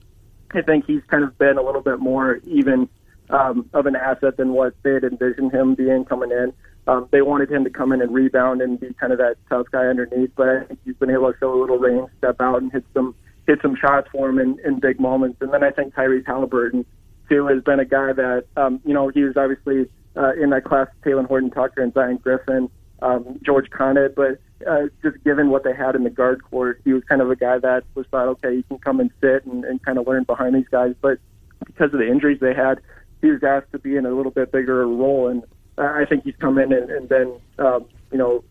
I 0.51 0.61
think 0.61 0.85
he's 0.85 1.01
kind 1.07 1.23
of 1.23 1.37
been 1.37 1.57
a 1.57 1.63
little 1.63 1.81
bit 1.81 1.99
more 1.99 2.39
even 2.45 2.89
um, 3.29 3.69
of 3.73 3.85
an 3.85 3.95
asset 3.95 4.37
than 4.37 4.49
what 4.53 4.75
they 4.83 4.93
had 4.93 5.03
envisioned 5.03 5.51
him 5.51 5.75
being 5.75 6.05
coming 6.05 6.31
in. 6.31 6.53
Um, 6.85 7.07
they 7.11 7.21
wanted 7.21 7.49
him 7.49 7.63
to 7.63 7.69
come 7.69 7.93
in 7.93 8.01
and 8.01 8.13
rebound 8.13 8.61
and 8.61 8.79
be 8.79 8.93
kind 8.93 9.13
of 9.13 9.19
that 9.19 9.37
tough 9.49 9.67
guy 9.71 9.85
underneath, 9.85 10.31
but 10.35 10.49
I 10.49 10.63
think 10.65 10.79
he's 10.83 10.95
been 10.97 11.09
able 11.09 11.31
to 11.31 11.39
show 11.39 11.53
a 11.53 11.59
little 11.59 11.77
range, 11.77 12.09
step 12.17 12.41
out, 12.41 12.61
and 12.61 12.71
hit 12.71 12.83
some 12.93 13.15
hit 13.47 13.59
some 13.61 13.75
shots 13.75 14.07
for 14.11 14.29
him 14.29 14.39
in, 14.39 14.57
in 14.65 14.79
big 14.79 14.99
moments. 14.99 15.37
And 15.41 15.53
then 15.53 15.63
I 15.63 15.71
think 15.71 15.93
Tyrese 15.93 16.25
Haliburton 16.25 16.85
too 17.29 17.47
has 17.47 17.63
been 17.63 17.79
a 17.79 17.85
guy 17.85 18.13
that 18.13 18.45
um, 18.57 18.81
you 18.85 18.93
know 18.93 19.07
he 19.07 19.23
was 19.23 19.37
obviously 19.37 19.89
uh, 20.17 20.33
in 20.33 20.49
that 20.49 20.65
class, 20.65 20.87
Talen 21.05 21.25
Horton 21.27 21.51
Tucker 21.51 21.81
and 21.81 21.93
Zion 21.93 22.17
Griffin, 22.17 22.69
um, 23.01 23.39
George 23.43 23.69
Conditt, 23.69 24.15
but 24.15 24.39
uh, 24.67 24.87
just 25.01 25.23
given 25.23 25.49
what 25.49 25.63
they 25.63 25.73
had 25.73 25.95
in 25.95 26.03
the 26.03 26.09
guard 26.09 26.43
court, 26.43 26.81
he 26.83 26.93
was 26.93 27.03
kind 27.03 27.21
of 27.21 27.29
a 27.29 27.35
guy 27.35 27.59
that 27.59 27.83
was 27.95 28.05
thought, 28.07 28.27
okay, 28.27 28.55
you 28.55 28.63
can 28.63 28.79
come 28.79 28.99
and 28.99 29.11
sit 29.21 29.45
and, 29.45 29.63
and 29.65 29.83
kind 29.83 29.97
of 29.97 30.07
learn 30.07 30.23
behind 30.23 30.55
these 30.55 30.67
guys. 30.69 30.95
But 31.01 31.19
because 31.65 31.93
of 31.93 31.99
the 31.99 32.07
injuries 32.07 32.39
they 32.39 32.53
had, 32.53 32.79
he 33.21 33.31
was 33.31 33.43
asked 33.43 33.71
to 33.71 33.79
be 33.79 33.95
in 33.95 34.05
a 34.05 34.11
little 34.11 34.31
bit 34.31 34.51
bigger 34.51 34.85
role, 34.87 35.27
and 35.29 35.43
I 35.77 36.05
think 36.05 36.23
he's 36.23 36.35
come 36.39 36.59
in 36.59 36.71
and, 36.73 36.89
and 36.91 37.09
been, 37.09 37.39
um, 37.57 37.85
you 38.11 38.17
know, 38.17 38.43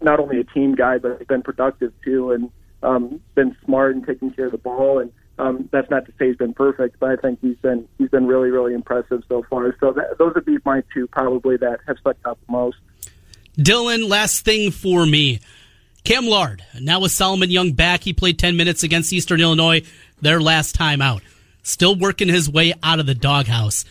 not 0.00 0.20
only 0.20 0.40
a 0.40 0.44
team 0.44 0.74
guy, 0.74 0.98
but 0.98 1.18
he's 1.18 1.26
been 1.26 1.42
productive 1.42 1.92
too, 2.04 2.32
and 2.32 2.50
um, 2.82 3.20
been 3.34 3.56
smart 3.64 3.94
and 3.94 4.06
taking 4.06 4.30
care 4.30 4.46
of 4.46 4.52
the 4.52 4.58
ball. 4.58 4.98
And 5.00 5.12
um, 5.38 5.68
that's 5.72 5.90
not 5.90 6.06
to 6.06 6.12
say 6.18 6.28
he's 6.28 6.36
been 6.36 6.54
perfect, 6.54 6.98
but 7.00 7.10
I 7.10 7.16
think 7.16 7.40
he's 7.40 7.56
been 7.56 7.88
he's 7.98 8.08
been 8.08 8.26
really 8.26 8.50
really 8.50 8.72
impressive 8.72 9.22
so 9.28 9.44
far. 9.50 9.76
So 9.80 9.92
that, 9.92 10.18
those 10.18 10.34
would 10.34 10.46
be 10.46 10.58
my 10.64 10.82
two 10.94 11.06
probably 11.08 11.56
that 11.58 11.80
have 11.86 11.98
stuck 11.98 12.16
out 12.24 12.38
the 12.46 12.52
most. 12.52 12.76
Dylan, 13.58 14.08
last 14.08 14.44
thing 14.44 14.70
for 14.70 15.04
me. 15.04 15.40
Cam 16.04 16.26
Lard, 16.26 16.64
now 16.80 17.00
with 17.00 17.12
Solomon 17.12 17.50
Young 17.50 17.72
back, 17.72 18.02
he 18.02 18.12
played 18.12 18.38
10 18.38 18.56
minutes 18.56 18.82
against 18.82 19.12
Eastern 19.12 19.40
Illinois 19.40 19.82
their 20.20 20.40
last 20.40 20.74
time 20.74 21.00
out. 21.02 21.22
Still 21.62 21.94
working 21.94 22.28
his 22.28 22.48
way 22.50 22.72
out 22.82 23.00
of 23.00 23.06
the 23.06 23.14
doghouse. 23.14 23.84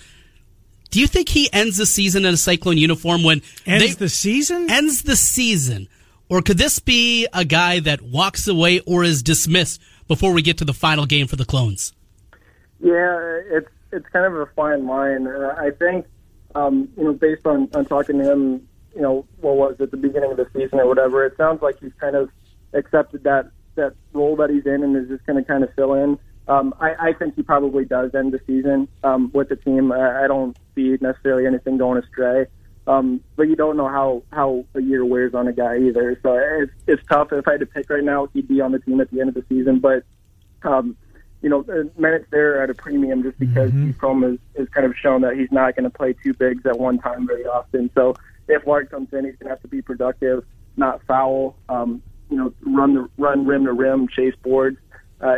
Do 0.89 1.00
you 1.00 1.08
think 1.08 1.30
he 1.30 1.50
ends 1.54 1.78
the 1.78 1.86
season 1.86 2.26
in 2.26 2.34
a 2.34 2.38
Cyclone 2.38 2.78
uniform 2.78 3.24
when 3.24 3.41
Ends 3.65 3.95
they, 3.95 4.06
the 4.06 4.10
season? 4.10 4.69
ends 4.72 5.04
the 5.04 5.15
season? 5.15 5.88
Or 6.30 6.41
could 6.41 6.58
this 6.58 6.80
be 6.80 7.28
a 7.34 7.45
guy 7.45 7.80
that 7.82 8.02
walks 8.02 8.48
away 8.48 8.80
or 8.82 9.04
is 9.04 9.22
dismissed 9.22 9.82
before 10.08 10.34
we 10.34 10.41
get 10.41 10.58
to 10.60 10.65
the 10.65 10.74
final 10.74 11.06
game 11.06 11.28
for 11.28 11.36
the 11.36 11.45
Clones? 11.45 11.93
Yeah, 12.80 13.39
it's 13.52 13.69
it's 13.91 14.08
kind 14.10 14.26
of 14.26 14.36
a 14.36 14.45
fine 14.48 14.88
line. 14.88 15.28
Uh, 15.28 15.56
I 15.58 15.72
think, 15.72 16.06
um, 16.56 16.88
you 16.98 17.04
know, 17.04 17.13
based 17.13 17.45
on 17.45 17.69
on 17.74 17.86
talking 17.86 18.19
to 18.19 18.32
him, 18.32 18.67
you 18.99 19.03
know, 19.03 19.25
what 19.39 19.55
was 19.55 19.75
it, 19.79 19.91
the 19.91 19.97
beginning 19.97 20.29
of 20.29 20.35
the 20.35 20.45
season 20.53 20.77
or 20.77 20.85
whatever, 20.85 21.25
it 21.25 21.38
sounds 21.38 21.62
like 21.62 21.79
he's 21.79 21.93
kind 22.01 22.17
of 22.17 22.29
accepted 22.73 23.23
that 23.23 23.49
that 23.75 23.95
role 24.12 24.35
that 24.35 24.49
he's 24.49 24.65
in 24.65 24.83
and 24.83 24.93
is 24.97 25.07
just 25.07 25.25
going 25.25 25.41
to 25.41 25.47
kind 25.47 25.63
of 25.63 25.73
fill 25.73 25.93
in. 25.93 26.19
Um, 26.49 26.75
I, 26.81 26.95
I 26.99 27.13
think 27.13 27.35
he 27.35 27.43
probably 27.43 27.85
does 27.85 28.13
end 28.13 28.33
the 28.33 28.41
season 28.45 28.89
um, 29.05 29.31
with 29.33 29.47
the 29.47 29.55
team. 29.55 29.93
I, 29.93 30.25
I 30.25 30.27
don't 30.27 30.57
see 30.75 30.97
necessarily 30.99 31.47
anything 31.47 31.77
going 31.77 31.97
astray. 32.03 32.47
Um, 32.88 33.21
but 33.38 33.43
you 33.43 33.55
don't 33.55 33.77
know 33.77 33.88
how, 33.88 34.23
how 34.33 34.65
a 34.75 34.81
year 34.81 35.05
wears 35.05 35.33
on 35.33 35.47
a 35.47 35.53
guy 35.53 35.77
either. 35.77 36.19
So 36.21 36.33
it's, 36.35 36.73
it's 36.85 37.07
tough. 37.07 37.31
If 37.31 37.47
I 37.47 37.51
had 37.51 37.62
to 37.62 37.67
pick 37.67 37.89
right 37.89 38.03
now, 38.03 38.27
he'd 38.33 38.49
be 38.49 38.59
on 38.59 38.73
the 38.73 38.79
team 38.79 38.99
at 38.99 39.09
the 39.12 39.21
end 39.21 39.29
of 39.29 39.35
the 39.35 39.45
season. 39.47 39.79
But, 39.79 40.03
um, 40.63 40.97
you 41.41 41.49
know, 41.49 41.63
minutes 41.97 42.25
there 42.31 42.57
are 42.57 42.63
at 42.63 42.69
a 42.69 42.73
premium 42.73 43.23
just 43.23 43.39
because 43.39 43.71
mm 43.71 43.93
has, 44.23 44.39
has 44.57 44.67
kind 44.69 44.85
of 44.85 44.93
shown 44.97 45.21
that 45.21 45.38
he's 45.38 45.51
not 45.53 45.75
going 45.75 45.85
to 45.85 45.89
play 45.89 46.13
two 46.21 46.33
bigs 46.33 46.65
at 46.65 46.77
one 46.77 46.99
time 46.99 47.25
very 47.25 47.45
often. 47.45 47.89
So 47.95 48.15
if 48.49 48.67
Lard 48.67 48.91
comes 48.91 49.07
in, 49.13 49.25
he's 49.25 49.35
going 49.35 49.45
to 49.45 49.49
have 49.49 49.62
to 49.62 49.67
be 49.67 49.81
productive, 49.81 50.43
not 50.75 51.01
foul, 51.05 51.55
um, 51.69 52.01
you 52.29 52.38
know, 52.38 52.53
run 52.62 52.93
the 52.95 53.09
run 53.17 53.45
rim 53.45 53.65
to 53.65 53.73
rim, 53.73 54.07
chase 54.07 54.35
boards. 54.43 54.77
Uh, 55.21 55.35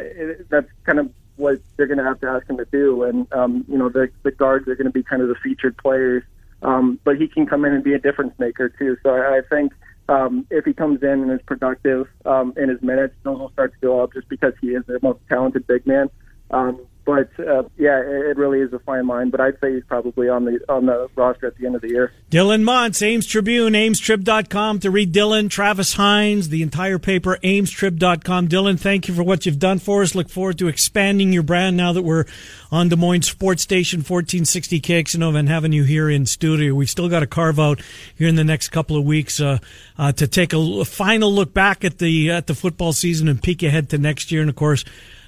that's 0.49 0.67
kind 0.85 0.99
of 0.99 1.11
what 1.35 1.59
they're 1.75 1.87
going 1.87 1.97
to 1.97 2.03
have 2.03 2.19
to 2.21 2.27
ask 2.27 2.49
him 2.49 2.57
to 2.57 2.65
do. 2.71 3.03
And, 3.03 3.31
um, 3.33 3.65
you 3.67 3.77
know, 3.77 3.89
the, 3.89 4.09
the 4.23 4.31
guards 4.31 4.67
are 4.67 4.75
going 4.75 4.85
to 4.85 4.91
be 4.91 5.03
kind 5.03 5.21
of 5.21 5.27
the 5.27 5.35
featured 5.35 5.77
players. 5.77 6.23
Um, 6.61 6.99
but 7.03 7.17
he 7.17 7.27
can 7.27 7.47
come 7.47 7.65
in 7.65 7.73
and 7.73 7.83
be 7.83 7.93
a 7.93 7.99
difference 7.99 8.37
maker 8.37 8.69
too. 8.69 8.95
So 9.01 9.09
I, 9.09 9.37
I 9.37 9.41
think 9.49 9.73
um, 10.07 10.45
if 10.51 10.65
he 10.65 10.73
comes 10.73 11.01
in 11.01 11.09
and 11.09 11.31
is 11.31 11.41
productive 11.45 12.07
um, 12.25 12.53
in 12.57 12.69
his 12.69 12.81
minutes, 12.81 13.15
those 13.23 13.39
will 13.39 13.51
start 13.51 13.73
to 13.73 13.79
go 13.79 14.01
up 14.03 14.13
just 14.13 14.29
because 14.29 14.53
he 14.61 14.69
is 14.69 14.85
the 14.85 14.99
most 15.01 15.19
talented 15.27 15.65
big 15.65 15.87
man. 15.87 16.09
Um, 16.51 16.85
but 17.05 17.29
uh, 17.39 17.63
yeah, 17.77 17.99
it, 17.99 18.37
really 18.37 18.59
is 18.59 18.71
a 18.73 18.79
fine 18.79 19.07
line. 19.07 19.29
But 19.29 19.41
I'd 19.41 19.59
say 19.59 19.73
he's 19.73 19.83
probably 19.85 20.29
on 20.29 20.45
the 20.45 20.59
on 20.69 20.85
the 20.85 21.09
roster 21.15 21.47
at 21.47 21.57
the 21.57 21.65
end 21.65 21.75
of 21.75 21.81
the 21.81 21.89
year. 21.89 22.13
Dylan 22.29 22.63
Montz, 22.63 23.01
Ames 23.05 23.25
Tribune, 23.25 23.73
AmesTrib.com 23.73 24.79
to 24.79 24.91
read 24.91 25.13
Dylan, 25.13 25.49
Travis 25.49 25.93
Hines, 25.93 26.49
the 26.49 26.61
entire 26.61 26.99
paper, 26.99 27.37
AmesTrib.com. 27.43 28.47
Dylan, 28.47 28.79
thank 28.79 29.07
you 29.07 29.13
for 29.13 29.23
what 29.23 29.45
you've 29.45 29.59
done 29.59 29.79
for 29.79 30.01
us. 30.01 30.15
Look 30.15 30.29
forward 30.29 30.57
to 30.59 30.67
expanding 30.67 31.33
your 31.33 31.43
brand 31.43 31.75
now 31.75 31.91
that 31.93 32.03
we're 32.03 32.25
on 32.71 32.89
Des 32.89 32.95
Moines 32.95 33.23
Sports 33.23 33.63
Station 33.63 33.99
1460 33.99 34.79
KXNO 34.79 35.37
and 35.37 35.49
having 35.49 35.73
you 35.73 35.83
here 35.83 36.09
in 36.09 36.25
studio. 36.25 36.73
We've 36.73 36.89
still 36.89 37.09
got 37.09 37.21
to 37.21 37.27
carve 37.27 37.59
out 37.59 37.81
here 38.15 38.27
in 38.27 38.35
the 38.35 38.43
next 38.43 38.69
couple 38.69 38.95
of 38.95 39.03
weeks 39.03 39.41
uh, 39.41 39.57
uh, 39.97 40.11
to 40.13 40.27
take 40.27 40.53
a, 40.53 40.57
a 40.57 40.85
final 40.85 41.33
look 41.33 41.53
back 41.53 41.83
at 41.83 41.97
the 41.97 42.31
at 42.31 42.47
the 42.47 42.55
football 42.55 42.93
season 42.93 43.27
and 43.27 43.41
peek 43.41 43.63
ahead 43.63 43.89
to 43.89 43.97
next 43.97 44.31
year. 44.31 44.41
And 44.41 44.49
of 44.49 44.55
course, 44.55 44.85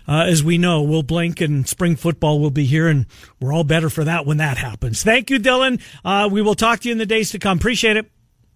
uh, 0.07 0.25
as 0.27 0.43
we 0.43 0.57
know, 0.57 0.81
we'll 0.81 1.03
blink 1.03 1.41
and 1.41 1.67
spring 1.67 1.95
football 1.95 2.39
will 2.39 2.51
be 2.51 2.65
here, 2.65 2.87
and 2.87 3.05
we're 3.39 3.53
all 3.53 3.63
better 3.63 3.89
for 3.89 4.03
that 4.03 4.25
when 4.25 4.37
that 4.37 4.57
happens. 4.57 5.03
Thank 5.03 5.29
you, 5.29 5.39
Dylan. 5.39 5.81
Uh, 6.03 6.29
we 6.31 6.41
will 6.41 6.55
talk 6.55 6.81
to 6.81 6.89
you 6.89 6.91
in 6.91 6.97
the 6.97 7.05
days 7.05 7.31
to 7.31 7.39
come. 7.39 7.57
Appreciate 7.57 7.97
it. 7.97 8.09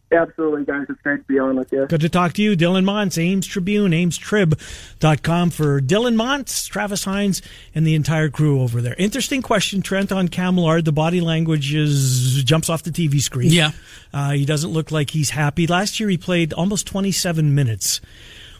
Absolutely, 0.10 0.64
guys. 0.64 0.86
It's 0.88 1.02
great 1.02 1.18
to 1.18 1.24
be 1.24 1.38
on 1.38 1.58
with 1.58 1.72
you. 1.74 1.86
Good 1.86 2.00
to 2.02 2.10
talk 2.10 2.32
to 2.34 2.42
you, 2.42 2.56
Dylan 2.56 2.86
Montz, 2.86 3.22
Ames 3.22 3.46
Tribune, 3.46 3.92
AmesTrib.com 3.92 5.50
for 5.50 5.82
Dylan 5.82 6.16
Montz, 6.16 6.70
Travis 6.70 7.04
Hines, 7.04 7.42
and 7.76 7.86
the 7.86 7.94
entire 7.94 8.30
crew 8.30 8.62
over 8.62 8.82
there. 8.82 8.96
Interesting 8.98 9.42
question, 9.42 9.82
Trent, 9.82 10.14
on 10.14 10.30
Cam 10.30 10.56
Lard. 10.56 10.86
The 10.86 10.94
body 10.94 11.20
language 11.20 11.74
is 11.74 12.42
jumps 12.46 12.70
off 12.70 12.84
the 12.84 12.92
TV 12.92 13.20
screen. 13.20 13.52
Yeah. 13.52 13.72
Uh, 14.14 14.32
he 14.32 14.46
doesn't 14.46 14.70
look 14.70 14.92
like 14.92 15.10
he's 15.10 15.32
happy. 15.32 15.68
Last 15.68 16.00
year 16.00 16.08
he 16.08 16.18
played 16.18 16.54
almost 16.54 16.88
27 16.88 17.54
minutes. 17.54 18.00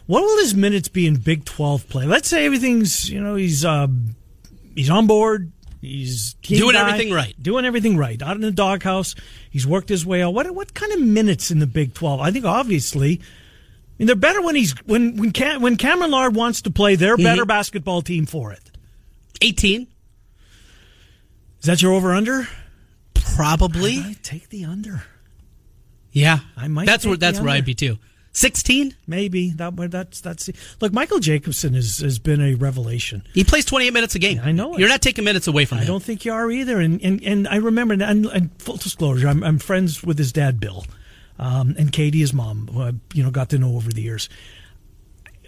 What 0.08 0.22
will 0.22 0.38
his 0.38 0.54
minutes 0.54 0.88
be 0.88 1.06
in 1.06 1.16
Big 1.16 1.44
12 1.44 1.86
play? 1.90 2.06
Let's 2.06 2.28
say 2.28 2.46
everything's, 2.46 3.10
you 3.10 3.20
know, 3.20 3.34
he's 3.34 3.62
uh, 3.62 3.88
he's 4.74 4.88
on 4.88 5.06
board. 5.06 5.52
He's 5.82 6.32
doing 6.40 6.72
guy, 6.72 6.80
everything 6.80 7.12
right. 7.12 7.34
Doing 7.40 7.66
everything 7.66 7.98
right. 7.98 8.20
Out 8.22 8.34
in 8.34 8.40
the 8.40 8.50
doghouse. 8.50 9.14
He's 9.50 9.66
worked 9.66 9.90
his 9.90 10.06
way 10.06 10.22
out. 10.22 10.32
What 10.32 10.50
what 10.52 10.72
kind 10.72 10.92
of 10.92 11.00
minutes 11.02 11.50
in 11.50 11.58
the 11.58 11.66
Big 11.66 11.92
12? 11.92 12.22
I 12.22 12.30
think 12.30 12.46
obviously, 12.46 13.20
I 13.20 13.22
mean, 13.98 14.06
they're 14.06 14.16
better 14.16 14.40
when 14.40 14.54
he's 14.54 14.72
when 14.86 15.18
when 15.18 15.30
Cam, 15.30 15.60
when 15.60 15.76
Cameron 15.76 16.10
Lard 16.10 16.34
wants 16.34 16.62
to 16.62 16.70
play. 16.70 16.96
They're 16.96 17.18
better 17.18 17.42
mm-hmm. 17.42 17.48
basketball 17.48 18.00
team 18.00 18.24
for 18.24 18.50
it. 18.50 18.70
18. 19.42 19.86
Is 21.60 21.66
that 21.66 21.82
your 21.82 21.92
over 21.92 22.14
under? 22.14 22.48
Probably. 23.12 23.98
I 23.98 24.16
take 24.22 24.48
the 24.48 24.64
under. 24.64 25.02
Yeah, 26.12 26.38
I 26.56 26.68
might. 26.68 26.86
That's 26.86 27.04
where 27.04 27.18
that's 27.18 27.40
where 27.40 27.50
I'd 27.50 27.66
be 27.66 27.74
too. 27.74 27.98
16 28.38 28.94
maybe. 29.08 29.50
That 29.50 29.74
that's 29.90 30.20
that's 30.20 30.48
look 30.80 30.92
michael 30.92 31.18
jacobson 31.18 31.74
has, 31.74 31.98
has 31.98 32.20
been 32.20 32.40
a 32.40 32.54
revelation. 32.54 33.24
He 33.34 33.42
plays 33.42 33.64
28 33.64 33.92
minutes 33.92 34.14
a 34.14 34.20
game. 34.20 34.40
I 34.42 34.52
know 34.52 34.78
you're 34.78 34.88
not 34.88 35.02
taking 35.02 35.24
minutes 35.24 35.48
away 35.48 35.64
from 35.64 35.78
i 35.78 35.80
him. 35.80 35.84
i 35.84 35.86
don't 35.88 36.02
think 36.02 36.24
you 36.24 36.32
are 36.32 36.48
either. 36.50 36.78
And 36.78 37.02
and, 37.02 37.22
and 37.24 37.48
i 37.48 37.56
remember 37.56 37.94
and, 37.94 38.26
and 38.26 38.50
full 38.62 38.76
disclosure 38.76 39.26
I'm, 39.26 39.42
I'm 39.42 39.58
friends 39.58 40.04
with 40.04 40.18
his 40.18 40.32
dad 40.32 40.60
bill 40.60 40.86
um, 41.38 41.74
and 41.76 41.90
katie 41.90 42.20
his 42.20 42.32
mom 42.32 42.68
who 42.72 42.82
i 42.82 42.92
you 43.12 43.24
know 43.24 43.30
got 43.32 43.48
to 43.50 43.58
know 43.58 43.74
over 43.74 43.90
the 43.90 44.02
years. 44.02 44.28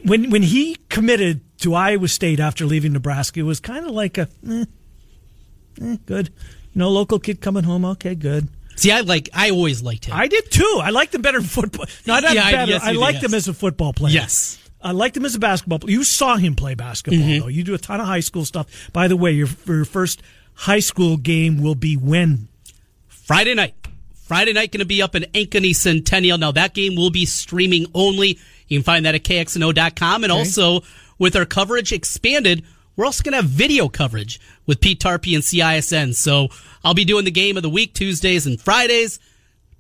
When 0.05 0.31
when 0.31 0.43
he 0.43 0.77
committed 0.89 1.43
to 1.59 1.75
iowa 1.75 2.09
state 2.09 2.41
after 2.41 2.67
leaving 2.67 2.93
nebraska 2.93 3.39
it 3.39 3.45
was 3.45 3.61
kind 3.61 3.87
of 3.87 3.93
like 3.93 4.19
a 4.19 4.29
eh, 4.49 4.65
eh, 5.81 5.97
good. 6.07 6.31
You 6.73 6.81
know 6.81 6.91
local 6.91 7.21
kid 7.21 7.41
coming 7.41 7.63
home. 7.63 7.85
Okay 7.85 8.17
good 8.17 8.49
See, 8.81 8.91
I 8.91 9.01
like. 9.01 9.29
I 9.35 9.51
always 9.51 9.83
liked 9.83 10.07
him. 10.07 10.15
I 10.17 10.27
did 10.27 10.51
too. 10.51 10.81
I 10.83 10.91
liked 10.91 11.15
him 11.15 11.23
better 11.23 11.39
in 11.39 11.45
football. 11.45 11.87
No, 12.07 12.19
not 12.21 12.35
Yeah, 12.35 12.45
I- 12.47 12.53
better. 12.53 12.71
yes, 12.73 12.83
I 12.83 12.87
you 12.89 12.93
did, 12.95 13.01
liked 13.01 13.15
yes. 13.23 13.25
him 13.25 13.35
as 13.35 13.49
a 13.49 13.55
football 13.55 13.93
player. 13.93 14.15
Yes. 14.15 14.59
I 14.83 14.93
liked 14.93 15.17
him 15.17 15.27
as 15.27 15.35
a 15.35 15.39
basketball 15.39 15.79
player. 15.81 15.93
You 15.93 16.05
saw 16.05 16.37
him 16.37 16.57
play 16.57 16.75
basketball, 16.75 17.21
Mm-hmm. 17.21 17.41
though. 17.41 17.49
You 17.49 17.63
do 17.65 17.75
a 17.75 17.79
ton 17.79 18.01
of 18.01 18.07
high 18.07 18.21
school 18.21 18.47
stuff. 18.47 18.91
By 18.95 19.09
the 19.09 19.17
way, 19.17 19.33
your, 19.33 19.49
your 19.67 19.85
first 19.85 20.23
high 20.55 20.79
school 20.81 21.19
game 21.19 21.63
will 21.63 21.75
be 21.75 21.97
when? 21.99 22.49
Friday 23.09 23.53
night. 23.55 23.75
Friday 24.25 24.53
night 24.55 24.73
going 24.73 24.79
to 24.81 24.87
be 24.87 25.03
up 25.03 25.15
in 25.15 25.25
Ankeny 25.35 25.75
Centennial. 25.77 26.39
Now 26.39 26.53
that 26.53 26.73
game 26.73 26.95
will 26.97 27.11
be 27.11 27.27
streaming 27.27 27.87
only. 27.95 28.39
You 28.69 28.79
can 28.79 28.85
find 28.85 29.05
that 29.05 29.15
at 29.15 29.23
kxno.com 29.25 30.23
and 30.25 30.33
also 30.33 30.81
with 31.19 31.37
our 31.37 31.45
coverage 31.45 31.93
expanded, 31.93 32.65
we're 32.97 33.05
also 33.07 33.23
going 33.23 33.33
to 33.33 33.43
have 33.43 33.51
video 33.51 33.89
coverage 33.89 34.41
with 34.67 34.81
Pete 34.81 35.01
Tarpey 35.01 35.35
and 35.35 35.43
CISN. 35.43 36.15
So 36.15 36.49
I'll 36.85 36.95
be 36.95 37.05
doing 37.05 37.25
the 37.25 37.31
game 37.31 37.57
of 37.57 37.63
the 37.63 37.71
week 37.71 37.95
Tuesdays 37.95 38.47
and 38.47 38.61
Fridays, 38.61 39.19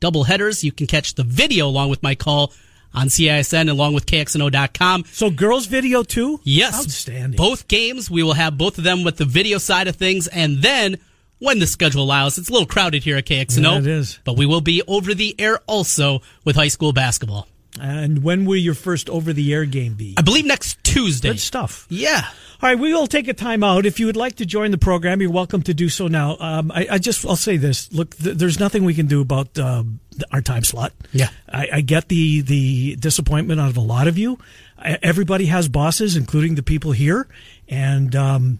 double 0.00 0.24
headers. 0.24 0.64
You 0.64 0.72
can 0.72 0.86
catch 0.86 1.14
the 1.14 1.24
video 1.24 1.66
along 1.66 1.90
with 1.90 2.02
my 2.02 2.14
call 2.14 2.52
on 2.92 3.08
CISN 3.08 3.70
along 3.70 3.94
with 3.94 4.06
kxno.com. 4.06 5.04
So 5.12 5.30
girls 5.30 5.66
video 5.66 6.02
too? 6.02 6.40
Yes. 6.42 6.78
Outstanding. 6.78 7.36
Both 7.36 7.68
games, 7.68 8.10
we 8.10 8.22
will 8.22 8.32
have 8.34 8.58
both 8.58 8.78
of 8.78 8.84
them 8.84 9.04
with 9.04 9.16
the 9.16 9.24
video 9.24 9.58
side 9.58 9.88
of 9.88 9.96
things. 9.96 10.26
And 10.26 10.58
then, 10.58 10.98
when 11.38 11.58
the 11.58 11.66
schedule 11.66 12.02
allows, 12.02 12.36
it's 12.36 12.48
a 12.48 12.52
little 12.52 12.66
crowded 12.66 13.02
here 13.02 13.16
at 13.16 13.24
KXNO. 13.24 13.72
Yeah, 13.72 13.78
it 13.78 13.86
is. 13.86 14.18
But 14.24 14.36
we 14.36 14.44
will 14.44 14.60
be 14.60 14.82
over 14.86 15.14
the 15.14 15.34
air 15.38 15.58
also 15.66 16.20
with 16.44 16.56
high 16.56 16.68
school 16.68 16.92
basketball. 16.92 17.48
And 17.80 18.22
when 18.22 18.44
will 18.44 18.56
your 18.56 18.74
first 18.74 19.08
over 19.08 19.32
the 19.32 19.54
air 19.54 19.64
game 19.64 19.94
be? 19.94 20.14
I 20.18 20.22
believe 20.22 20.44
next 20.44 20.82
Tuesday. 20.84 21.30
Good 21.30 21.40
stuff. 21.40 21.86
Yeah. 21.88 22.26
All 22.62 22.68
right, 22.68 22.78
we 22.78 22.92
will 22.92 23.06
take 23.06 23.26
a 23.26 23.32
time 23.32 23.64
out. 23.64 23.86
If 23.86 23.98
you 23.98 24.04
would 24.04 24.18
like 24.18 24.36
to 24.36 24.44
join 24.44 24.70
the 24.70 24.76
program, 24.76 25.22
you're 25.22 25.30
welcome 25.30 25.62
to 25.62 25.72
do 25.72 25.88
so 25.88 26.08
now. 26.08 26.36
Um, 26.38 26.70
I, 26.70 26.86
I 26.90 26.98
just, 26.98 27.24
I'll 27.24 27.34
say 27.34 27.56
this. 27.56 27.90
Look, 27.90 28.14
th- 28.18 28.36
there's 28.36 28.60
nothing 28.60 28.84
we 28.84 28.92
can 28.92 29.06
do 29.06 29.22
about 29.22 29.58
um, 29.58 29.98
our 30.30 30.42
time 30.42 30.62
slot. 30.62 30.92
Yeah. 31.10 31.30
I, 31.50 31.68
I 31.72 31.80
get 31.80 32.08
the 32.08 32.42
the 32.42 32.96
disappointment 32.96 33.62
out 33.62 33.70
of 33.70 33.78
a 33.78 33.80
lot 33.80 34.08
of 34.08 34.18
you. 34.18 34.38
I, 34.78 34.98
everybody 35.02 35.46
has 35.46 35.68
bosses, 35.68 36.16
including 36.16 36.54
the 36.54 36.62
people 36.62 36.92
here, 36.92 37.26
and 37.66 38.14
um, 38.14 38.58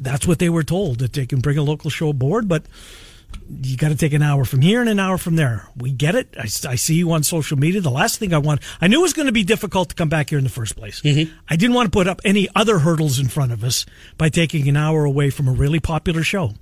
that's 0.00 0.26
what 0.26 0.40
they 0.40 0.48
were 0.48 0.64
told 0.64 0.98
that 0.98 1.12
they 1.12 1.24
can 1.24 1.38
bring 1.38 1.56
a 1.56 1.62
local 1.62 1.90
show 1.90 2.08
aboard, 2.08 2.48
but 2.48 2.64
you 3.48 3.76
got 3.76 3.88
to 3.88 3.96
take 3.96 4.12
an 4.12 4.22
hour 4.22 4.44
from 4.44 4.60
here 4.62 4.80
and 4.80 4.88
an 4.88 4.98
hour 4.98 5.18
from 5.18 5.36
there. 5.36 5.68
We 5.76 5.90
get 5.92 6.14
it. 6.14 6.34
I, 6.38 6.44
I 6.44 6.74
see 6.76 6.94
you 6.94 7.12
on 7.12 7.22
social 7.22 7.58
media. 7.58 7.80
The 7.80 7.90
last 7.90 8.18
thing 8.18 8.32
I 8.32 8.38
want, 8.38 8.60
I 8.80 8.88
knew 8.88 9.00
it 9.00 9.02
was 9.02 9.12
going 9.12 9.26
to 9.26 9.32
be 9.32 9.44
difficult 9.44 9.90
to 9.90 9.94
come 9.94 10.08
back 10.08 10.30
here 10.30 10.38
in 10.38 10.44
the 10.44 10.50
first 10.50 10.76
place. 10.76 11.02
I 11.04 11.56
didn't 11.56 11.74
want 11.74 11.86
to 11.86 11.90
put 11.90 12.08
up 12.08 12.20
any 12.24 12.48
other 12.54 12.78
hurdles 12.80 13.18
in 13.18 13.28
front 13.28 13.52
of 13.52 13.62
us 13.62 13.84
by 14.16 14.28
taking 14.28 14.68
an 14.68 14.76
hour 14.76 15.04
away 15.04 15.30
from 15.30 15.48
a 15.48 15.52
really 15.52 15.80
popular 15.80 16.22
show. 16.22 16.52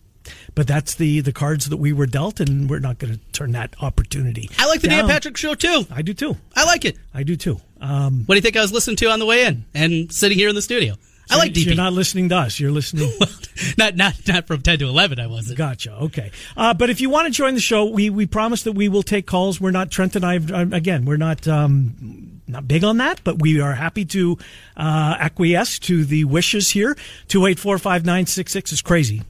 But 0.55 0.69
that's 0.69 0.95
the 0.95 1.21
the 1.21 1.33
cards 1.33 1.69
that 1.69 1.79
we 1.79 1.93
were 1.93 2.07
dealt, 2.07 2.39
and 2.39 2.71
we're 2.71 2.79
not 2.79 2.99
going 2.99 3.15
to 3.15 3.21
turn 3.33 3.53
that 3.53 3.75
opportunity. 3.81 4.49
I 4.57 4.69
like 4.69 4.81
the 4.81 4.87
Dan. 4.89 5.09
Patrick 5.09 5.37
show 5.37 5.55
too. 5.55 5.85
I 5.91 6.03
do 6.03 6.15
too. 6.15 6.37
I 6.55 6.65
like 6.65 6.85
it. 6.85 6.97
I 7.13 7.25
do 7.25 7.35
too. 7.35 7.61
Um, 7.81 8.23
What 8.27 8.35
do 8.35 8.37
you 8.37 8.43
think 8.43 8.57
I 8.57 8.61
was 8.63 8.73
listening 8.73 8.95
to 8.99 9.07
on 9.11 9.19
the 9.19 9.27
way 9.27 9.45
in 9.45 9.65
and 9.75 10.13
sitting 10.13 10.39
here 10.39 10.49
in 10.49 10.55
the 10.55 10.63
studio? 10.63 10.95
I 11.33 11.39
like 11.39 11.57
You're 11.57 11.75
not 11.75 11.93
listening 11.93 12.29
to 12.31 12.37
us. 12.37 12.61
You're 12.61 12.71
listening. 12.71 13.13
not, 13.79 13.97
not, 13.97 14.15
not 14.27 14.47
from 14.47 14.63
10 14.63 14.81
to 14.81 14.87
11, 14.87 15.19
I 15.19 15.27
wasn't. 15.27 15.59
Gotcha. 15.59 15.93
Okay. 15.95 16.31
Uh, 16.57 16.75
but 16.75 16.91
if 16.91 17.01
you 17.01 17.11
want 17.11 17.27
to 17.27 17.33
join 17.33 17.55
the 17.55 17.61
show, 17.61 17.85
we, 17.85 18.11
we 18.11 18.27
promise 18.27 18.63
that 18.65 18.73
we 18.73 18.89
will 18.89 19.03
take 19.03 19.27
calls. 19.27 19.61
We're 19.61 19.71
not 19.71 19.91
Trent 19.91 20.17
and 20.17 20.25
I. 20.25 20.37
um, 20.37 20.73
Again, 20.73 21.05
we're 21.05 21.17
not 21.17 21.47
um, 21.49 22.41
not 22.47 22.69
big 22.69 22.85
on 22.85 22.99
that, 22.99 23.21
but 23.25 23.41
we 23.41 23.61
are 23.61 23.73
happy 23.75 24.05
to 24.07 24.39
uh, 24.77 25.17
acquiesce 25.19 25.79
to 25.81 26.05
the 26.05 26.25
wishes 26.25 26.71
here. 26.71 26.97
Two 27.29 27.47
eight 27.47 27.59
four 27.59 27.79
five 27.79 28.05
nine 28.05 28.27
six 28.27 28.53
six 28.53 28.73
is 28.73 28.83
crazy. 28.83 29.23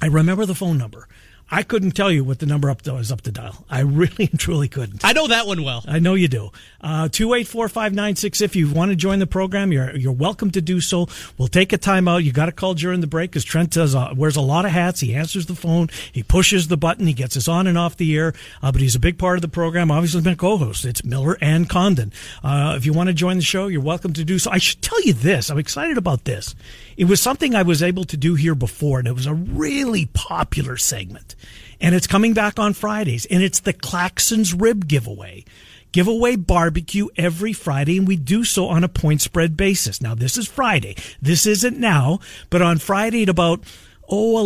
I 0.00 0.06
remember 0.06 0.46
the 0.46 0.54
phone 0.54 0.78
number. 0.78 1.06
I 1.50 1.62
couldn't 1.62 1.90
tell 1.90 2.10
you 2.10 2.24
what 2.24 2.38
the 2.38 2.46
number 2.46 2.70
up 2.70 2.80
to 2.82 2.94
was 2.94 3.12
up 3.12 3.20
to 3.22 3.30
dial. 3.30 3.66
I 3.68 3.80
really 3.80 4.28
and 4.30 4.40
truly 4.40 4.68
couldn't. 4.68 5.04
I 5.04 5.12
know 5.12 5.28
that 5.28 5.46
one 5.46 5.62
well. 5.62 5.84
I 5.86 5.98
know 5.98 6.14
you 6.14 6.26
do. 6.26 6.50
Uh, 6.80 7.08
two 7.08 7.34
eight 7.34 7.46
four 7.46 7.68
five 7.68 7.92
nine 7.92 8.16
six. 8.16 8.40
If 8.40 8.56
you 8.56 8.70
want 8.72 8.90
to 8.90 8.96
join 8.96 9.18
the 9.18 9.26
program, 9.26 9.70
you're 9.70 9.94
you're 9.94 10.12
welcome 10.12 10.50
to 10.52 10.62
do 10.62 10.80
so. 10.80 11.08
We'll 11.36 11.48
take 11.48 11.74
a 11.74 11.78
time 11.78 12.08
out. 12.08 12.24
You 12.24 12.32
got 12.32 12.46
to 12.46 12.52
call 12.52 12.72
during 12.72 13.02
the 13.02 13.06
break 13.06 13.30
because 13.30 13.44
Trent 13.44 13.70
does 13.70 13.94
uh, 13.94 14.14
wears 14.16 14.36
a 14.36 14.40
lot 14.40 14.64
of 14.64 14.70
hats. 14.70 15.00
He 15.00 15.14
answers 15.14 15.44
the 15.44 15.54
phone. 15.54 15.88
He 16.10 16.22
pushes 16.22 16.68
the 16.68 16.78
button. 16.78 17.06
He 17.06 17.12
gets 17.12 17.36
us 17.36 17.48
on 17.48 17.66
and 17.66 17.76
off 17.76 17.98
the 17.98 18.16
air. 18.16 18.32
Uh, 18.62 18.72
but 18.72 18.80
he's 18.80 18.94
a 18.94 19.00
big 19.00 19.18
part 19.18 19.36
of 19.36 19.42
the 19.42 19.48
program. 19.48 19.90
Obviously, 19.90 20.22
been 20.22 20.32
a 20.32 20.36
co-host. 20.36 20.86
It's 20.86 21.04
Miller 21.04 21.36
and 21.42 21.68
Condon. 21.68 22.12
Uh, 22.42 22.74
if 22.78 22.86
you 22.86 22.94
want 22.94 23.08
to 23.08 23.14
join 23.14 23.36
the 23.36 23.42
show, 23.42 23.66
you're 23.66 23.82
welcome 23.82 24.14
to 24.14 24.24
do 24.24 24.38
so. 24.38 24.50
I 24.50 24.58
should 24.58 24.80
tell 24.80 25.00
you 25.02 25.12
this. 25.12 25.50
I'm 25.50 25.58
excited 25.58 25.98
about 25.98 26.24
this. 26.24 26.54
It 26.96 27.04
was 27.04 27.20
something 27.20 27.54
I 27.54 27.62
was 27.62 27.82
able 27.82 28.04
to 28.04 28.16
do 28.16 28.36
here 28.36 28.54
before, 28.54 28.98
and 28.98 29.08
it 29.08 29.14
was 29.14 29.26
a 29.26 29.34
really 29.34 30.06
popular 30.06 30.76
segment 30.76 31.34
and 31.82 31.94
it's 31.94 32.06
coming 32.06 32.32
back 32.32 32.58
on 32.58 32.72
Fridays, 32.72 33.26
and 33.26 33.42
it's 33.42 33.60
the 33.60 33.74
Claxons 33.74 34.54
Rib 34.58 34.86
Giveaway. 34.86 35.44
Giveaway 35.90 36.36
barbecue 36.36 37.08
every 37.16 37.52
Friday, 37.52 37.98
and 37.98 38.08
we 38.08 38.16
do 38.16 38.44
so 38.44 38.68
on 38.68 38.84
a 38.84 38.88
point 38.88 39.20
spread 39.20 39.56
basis. 39.56 40.00
Now, 40.00 40.14
this 40.14 40.38
is 40.38 40.48
Friday. 40.48 40.96
This 41.20 41.44
isn't 41.44 41.78
now, 41.78 42.20
but 42.48 42.62
on 42.62 42.78
Friday 42.78 43.24
at 43.24 43.28
about 43.28 43.62
oh 44.08 44.38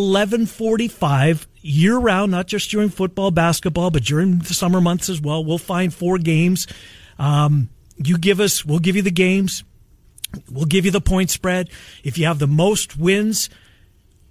year 1.60 1.98
round, 1.98 2.30
not 2.32 2.46
just 2.46 2.70
during 2.70 2.88
football, 2.88 3.30
basketball, 3.30 3.90
but 3.90 4.02
during 4.02 4.38
the 4.38 4.54
summer 4.54 4.80
months 4.80 5.08
as 5.08 5.20
well. 5.20 5.44
We'll 5.44 5.58
find 5.58 5.92
four 5.92 6.18
games. 6.18 6.66
Um, 7.18 7.68
you 7.96 8.18
give 8.18 8.40
us, 8.40 8.64
we'll 8.64 8.78
give 8.78 8.96
you 8.96 9.02
the 9.02 9.10
games. 9.10 9.62
We'll 10.50 10.64
give 10.64 10.84
you 10.84 10.90
the 10.90 11.00
point 11.00 11.30
spread. 11.30 11.70
If 12.02 12.18
you 12.18 12.26
have 12.26 12.38
the 12.38 12.46
most 12.46 12.96
wins, 12.96 13.50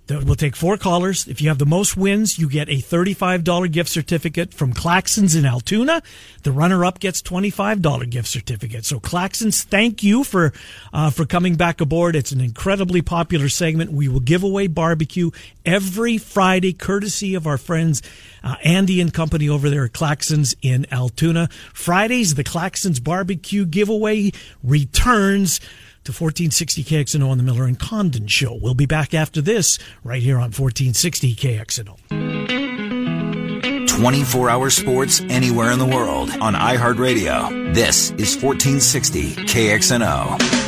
We'll 0.08 0.36
take 0.36 0.56
four 0.56 0.78
callers. 0.78 1.28
If 1.28 1.42
you 1.42 1.50
have 1.50 1.58
the 1.58 1.66
most 1.66 1.98
wins, 1.98 2.38
you 2.38 2.48
get 2.48 2.70
a 2.70 2.78
$35 2.78 3.72
gift 3.72 3.90
certificate 3.90 4.54
from 4.54 4.72
Claxons 4.72 5.36
in 5.36 5.46
Altoona. 5.46 6.04
The 6.44 6.52
runner-up 6.52 7.00
gets 7.00 7.24
$25 7.24 8.10
gift 8.12 8.28
certificate. 8.28 8.86
So 8.86 9.00
Claxons, 9.00 9.64
thank 9.64 10.04
you 10.04 10.24
for 10.24 10.54
uh, 10.94 11.10
for 11.10 11.26
coming 11.26 11.56
back 11.56 11.82
aboard. 11.82 12.16
It's 12.16 12.32
an 12.32 12.40
incredibly 12.40 13.02
popular 13.02 13.50
segment. 13.50 13.92
We 13.92 14.08
will 14.08 14.20
give 14.20 14.44
away 14.44 14.68
barbecue 14.68 15.32
every 15.66 16.20
Friday, 16.20 16.74
courtesy 16.74 17.34
of 17.34 17.48
our 17.48 17.58
friends 17.58 18.04
uh, 18.44 18.56
Andy 18.64 19.02
and 19.02 19.12
company 19.12 19.50
over 19.50 19.72
there 19.72 19.86
at 19.86 19.94
Claxons 19.94 20.54
in 20.62 20.86
Altoona. 20.92 21.50
Fridays, 21.74 22.36
the 22.36 22.44
Claxons 22.44 23.04
barbecue 23.04 23.66
giveaway 23.66 24.32
returns 24.64 25.60
to 26.06 26.12
1460 26.12 26.84
KXNO 26.84 27.30
on 27.30 27.38
the 27.38 27.44
Miller 27.44 27.66
and 27.66 27.80
Condon 27.80 28.28
Show. 28.28 28.54
We'll 28.54 28.76
be 28.76 28.86
back 28.86 29.16
after 29.16 29.42
this 29.42 29.80
right 30.04 30.22
here 30.22 30.36
on 30.36 30.52
1460 30.52 31.34
KXNO. 31.34 31.98
24 33.88 34.50
hour 34.50 34.70
sports 34.70 35.22
anywhere 35.30 35.72
in 35.72 35.80
the 35.80 35.86
world 35.86 36.30
on 36.30 36.54
iHeartRadio. 36.54 37.74
This 37.74 38.12
is 38.12 38.38
1460 38.38 39.34
KXNO. 39.48 40.66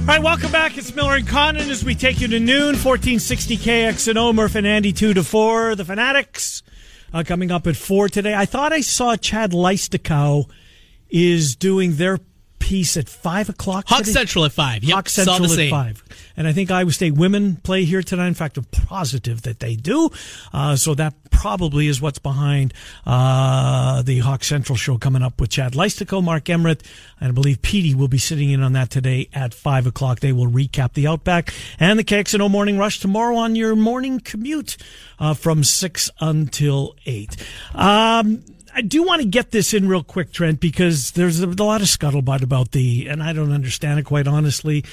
All 0.00 0.16
right, 0.16 0.22
welcome 0.22 0.52
back. 0.52 0.76
It's 0.76 0.94
Miller 0.94 1.14
and 1.14 1.26
Condon 1.26 1.70
as 1.70 1.82
we 1.84 1.94
take 1.94 2.20
you 2.20 2.28
to 2.28 2.38
noon, 2.38 2.76
1460 2.76 3.56
KXNO, 3.56 4.34
Murph 4.34 4.56
and 4.56 4.66
Andy 4.66 4.92
2 4.92 5.14
to 5.14 5.24
4. 5.24 5.76
The 5.76 5.86
Fanatics 5.86 6.62
uh, 7.12 7.22
coming 7.24 7.50
up 7.50 7.66
at 7.66 7.76
4 7.76 8.08
today. 8.08 8.34
I 8.34 8.46
thought 8.46 8.72
I 8.72 8.80
saw 8.80 9.16
Chad 9.16 9.52
Leistikow 9.52 10.48
is 11.08 11.56
doing 11.56 11.96
their 11.96 12.18
piece 12.70 12.96
at 12.96 13.08
5 13.08 13.48
o'clock 13.48 13.88
Hawk 13.88 13.98
today. 13.98 14.12
Central 14.12 14.44
at 14.44 14.52
5. 14.52 14.84
Yep, 14.84 14.94
Hawk 14.94 15.08
Central 15.08 15.42
at 15.42 15.50
same. 15.50 15.70
five, 15.72 16.04
and 16.36 16.46
I 16.46 16.52
think 16.52 16.70
Iowa 16.70 16.92
State 16.92 17.14
women 17.14 17.56
play 17.56 17.82
here 17.82 18.00
tonight. 18.00 18.28
In 18.28 18.34
fact, 18.34 18.56
I'm 18.58 18.64
positive 18.64 19.42
that 19.42 19.58
they 19.58 19.74
do. 19.74 20.08
Uh, 20.52 20.76
so 20.76 20.94
that 20.94 21.14
probably 21.32 21.88
is 21.88 22.00
what's 22.00 22.20
behind 22.20 22.72
uh, 23.04 24.02
the 24.02 24.20
Hawk 24.20 24.44
Central 24.44 24.76
show 24.76 24.98
coming 24.98 25.20
up 25.20 25.40
with 25.40 25.50
Chad 25.50 25.72
Leistikow, 25.72 26.22
Mark 26.22 26.48
Emmert, 26.48 26.84
and 27.20 27.30
I 27.30 27.32
believe 27.32 27.60
Petey 27.60 27.92
will 27.92 28.06
be 28.06 28.18
sitting 28.18 28.50
in 28.50 28.62
on 28.62 28.72
that 28.74 28.88
today 28.88 29.28
at 29.34 29.52
five 29.52 29.88
o'clock. 29.88 30.20
They 30.20 30.32
will 30.32 30.46
recap 30.46 30.92
the 30.92 31.08
Outback 31.08 31.52
and 31.80 31.98
the 31.98 32.04
KXNO 32.04 32.48
Morning 32.52 32.78
Rush 32.78 33.00
tomorrow 33.00 33.34
on 33.34 33.56
your 33.56 33.74
morning 33.74 34.20
commute 34.20 34.76
uh, 35.18 35.34
from 35.34 35.64
six 35.64 36.08
until 36.20 36.94
eight. 37.04 37.36
Um, 37.74 38.44
I 38.74 38.82
do 38.82 39.02
want 39.02 39.22
to 39.22 39.28
get 39.28 39.50
this 39.50 39.74
in 39.74 39.88
real 39.88 40.02
quick, 40.02 40.32
Trent, 40.32 40.60
because 40.60 41.12
there's 41.12 41.40
a, 41.40 41.46
lot 41.46 41.80
of 41.80 41.88
scuttlebutt 41.88 42.42
about 42.42 42.72
the, 42.72 43.08
and 43.08 43.22
I 43.22 43.32
don't 43.32 43.52
understand 43.52 43.98
it 43.98 44.04
quite 44.04 44.26
honestly. 44.26 44.84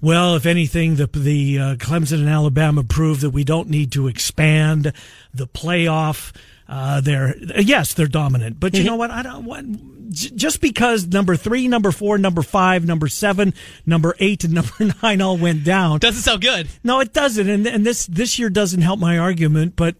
Well, 0.00 0.36
if 0.36 0.46
anything, 0.46 0.96
the 0.96 1.06
the 1.06 1.58
uh, 1.58 1.74
Clemson 1.76 2.20
and 2.20 2.28
Alabama 2.28 2.82
prove 2.82 3.20
that 3.20 3.30
we 3.30 3.44
don't 3.44 3.68
need 3.68 3.92
to 3.92 4.08
expand 4.08 4.92
the 5.34 5.46
playoff. 5.46 6.34
Uh, 6.66 7.00
they're 7.00 7.36
yes, 7.60 7.94
they're 7.94 8.06
dominant, 8.06 8.58
but 8.60 8.74
you 8.74 8.84
know 8.84 8.96
what? 8.96 9.10
I 9.10 9.22
don't 9.22 9.44
want 9.44 10.10
just 10.10 10.60
because 10.60 11.06
number 11.06 11.36
three, 11.36 11.68
number 11.68 11.92
four, 11.92 12.16
number 12.16 12.42
five, 12.42 12.86
number 12.86 13.08
seven, 13.08 13.54
number 13.84 14.14
eight, 14.20 14.44
and 14.44 14.54
number 14.78 14.94
nine 15.02 15.20
all 15.20 15.36
went 15.36 15.64
down. 15.64 15.98
Doesn't 15.98 16.22
sound 16.22 16.40
good. 16.40 16.68
No, 16.82 17.00
it 17.00 17.12
doesn't, 17.12 17.48
and 17.48 17.66
and 17.66 17.84
this 17.84 18.06
this 18.06 18.38
year 18.38 18.50
doesn't 18.50 18.80
help 18.80 19.00
my 19.00 19.18
argument. 19.18 19.76
But 19.76 19.96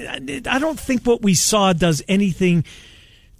I 0.00 0.58
don't 0.58 0.78
think 0.78 1.02
what 1.04 1.22
we 1.22 1.34
saw 1.34 1.72
does 1.72 2.02
anything 2.08 2.64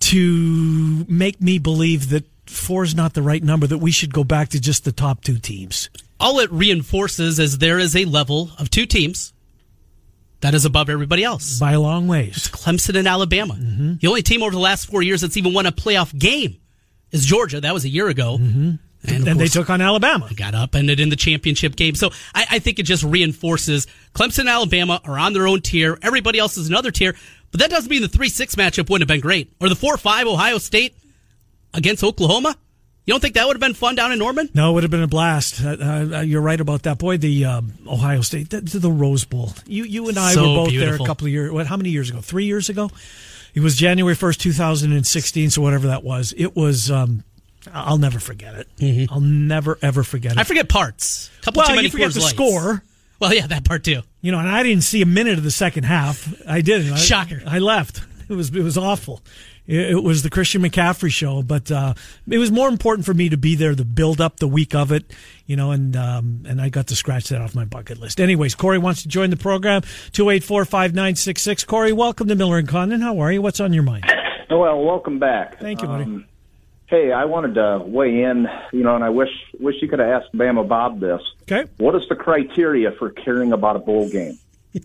to 0.01 1.05
make 1.09 1.41
me 1.41 1.59
believe 1.59 2.11
that 2.11 2.25
four 2.47 2.85
is 2.85 2.95
not 2.95 3.15
the 3.15 3.23
right 3.23 3.43
number. 3.43 3.67
That 3.67 3.79
we 3.79 3.91
should 3.91 4.13
go 4.13 4.25
back 4.25 4.51
to 4.51 4.61
just 4.61 4.85
the 4.85 4.93
top 4.93 5.23
two 5.23 5.39
teams. 5.39 5.91
All 6.19 6.39
it 6.39 6.51
reinforces 6.51 7.39
is 7.39 7.59
there 7.59 7.79
is 7.79 7.95
a 7.95 8.05
level 8.05 8.51
of 8.59 8.71
two 8.71 8.87
teams 8.87 9.33
That 10.41 10.55
is 10.55 10.65
above 10.65 10.89
everybody 10.89 11.25
else. 11.25 11.59
by 11.59 11.73
a 11.73 11.81
long 11.81 12.09
ways. 12.09 12.37
It's 12.37 12.49
Clemson 12.49 12.97
and 12.99 13.07
Alabama. 13.09 13.55
Mm-hmm. 13.55 13.95
The 14.01 14.09
only 14.09 14.23
team 14.23 14.43
over 14.43 14.53
the 14.53 14.59
last 14.59 14.87
four 14.87 15.03
years 15.03 15.21
that's 15.21 15.37
even 15.37 15.53
won 15.53 15.67
a 15.67 15.73
playoff 15.73 16.17
game 16.17 16.57
is 17.11 17.27
Georgia. 17.27 17.61
That 17.61 17.75
was 17.75 17.85
a 17.85 17.89
year 17.89 18.09
ago. 18.09 18.39
Mm-hmm. 18.39 18.71
And, 19.09 19.27
And 19.29 19.41
they 19.41 19.49
took 19.49 19.71
on 19.71 19.81
Alabama. 19.81 20.29
got 20.35 20.55
up 20.55 20.75
and 20.75 20.91
it 20.91 21.01
in 21.01 21.09
the 21.09 21.17
championship 21.17 21.77
game. 21.77 21.95
So 21.95 22.11
I, 22.35 22.47
I 22.53 22.59
think 22.59 22.79
it 22.79 22.85
just 22.85 23.03
reinforces 23.03 23.87
Clemson 24.15 24.41
and 24.41 24.49
Alabama 24.49 25.01
are 25.05 25.19
on 25.19 25.33
their 25.33 25.47
own 25.47 25.61
tier. 25.61 25.99
Everybody 26.03 26.39
else 26.39 26.57
is 26.57 26.69
another 26.69 26.91
tier. 26.91 27.15
But 27.51 27.61
that 27.61 27.71
doesn't 27.71 27.91
mean 27.91 28.03
the 28.03 28.09
3 28.09 28.29
6 28.29 28.55
matchup 28.57 28.91
wouldn't 28.91 29.09
have 29.09 29.15
been 29.15 29.21
great. 29.21 29.53
Or 29.61 29.69
the 29.69 29.77
4 29.77 29.97
5 29.97 30.27
Ohio 30.27 30.59
State 30.59 30.95
against 31.73 32.03
Oklahoma. 32.03 32.57
You 33.05 33.13
don't 33.13 33.21
think 33.21 33.35
that 33.35 33.47
would 33.47 33.55
have 33.55 33.61
been 33.61 33.75
fun 33.75 33.95
down 33.95 34.11
in 34.11 34.19
Norman? 34.19 34.51
No, 34.53 34.71
it 34.71 34.75
would 34.75 34.83
have 34.83 34.91
been 34.91 35.03
a 35.03 35.07
blast. 35.07 35.65
Uh, 35.65 35.77
uh, 35.81 36.21
you're 36.23 36.41
right 36.43 36.61
about 36.61 36.83
that. 36.83 36.99
Boy, 36.99 37.17
the 37.19 37.45
um, 37.45 37.73
Ohio 37.87 38.21
State, 38.21 38.51
the, 38.51 38.61
the 38.63 38.91
Rose 38.91 39.25
Bowl. 39.25 39.53
You 39.65 39.85
you 39.85 40.09
and 40.09 40.19
I 40.19 40.33
So 40.33 40.41
were 40.43 40.65
both 40.65 40.75
there 40.75 40.97
a 40.97 40.99
couple 40.99 41.29
of 41.29 41.33
years. 41.33 41.53
What? 41.53 41.69
How 41.69 41.77
many 41.77 41.91
years 41.91 42.11
ago? 42.11 42.21
Three 42.21 42.47
years 42.47 42.69
ago. 42.69 42.91
It 43.55 43.61
was 43.61 43.77
January 43.77 44.17
first, 44.17 44.41
two 44.41 44.53
thousand 44.53 44.93
and 44.93 45.07
sixteen. 45.07 45.51
So 45.51 45.63
whatever 45.63 45.87
that 45.87 46.03
was, 46.03 46.35
it 46.37 46.57
was. 46.57 46.91
Um, 46.91 47.23
I'll 47.73 47.99
never 47.99 48.19
forget 48.19 48.55
it. 48.55 49.09
I'll 49.11 49.21
never 49.21 49.79
ever 49.83 50.03
forget 50.03 50.33
it. 50.33 50.35
Mm-hmm. 50.35 50.41
I 50.41 50.45
forget 50.45 50.69
parts. 50.69 51.31
couple 51.43 51.61
well, 51.61 51.69
too 51.69 51.75
many 51.77 51.87
you 51.89 51.93
forget 51.93 52.13
the 52.13 52.21
Lights. 52.21 52.33
score. 52.33 52.83
Well, 53.19 53.33
yeah, 53.33 53.47
that 53.47 53.65
part 53.65 53.85
too. 53.85 54.03
You 54.21 54.33
know, 54.33 54.39
and 54.39 54.49
I 54.49 54.63
didn't 54.63 54.83
see 54.85 55.01
a 55.03 55.07
minute 55.07 55.39
of 55.39 55.45
the 55.45 55.51
second 55.51 55.85
half. 55.85 56.33
I 56.47 56.61
didn't. 56.61 56.93
I- 56.93 56.97
Shocker. 56.97 57.43
I 57.47 57.59
left. 57.59 58.03
It 58.29 58.35
was 58.35 58.51
it 58.55 58.63
was 58.63 58.77
awful. 58.77 59.23
It, 59.67 59.93
it 59.93 60.03
was 60.03 60.23
the 60.23 60.31
Christian 60.31 60.63
McCaffrey 60.63 61.11
show, 61.11 61.43
but 61.43 61.71
uh, 61.71 61.95
it 62.29 62.39
was 62.39 62.53
more 62.53 62.69
important 62.69 63.05
for 63.07 63.15
me 63.15 63.29
to 63.29 63.37
be 63.37 63.55
there, 63.57 63.75
the 63.75 63.85
build 63.85 64.21
up, 64.21 64.37
the 64.39 64.47
week 64.49 64.75
of 64.75 64.93
it, 64.93 65.13
you 65.47 65.57
know, 65.57 65.71
and 65.73 65.97
um, 65.97 66.43
and 66.47 66.61
I 66.61 66.69
got 66.69 66.89
to 66.89 66.97
scratch 66.97 67.29
that 67.31 67.41
off 67.41 67.55
my 67.55 67.65
bucket 67.65 67.99
list. 67.99 68.21
Anyways, 68.21 68.55
Corey 68.55 68.79
wants 68.79 69.03
to 69.03 69.09
join 69.09 69.31
the 69.31 69.37
program. 69.37 69.83
Two 70.13 70.31
eight 70.31 70.45
four 70.45 70.65
five 70.65 70.95
nine 70.95 71.17
six 71.17 71.43
six. 71.43 71.65
Corey, 71.65 71.93
welcome 71.93 72.29
to 72.29 72.35
Miller 72.35 72.59
and 72.59 72.69
Condon. 72.69 73.01
How 73.01 73.19
are 73.21 73.33
you? 73.33 73.41
What's 73.43 73.61
on 73.61 73.73
your 73.73 73.83
mind? 73.85 74.05
Well, 74.51 74.81
welcome 74.85 75.19
back. 75.19 75.59
Thank 75.61 75.83
you, 75.83 75.89
buddy. 75.89 76.05
Um, 76.05 76.27
hey, 76.87 77.13
I 77.13 77.25
wanted 77.25 77.55
to 77.55 77.83
weigh 77.85 78.23
in, 78.23 78.49
you 78.73 78.83
know, 78.83 78.95
and 78.95 79.05
I 79.05 79.11
wish 79.11 79.31
wish 79.59 79.77
you 79.83 79.89
could 79.89 79.99
have 79.99 80.23
asked 80.23 80.35
Bama 80.35 80.67
Bob 80.67 81.01
this. 81.01 81.21
Okay. 81.43 81.69
What 81.79 81.95
is 81.95 82.09
the 82.09 82.17
criteria 82.17 82.93
for 82.93 83.11
caring 83.11 83.53
about 83.53 83.77
a 83.77 83.81
bowl 83.81 84.09
game? 84.09 84.39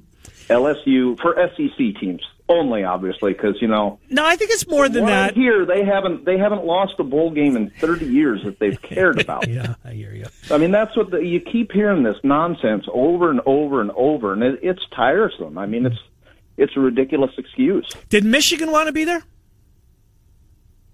LSU 0.49 1.19
for 1.19 1.35
SEC 1.55 1.99
teams 1.99 2.21
only, 2.49 2.83
obviously, 2.83 3.31
because 3.33 3.61
you 3.61 3.67
know 3.67 3.99
No, 4.09 4.25
I 4.25 4.35
think 4.35 4.51
it's 4.51 4.67
more 4.67 4.89
than 4.89 5.05
that. 5.05 5.35
Here, 5.35 5.65
they 5.65 5.85
haven't 5.85 6.25
they 6.25 6.37
haven't 6.37 6.65
lost 6.65 6.95
a 6.99 7.03
bowl 7.03 7.31
game 7.31 7.55
in 7.55 7.69
30 7.69 8.05
years 8.05 8.43
that 8.43 8.59
they've 8.59 8.81
cared 8.81 9.21
about. 9.21 9.47
Yeah, 9.47 9.75
I 9.85 9.91
hear 9.91 10.13
you. 10.13 10.25
I 10.49 10.57
mean, 10.57 10.71
that's 10.71 10.95
what 10.97 11.11
the, 11.11 11.19
you 11.19 11.39
keep 11.39 11.71
hearing 11.71 12.03
this 12.03 12.17
nonsense 12.23 12.85
over 12.91 13.29
and 13.29 13.41
over 13.45 13.81
and 13.81 13.91
over, 13.91 14.33
and 14.33 14.43
it, 14.43 14.59
it's 14.61 14.81
tiresome. 14.93 15.57
I 15.57 15.65
mean, 15.65 15.85
it's 15.85 15.99
it's 16.57 16.75
a 16.75 16.79
ridiculous 16.79 17.31
excuse. 17.37 17.87
Did 18.09 18.25
Michigan 18.25 18.71
want 18.71 18.87
to 18.87 18.91
be 18.91 19.05
there? 19.05 19.23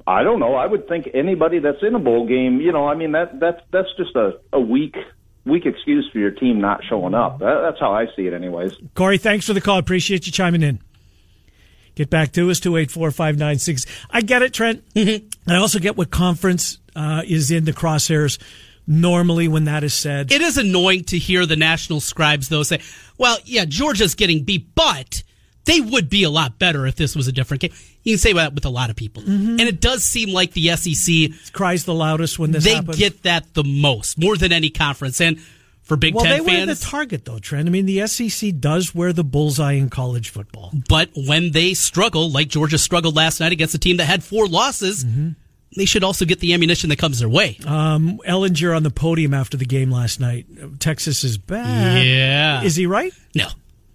I 0.07 0.23
don't 0.23 0.39
know. 0.39 0.55
I 0.55 0.65
would 0.65 0.87
think 0.87 1.09
anybody 1.13 1.59
that's 1.59 1.83
in 1.83 1.93
a 1.93 1.99
bowl 1.99 2.25
game, 2.25 2.61
you 2.61 2.71
know, 2.71 2.87
I 2.87 2.95
mean 2.95 3.11
that 3.11 3.39
that's 3.39 3.61
that's 3.71 3.89
just 3.97 4.15
a 4.15 4.39
a 4.53 4.59
weak 4.59 4.95
weak 5.45 5.65
excuse 5.65 6.09
for 6.11 6.19
your 6.19 6.31
team 6.31 6.61
not 6.61 6.81
showing 6.89 7.13
up. 7.13 7.39
That, 7.39 7.61
that's 7.61 7.79
how 7.79 7.93
I 7.93 8.05
see 8.15 8.27
it, 8.27 8.33
anyways. 8.33 8.71
Corey, 8.95 9.17
thanks 9.17 9.45
for 9.45 9.53
the 9.53 9.61
call. 9.61 9.77
Appreciate 9.77 10.25
you 10.25 10.31
chiming 10.31 10.63
in. 10.63 10.79
Get 11.95 12.09
back 12.09 12.31
to 12.33 12.49
us, 12.51 12.59
284 12.59 13.11
I 14.11 14.21
get 14.21 14.43
it, 14.43 14.53
Trent. 14.53 14.83
I 14.95 15.55
also 15.55 15.79
get 15.79 15.97
what 15.97 16.11
conference 16.11 16.77
uh, 16.95 17.23
is 17.25 17.49
in 17.49 17.65
the 17.65 17.73
crosshairs 17.73 18.39
normally 18.85 19.47
when 19.47 19.65
that 19.65 19.83
is 19.83 19.93
said. 19.93 20.31
It 20.31 20.41
is 20.41 20.57
annoying 20.57 21.05
to 21.05 21.17
hear 21.17 21.45
the 21.45 21.55
national 21.55 21.99
scribes, 21.99 22.49
though, 22.49 22.63
say, 22.63 22.81
well, 23.17 23.37
yeah, 23.45 23.65
Georgia's 23.65 24.13
getting 24.13 24.43
beat, 24.43 24.75
but 24.75 25.23
they 25.65 25.81
would 25.81 26.07
be 26.07 26.23
a 26.23 26.29
lot 26.29 26.59
better 26.59 26.85
if 26.85 26.95
this 26.95 27.15
was 27.15 27.27
a 27.27 27.31
different 27.31 27.61
game. 27.61 27.73
You 28.07 28.13
can 28.13 28.19
say 28.19 28.33
that 28.33 28.53
with 28.55 28.65
a 28.65 28.69
lot 28.69 28.89
of 28.89 28.95
people. 28.95 29.23
Mm-hmm. 29.23 29.49
And 29.59 29.61
it 29.61 29.81
does 29.81 30.03
seem 30.03 30.29
like 30.33 30.53
the 30.53 30.75
SEC, 30.75 31.51
cries 31.53 31.83
the 31.85 31.93
loudest 31.93 32.39
when 32.39 32.51
this 32.51 32.63
they 32.63 32.75
happens. 32.75 32.97
get 32.97 33.23
that 33.23 33.53
the 33.53 33.63
most, 33.63 34.17
more 34.17 34.37
than 34.37 34.51
any 34.51 34.69
conference. 34.69 35.19
And 35.21 35.39
for 35.83 35.95
Big 35.97 36.15
well, 36.15 36.23
Ten 36.25 36.33
they 36.35 36.41
wear 36.41 36.65
the 36.65 36.75
fans, 36.75 36.81
target, 36.81 37.25
though, 37.25 37.39
Trent. 37.39 37.67
I 37.67 37.71
mean, 37.71 37.85
the 37.85 38.05
SEC 38.07 38.53
does 38.59 38.93
wear 38.95 39.13
the 39.13 39.23
bullseye 39.23 39.73
in 39.73 39.89
college 39.89 40.29
football. 40.29 40.71
but 40.89 41.09
when 41.15 41.51
they 41.51 41.73
struggle, 41.73 42.29
like 42.29 42.47
Georgia 42.49 42.77
struggled 42.77 43.15
last 43.15 43.39
night 43.39 43.51
against 43.51 43.73
a 43.75 43.77
team 43.79 43.97
that 43.97 44.05
had 44.05 44.23
four 44.23 44.47
losses, 44.47 45.05
Mm-hmm. 45.05 45.29
they 45.77 45.85
should 45.85 46.03
also 46.03 46.25
get 46.25 46.39
the 46.39 46.53
ammunition 46.53 46.89
that 46.89 46.97
comes 46.99 47.19
their 47.19 47.29
way. 47.29 47.57
Um, 47.65 48.19
Ehlinger 48.27 48.75
on 48.75 48.83
the 48.83 48.89
podium 48.91 49.33
after 49.33 49.55
the 49.57 49.65
game 49.65 49.91
last 49.91 50.19
night. 50.19 50.45
Texas 50.79 51.23
is 51.23 51.37
back. 51.37 52.03
Yeah. 52.05 52.63
Is 52.63 52.75
he 52.75 52.85
right? 52.85 53.13
no. 53.35 53.47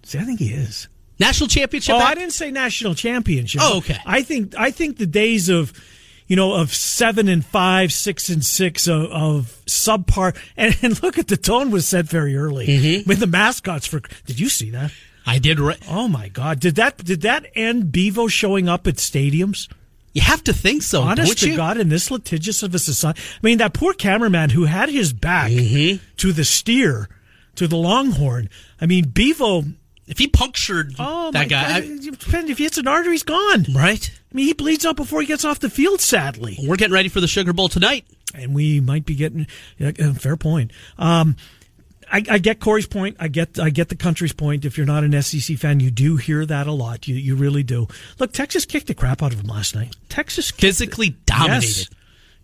See, 0.03 0.17
I 0.19 0.23
think 0.23 0.39
he 0.39 0.49
is. 0.53 0.87
National 1.23 1.47
championship? 1.47 1.95
Oh? 1.95 1.99
I 1.99 2.15
didn't 2.15 2.33
say 2.33 2.51
national 2.51 2.95
championship. 2.95 3.61
Oh, 3.63 3.77
okay. 3.77 3.97
I 4.05 4.21
think 4.23 4.53
I 4.57 4.71
think 4.71 4.97
the 4.97 5.05
days 5.05 5.49
of, 5.49 5.73
you 6.27 6.35
know, 6.35 6.53
of 6.53 6.73
seven 6.73 7.27
and 7.27 7.43
five, 7.45 7.91
six 7.93 8.29
and 8.29 8.43
six 8.43 8.87
of, 8.87 9.03
of 9.11 9.59
subpar, 9.65 10.35
and, 10.57 10.75
and 10.83 11.01
look 11.03 11.17
at 11.17 11.27
the 11.27 11.37
tone 11.37 11.71
was 11.71 11.87
set 11.87 12.05
very 12.05 12.35
early 12.35 12.67
Mm-hmm. 12.67 13.09
with 13.09 13.19
the 13.19 13.27
mascots 13.27 13.87
for. 13.87 14.01
Did 14.25 14.39
you 14.39 14.49
see 14.49 14.69
that? 14.71 14.91
I 15.25 15.39
did. 15.39 15.59
Re- 15.59 15.77
Oh 15.89 16.07
my 16.07 16.27
God! 16.27 16.59
Did 16.59 16.75
that 16.75 16.97
did 16.97 17.21
that 17.21 17.45
end 17.55 17.91
Bevo 17.91 18.27
showing 18.27 18.67
up 18.67 18.87
at 18.87 18.95
stadiums? 18.95 19.69
you 20.15 20.21
have 20.21 20.43
to 20.43 20.53
think 20.53 20.83
so, 20.83 21.01
Honest 21.01 21.39
to 21.39 21.49
you? 21.49 21.55
God, 21.55 21.77
in 21.77 21.89
this 21.89 22.11
litigious 22.11 22.61
of 22.61 22.75
a 22.75 22.77
society, 22.79 23.19
I 23.19 23.39
mean, 23.41 23.57
that 23.57 23.73
poor 23.73 23.93
cameraman 23.93 24.51
who 24.51 24.65
had 24.65 24.89
his 24.89 25.11
back 25.13 25.49
Mm-hmm. 25.51 26.03
to 26.17 26.31
the 26.33 26.43
steer, 26.43 27.07
to 27.55 27.67
the 27.67 27.77
longhorn. 27.77 28.49
I 28.81 28.85
mean, 28.85 29.09
Bevo. 29.09 29.63
If 30.07 30.17
he 30.17 30.27
punctured 30.27 30.95
Oh 30.99 31.31
that 31.31 31.39
my 31.39 31.45
guy, 31.45 31.81
God! 31.81 32.49
if 32.49 32.57
he 32.57 32.63
hits 32.63 32.77
an 32.77 32.87
artery, 32.87 33.13
he's 33.13 33.23
gone. 33.23 33.65
Right? 33.73 34.11
I 34.31 34.35
mean, 34.35 34.47
he 34.47 34.53
bleeds 34.53 34.85
out 34.85 34.95
before 34.97 35.21
he 35.21 35.27
gets 35.27 35.45
off 35.45 35.59
the 35.59 35.69
field, 35.69 36.01
sadly. 36.01 36.57
We're 36.61 36.75
getting 36.75 36.93
ready 36.93 37.09
for 37.09 37.21
the 37.21 37.27
Sugar 37.27 37.53
Bowl 37.53 37.69
tonight. 37.69 38.05
And 38.35 38.53
we 38.53 38.79
might 38.81 39.05
be 39.05 39.15
getting 39.15 39.47
uh, 39.79 40.13
fair 40.13 40.35
point. 40.35 40.71
Um, 40.97 41.35
I, 42.11 42.23
I 42.29 42.37
get 42.39 42.59
Corey's 42.59 42.87
point. 42.87 43.15
I 43.19 43.27
get 43.27 43.59
I 43.59 43.69
get 43.69 43.89
the 43.89 43.95
country's 43.95 44.33
point. 44.33 44.65
If 44.65 44.77
you're 44.77 44.85
not 44.85 45.03
an 45.03 45.19
SEC 45.21 45.57
fan, 45.57 45.79
you 45.79 45.89
do 45.91 46.17
hear 46.17 46.45
that 46.45 46.67
a 46.67 46.71
lot. 46.71 47.07
You 47.07 47.15
you 47.15 47.35
really 47.35 47.63
do. 47.63 47.87
Look, 48.19 48.33
Texas 48.33 48.65
kicked 48.65 48.87
the 48.87 48.93
crap 48.93 49.23
out 49.23 49.33
of 49.33 49.41
them 49.41 49.47
last 49.47 49.75
night. 49.75 49.95
Texas 50.09 50.51
kicked 50.51 50.61
Physically 50.61 51.11
dominated. 51.25 51.63
Yes, 51.63 51.89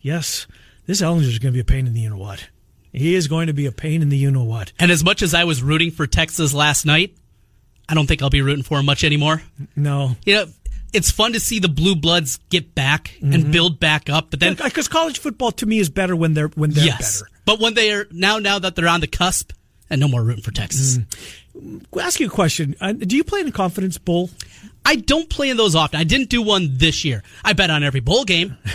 yes. 0.02 0.48
This 0.86 1.02
Ehlinger 1.02 1.22
is 1.22 1.40
going 1.40 1.54
to 1.54 1.58
be 1.58 1.60
a 1.60 1.66
pain 1.66 1.86
in 1.86 1.94
the 1.94 2.00
you 2.00 2.10
know 2.10 2.18
what. 2.18 2.50
He 2.92 3.14
is 3.14 3.28
going 3.28 3.48
to 3.48 3.54
be 3.54 3.68
a 3.68 3.72
pain 3.72 4.02
in 4.02 4.10
the 4.10 4.18
you 4.18 4.32
know 4.32 4.44
what. 4.44 4.72
And 4.80 4.90
as 4.90 5.04
much 5.04 5.22
as 5.22 5.34
I 5.36 5.44
was 5.44 5.62
rooting 5.62 5.92
for 5.92 6.08
Texas 6.08 6.54
last 6.54 6.86
night, 6.86 7.16
I 7.90 7.96
don't 7.96 8.06
think 8.08 8.22
I'll 8.22 8.30
be 8.30 8.42
rooting 8.44 8.64
for 8.64 8.78
him 8.80 8.86
much 8.86 9.04
anymore. 9.04 9.42
No, 9.76 10.16
You 10.26 10.36
know, 10.36 10.46
it's 10.94 11.10
fun 11.12 11.34
to 11.34 11.40
see 11.40 11.60
the 11.60 11.68
blue 11.70 11.96
bloods 11.96 12.40
get 12.50 12.76
back 12.76 13.12
Mm-hmm. 13.22 13.34
and 13.34 13.52
build 13.52 13.80
back 13.80 14.10
up, 14.10 14.28
but 14.30 14.40
then 14.40 14.54
because 14.56 14.88
college 14.88 15.20
football 15.20 15.52
to 15.54 15.66
me 15.66 15.80
is 15.80 15.90
better 15.90 16.16
when 16.16 16.34
they're 16.36 16.48
when 16.50 16.70
they're 16.72 16.86
yes, 16.86 17.22
better. 17.22 17.32
but 17.46 17.60
when 17.60 17.74
they 17.74 17.92
are 17.92 18.06
now 18.12 18.38
now 18.40 18.60
that 18.60 18.76
they're 18.76 18.88
on 18.88 19.02
the 19.02 19.08
cusp, 19.08 19.52
and 19.90 20.00
no 20.00 20.08
more 20.08 20.24
rooting 20.24 20.44
for 20.44 20.52
Texas. 20.52 21.00
Mm. 21.56 21.84
Ask 22.00 22.20
you 22.20 22.28
a 22.28 22.30
question. 22.30 22.76
Uh, 22.80 22.94
do 22.94 23.16
you 23.18 23.24
play 23.24 23.42
in 23.42 23.48
a 23.48 23.52
confidence 23.52 23.98
bowl? 23.98 24.30
I 24.86 24.96
don't 24.96 25.30
play 25.30 25.50
in 25.50 25.58
those 25.58 25.76
often. 25.76 26.00
I 26.00 26.04
didn't 26.06 26.30
do 26.30 26.42
one 26.42 26.78
this 26.78 27.04
year. 27.04 27.24
I 27.44 27.54
bet 27.54 27.70
on 27.70 27.84
every 27.84 28.00
bowl 28.00 28.24
game. 28.24 28.56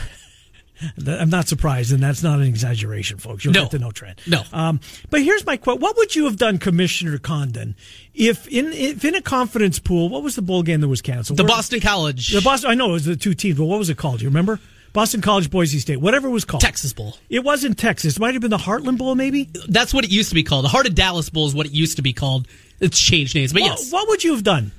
I'm 1.06 1.30
not 1.30 1.48
surprised, 1.48 1.92
and 1.92 2.02
that's 2.02 2.22
not 2.22 2.38
an 2.40 2.46
exaggeration, 2.46 3.18
folks. 3.18 3.44
You'll 3.44 3.54
No. 3.54 3.62
get 3.62 3.70
to 3.72 3.78
know 3.78 3.90
Trent. 3.90 4.20
No. 4.26 4.42
Um, 4.52 4.80
but 5.10 5.22
here's 5.22 5.44
my 5.46 5.56
question: 5.56 5.80
What 5.80 5.96
would 5.96 6.14
you 6.16 6.24
have 6.24 6.36
done, 6.36 6.58
Commissioner 6.58 7.18
Condon, 7.18 7.74
if 8.14 8.46
in 8.48 8.72
if 8.72 9.04
in 9.04 9.14
a 9.14 9.22
confidence 9.22 9.78
pool? 9.78 10.08
What 10.08 10.22
was 10.22 10.36
the 10.36 10.42
bowl 10.42 10.62
game 10.62 10.80
that 10.80 10.88
was 10.88 11.02
canceled? 11.02 11.38
The 11.38 11.42
Where- 11.44 11.48
Boston 11.48 11.80
College, 11.80 12.28
The 12.32 12.40
Boston. 12.40 12.70
I 12.70 12.74
know 12.74 12.90
it 12.90 12.92
was 12.92 13.04
the 13.04 13.16
two 13.16 13.34
teams, 13.34 13.58
but 13.58 13.64
what 13.64 13.78
was 13.78 13.88
it 13.90 13.96
called? 13.96 14.18
Do 14.18 14.24
you 14.24 14.28
remember? 14.30 14.60
Boston 14.92 15.20
College, 15.20 15.50
Boise 15.50 15.80
State, 15.80 15.96
whatever 15.96 16.28
it 16.28 16.30
was 16.30 16.44
called. 16.44 16.60
Texas 16.60 16.92
Bowl. 16.92 17.16
It 17.28 17.42
wasn't 17.42 17.76
Texas. 17.78 18.14
It 18.16 18.20
might 18.20 18.34
have 18.34 18.40
been 18.42 18.52
the 18.52 18.56
Heartland 18.58 18.96
Bowl, 18.96 19.16
maybe. 19.16 19.48
That's 19.66 19.92
what 19.92 20.04
it 20.04 20.12
used 20.12 20.28
to 20.28 20.36
be 20.36 20.44
called. 20.44 20.64
The 20.64 20.68
Heart 20.68 20.86
of 20.86 20.94
Dallas 20.94 21.30
Bowl 21.30 21.48
is 21.48 21.54
what 21.54 21.66
it 21.66 21.72
used 21.72 21.96
to 21.96 22.02
be 22.02 22.12
called. 22.12 22.46
It's 22.78 22.96
changed 23.00 23.34
names, 23.34 23.52
but 23.52 23.62
What- 23.62 23.80
yes, 23.80 23.90
What 23.90 24.06
would 24.08 24.22
you 24.22 24.32
have 24.34 24.44
done 24.44 24.70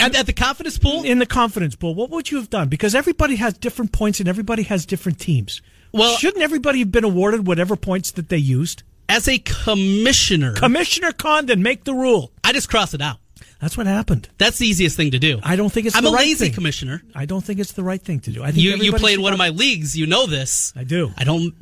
at, 0.00 0.14
at 0.16 0.26
the 0.26 0.32
confidence 0.32 0.78
pool. 0.78 1.04
in 1.04 1.18
the 1.18 1.26
confidence 1.26 1.74
pool? 1.76 1.94
What 1.94 2.10
would 2.10 2.30
you 2.30 2.38
have 2.38 2.50
done? 2.50 2.68
Because 2.68 2.94
everybody 2.94 3.36
has 3.36 3.54
different 3.54 3.92
points, 3.92 4.20
and 4.20 4.28
everybody 4.28 4.62
has 4.64 4.86
different 4.86 5.18
teams. 5.18 5.62
Well- 5.92 6.16
shouldn't 6.16 6.42
everybody 6.42 6.80
have 6.80 6.92
been 6.92 7.04
awarded 7.04 7.46
whatever 7.46 7.76
points 7.76 8.10
that 8.12 8.28
they 8.28 8.38
used? 8.38 8.82
as 9.08 9.28
a 9.28 9.38
commissioner, 9.38 10.52
Commissioner 10.54 11.12
Condon, 11.12 11.62
make 11.62 11.84
the 11.84 11.94
rule. 11.94 12.32
I 12.42 12.52
just 12.52 12.68
cross 12.68 12.92
it 12.92 13.00
out. 13.00 13.18
That's 13.60 13.76
what 13.76 13.86
happened. 13.86 14.28
That's 14.36 14.58
the 14.58 14.66
easiest 14.66 14.96
thing 14.96 15.12
to 15.12 15.18
do. 15.20 15.38
I 15.44 15.54
don't 15.54 15.70
think 15.70 15.86
it's 15.86 15.94
I'm 15.96 16.02
the 16.02 16.10
a 16.10 16.12
right 16.12 16.26
lazy 16.26 16.46
thing. 16.46 16.54
commissioner. 16.54 17.02
I 17.14 17.24
don't 17.24 17.40
think 17.42 17.60
it's 17.60 17.72
the 17.72 17.84
right 17.84 18.02
thing 18.02 18.18
to 18.20 18.32
do. 18.32 18.42
I 18.42 18.46
think 18.46 18.58
You 18.58 18.70
you 18.70 18.74
everybody 18.76 19.00
play 19.00 19.12
in 19.12 19.18
should 19.18 19.22
one 19.22 19.32
of 19.32 19.38
my 19.38 19.50
leagues. 19.50 19.96
You 19.96 20.06
know 20.06 20.26
this. 20.26 20.72
I 20.76 20.82
do. 20.84 21.12
I 21.16 21.22
don't. 21.24 21.54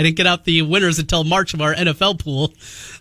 I 0.00 0.02
didn't 0.02 0.16
get 0.16 0.26
out 0.26 0.44
the 0.44 0.62
winners 0.62 0.98
until 0.98 1.24
March 1.24 1.52
of 1.52 1.60
our 1.60 1.74
NFL 1.74 2.20
pool 2.20 2.54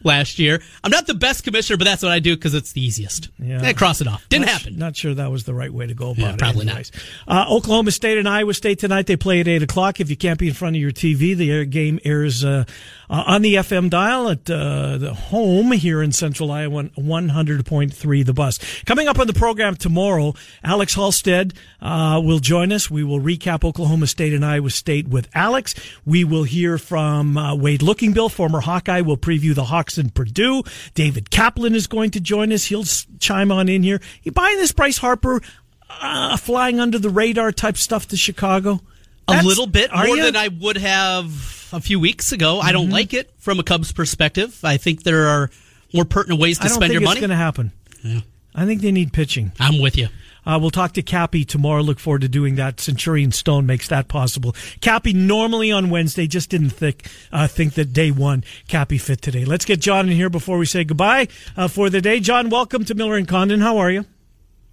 last 0.04 0.38
year. 0.38 0.62
I'm 0.84 0.92
not 0.92 1.08
the 1.08 1.14
best 1.14 1.46
commissioner, 1.46 1.78
but 1.78 1.86
that's 1.86 2.04
what 2.04 2.12
I 2.12 2.20
do 2.20 2.36
because 2.36 2.54
it's 2.54 2.74
the 2.74 2.82
easiest. 2.82 3.30
Yeah. 3.40 3.62
I 3.64 3.72
cross 3.72 4.02
it 4.02 4.08
off. 4.08 4.28
Didn't 4.28 4.48
not 4.48 4.52
happen. 4.52 4.78
not 4.78 4.98
sure 4.98 5.14
that 5.14 5.32
was 5.32 5.46
the 5.46 5.54
right 5.54 5.74
way 5.74 5.88
to 5.88 5.94
go 5.94 6.12
about 6.12 6.20
yeah, 6.20 6.34
it. 6.34 6.40
Probably 6.40 6.68
anyways. 6.68 6.92
not. 7.26 7.48
Uh, 7.48 7.56
Oklahoma 7.56 7.92
State 7.92 8.18
and 8.18 8.28
Iowa 8.28 8.54
State 8.54 8.80
tonight. 8.80 9.08
They 9.08 9.16
play 9.16 9.40
at 9.40 9.48
8 9.48 9.64
o'clock. 9.64 10.02
If 10.02 10.10
you 10.10 10.18
can't 10.18 10.38
be 10.38 10.50
in 10.50 10.54
front 10.54 10.76
of 10.76 10.82
your 10.82 10.92
TV, 10.92 11.38
the 11.38 11.66
game 11.66 12.02
airs 12.04 12.44
uh, 12.44 12.66
uh, 13.10 13.24
on 13.26 13.44
the 13.44 13.56
FM 13.56 13.90
dial 13.90 14.30
at 14.30 14.50
uh, 14.50 14.98
the 14.98 15.14
home 15.14 15.72
here 15.72 16.04
in 16.04 16.12
central 16.12 16.52
Iowa, 16.52 16.84
100.3 16.84 18.26
The 18.26 18.34
Bus. 18.34 18.60
Coming 18.86 19.08
up 19.08 19.20
on 19.20 19.28
the 19.28 19.34
program 19.34 19.76
tomorrow, 19.76 20.34
Alex 20.64 20.96
Halsted 20.96 21.56
uh, 21.82 22.22
will 22.24 22.40
join 22.40 22.72
us. 22.72 22.92
We 22.92 23.04
will 23.04 23.20
recap 23.20 23.64
Oklahoma 23.64 24.08
State 24.08 24.34
and 24.34 24.46
Iowa 24.46 24.70
State 24.70 25.08
with 25.08 25.30
Alex. 25.34 25.76
We 26.06 26.24
will 26.24 26.44
hear 26.44 26.78
from 26.90 27.38
uh, 27.38 27.54
Wade 27.54 27.82
Lookingbill, 27.82 28.32
former 28.32 28.60
Hawkeye. 28.60 29.02
We'll 29.02 29.16
preview 29.16 29.54
the 29.54 29.66
Hawks 29.66 30.00
in 30.00 30.10
Purdue. 30.10 30.64
David 30.96 31.30
Kaplan 31.30 31.76
is 31.76 31.86
going 31.86 32.10
to 32.12 32.20
join 32.20 32.52
us. 32.52 32.66
He'll 32.66 32.84
chime 33.20 33.52
on 33.52 33.70
in 33.70 33.84
here. 33.84 34.02
You 34.24 34.32
buying 34.32 34.58
this 34.58 34.72
Bryce 34.72 34.98
Harper 34.98 35.40
uh, 35.88 36.36
flying 36.38 36.80
under 36.80 36.98
the 36.98 37.12
radar 37.12 37.52
type 37.52 37.78
stuff 37.78 38.08
to 38.08 38.18
Chicago? 38.18 38.80
That's, 39.28 39.46
a 39.46 39.48
little 39.48 39.68
bit 39.68 39.94
more 39.94 40.08
you? 40.08 40.24
than 40.24 40.36
I 40.36 40.48
would 40.48 40.78
have 40.78 41.70
a 41.72 41.80
few 41.80 42.00
weeks 42.00 42.32
ago. 42.32 42.56
Mm-hmm. 42.56 42.68
I 42.68 42.72
don't 42.72 42.86
mm-hmm. 42.86 42.94
like 42.94 43.14
it 43.14 43.30
from 43.38 43.60
a 43.60 43.64
Cubs 43.64 43.92
perspective. 43.92 44.60
I 44.64 44.78
think 44.78 45.04
there 45.04 45.28
are 45.28 45.52
more 45.94 46.06
pertinent 46.06 46.42
ways 46.42 46.58
to 46.58 46.70
spend 46.70 46.92
your 46.92 47.04
money. 47.04 47.20
It's 47.20 47.20
going 47.20 47.30
to 47.30 47.36
happen. 47.36 47.72
Yeah. 48.02 48.22
I 48.56 48.66
think 48.66 48.82
they 48.82 48.92
need 48.92 49.14
pitching. 49.14 49.52
I'm 49.60 49.80
with 49.80 49.96
you. 49.96 50.08
Uh, 50.50 50.58
we'll 50.58 50.72
talk 50.72 50.94
to 50.94 51.04
Cappy 51.04 51.46
tomorrow. 51.46 51.84
Look 51.84 52.00
forward 52.00 52.22
to 52.22 52.28
doing 52.28 52.56
that. 52.56 52.80
Centurion 52.80 53.32
Stone 53.32 53.68
makes 53.68 53.88
that 53.90 54.08
possible. 54.08 54.56
Cappy 54.82 55.14
normally 55.14 55.72
on 55.72 55.92
Wednesday 55.92 56.26
just 56.26 56.50
didn't 56.50 56.72
think 56.72 57.06
uh, 57.32 57.48
think 57.48 57.76
that 57.76 57.94
day 57.94 58.10
one 58.10 58.44
Cappy 58.68 58.98
fit 58.98 59.22
today. 59.22 59.46
Let's 59.46 59.64
get 59.64 59.80
John 59.80 60.10
in 60.10 60.16
here 60.16 60.30
before 60.30 60.58
we 60.58 60.66
say 60.66 60.84
goodbye 60.84 61.28
uh, 61.56 61.68
for 61.68 61.92
the 61.92 62.02
day. 62.02 62.20
John, 62.20 62.50
welcome 62.50 62.84
to 62.86 62.96
Miller 62.96 63.16
and 63.16 63.28
Condon. 63.28 63.60
How 63.60 63.78
are 63.78 63.92
you? 63.92 64.06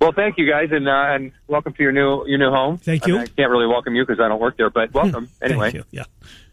Well, 0.00 0.12
thank 0.12 0.38
you 0.38 0.48
guys, 0.48 0.70
and 0.72 0.88
uh, 0.88 0.92
and 1.10 1.32
welcome 1.46 1.74
to 1.74 1.82
your 1.82 1.92
new 1.92 2.26
your 2.26 2.38
new 2.38 2.50
home. 2.50 2.78
Thank 2.78 3.06
you. 3.06 3.16
I, 3.16 3.18
mean, 3.18 3.28
I 3.28 3.32
can't 3.36 3.50
really 3.50 3.66
welcome 3.66 3.94
you 3.94 4.06
because 4.06 4.18
I 4.18 4.28
don't 4.28 4.40
work 4.40 4.56
there, 4.56 4.70
but 4.70 4.94
welcome 4.94 5.28
anyway. 5.42 5.82
Yeah. 5.90 6.04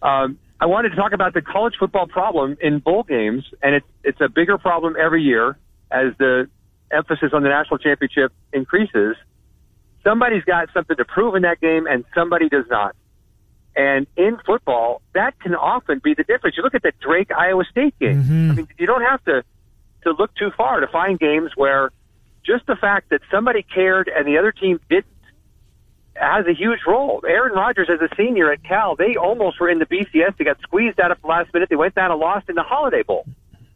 Um, 0.01 0.37
I 0.59 0.65
wanted 0.65 0.89
to 0.89 0.95
talk 0.97 1.13
about 1.13 1.33
the 1.33 1.41
college 1.41 1.75
football 1.79 2.07
problem 2.07 2.57
in 2.59 2.79
bowl 2.79 3.03
games, 3.03 3.45
and 3.61 3.75
it's 3.75 3.87
it's 4.03 4.19
a 4.19 4.27
bigger 4.27 4.57
problem 4.57 4.97
every 4.99 5.23
year 5.23 5.57
as 5.91 6.11
the 6.17 6.49
emphasis 6.93 7.31
on 7.33 7.43
the 7.43 7.49
national 7.49 7.77
championship 7.77 8.31
increases. 8.51 9.15
Somebody's 10.03 10.43
got 10.43 10.69
something 10.73 10.97
to 10.97 11.05
prove 11.05 11.35
in 11.35 11.43
that 11.43 11.61
game, 11.61 11.87
and 11.87 12.03
somebody 12.13 12.49
does 12.49 12.65
not. 12.69 12.95
And 13.75 14.05
in 14.15 14.37
football, 14.45 15.01
that 15.13 15.39
can 15.39 15.55
often 15.55 15.99
be 16.03 16.13
the 16.13 16.23
difference. 16.23 16.57
You 16.57 16.63
look 16.63 16.75
at 16.75 16.83
the 16.83 16.91
Drake 17.01 17.31
Iowa 17.31 17.63
State 17.69 17.97
game. 17.99 18.23
Mm-hmm. 18.23 18.51
I 18.51 18.55
mean, 18.55 18.67
you 18.77 18.85
don't 18.85 19.01
have 19.01 19.23
to 19.25 19.43
to 20.03 20.11
look 20.11 20.35
too 20.35 20.51
far 20.57 20.81
to 20.81 20.87
find 20.87 21.17
games 21.17 21.51
where 21.55 21.89
just 22.45 22.65
the 22.67 22.75
fact 22.75 23.09
that 23.09 23.21
somebody 23.31 23.63
cared 23.63 24.11
and 24.13 24.27
the 24.27 24.37
other 24.37 24.51
team 24.51 24.79
didn't 24.89 25.07
has 26.15 26.45
a 26.45 26.53
huge 26.53 26.79
role. 26.85 27.23
Aaron 27.27 27.53
Rodgers, 27.53 27.89
as 27.91 27.99
a 27.99 28.13
senior 28.15 28.51
at 28.51 28.63
Cal, 28.63 28.95
they 28.95 29.15
almost 29.15 29.59
were 29.59 29.69
in 29.69 29.79
the 29.79 29.85
BCS. 29.85 30.37
They 30.37 30.43
got 30.43 30.61
squeezed 30.61 30.99
out 30.99 31.11
at 31.11 31.21
the 31.21 31.27
last 31.27 31.53
minute. 31.53 31.69
They 31.69 31.75
went 31.75 31.95
down 31.95 32.11
and 32.11 32.19
lost 32.19 32.49
in 32.49 32.55
the 32.55 32.63
Holiday 32.63 33.01
Bowl. 33.01 33.25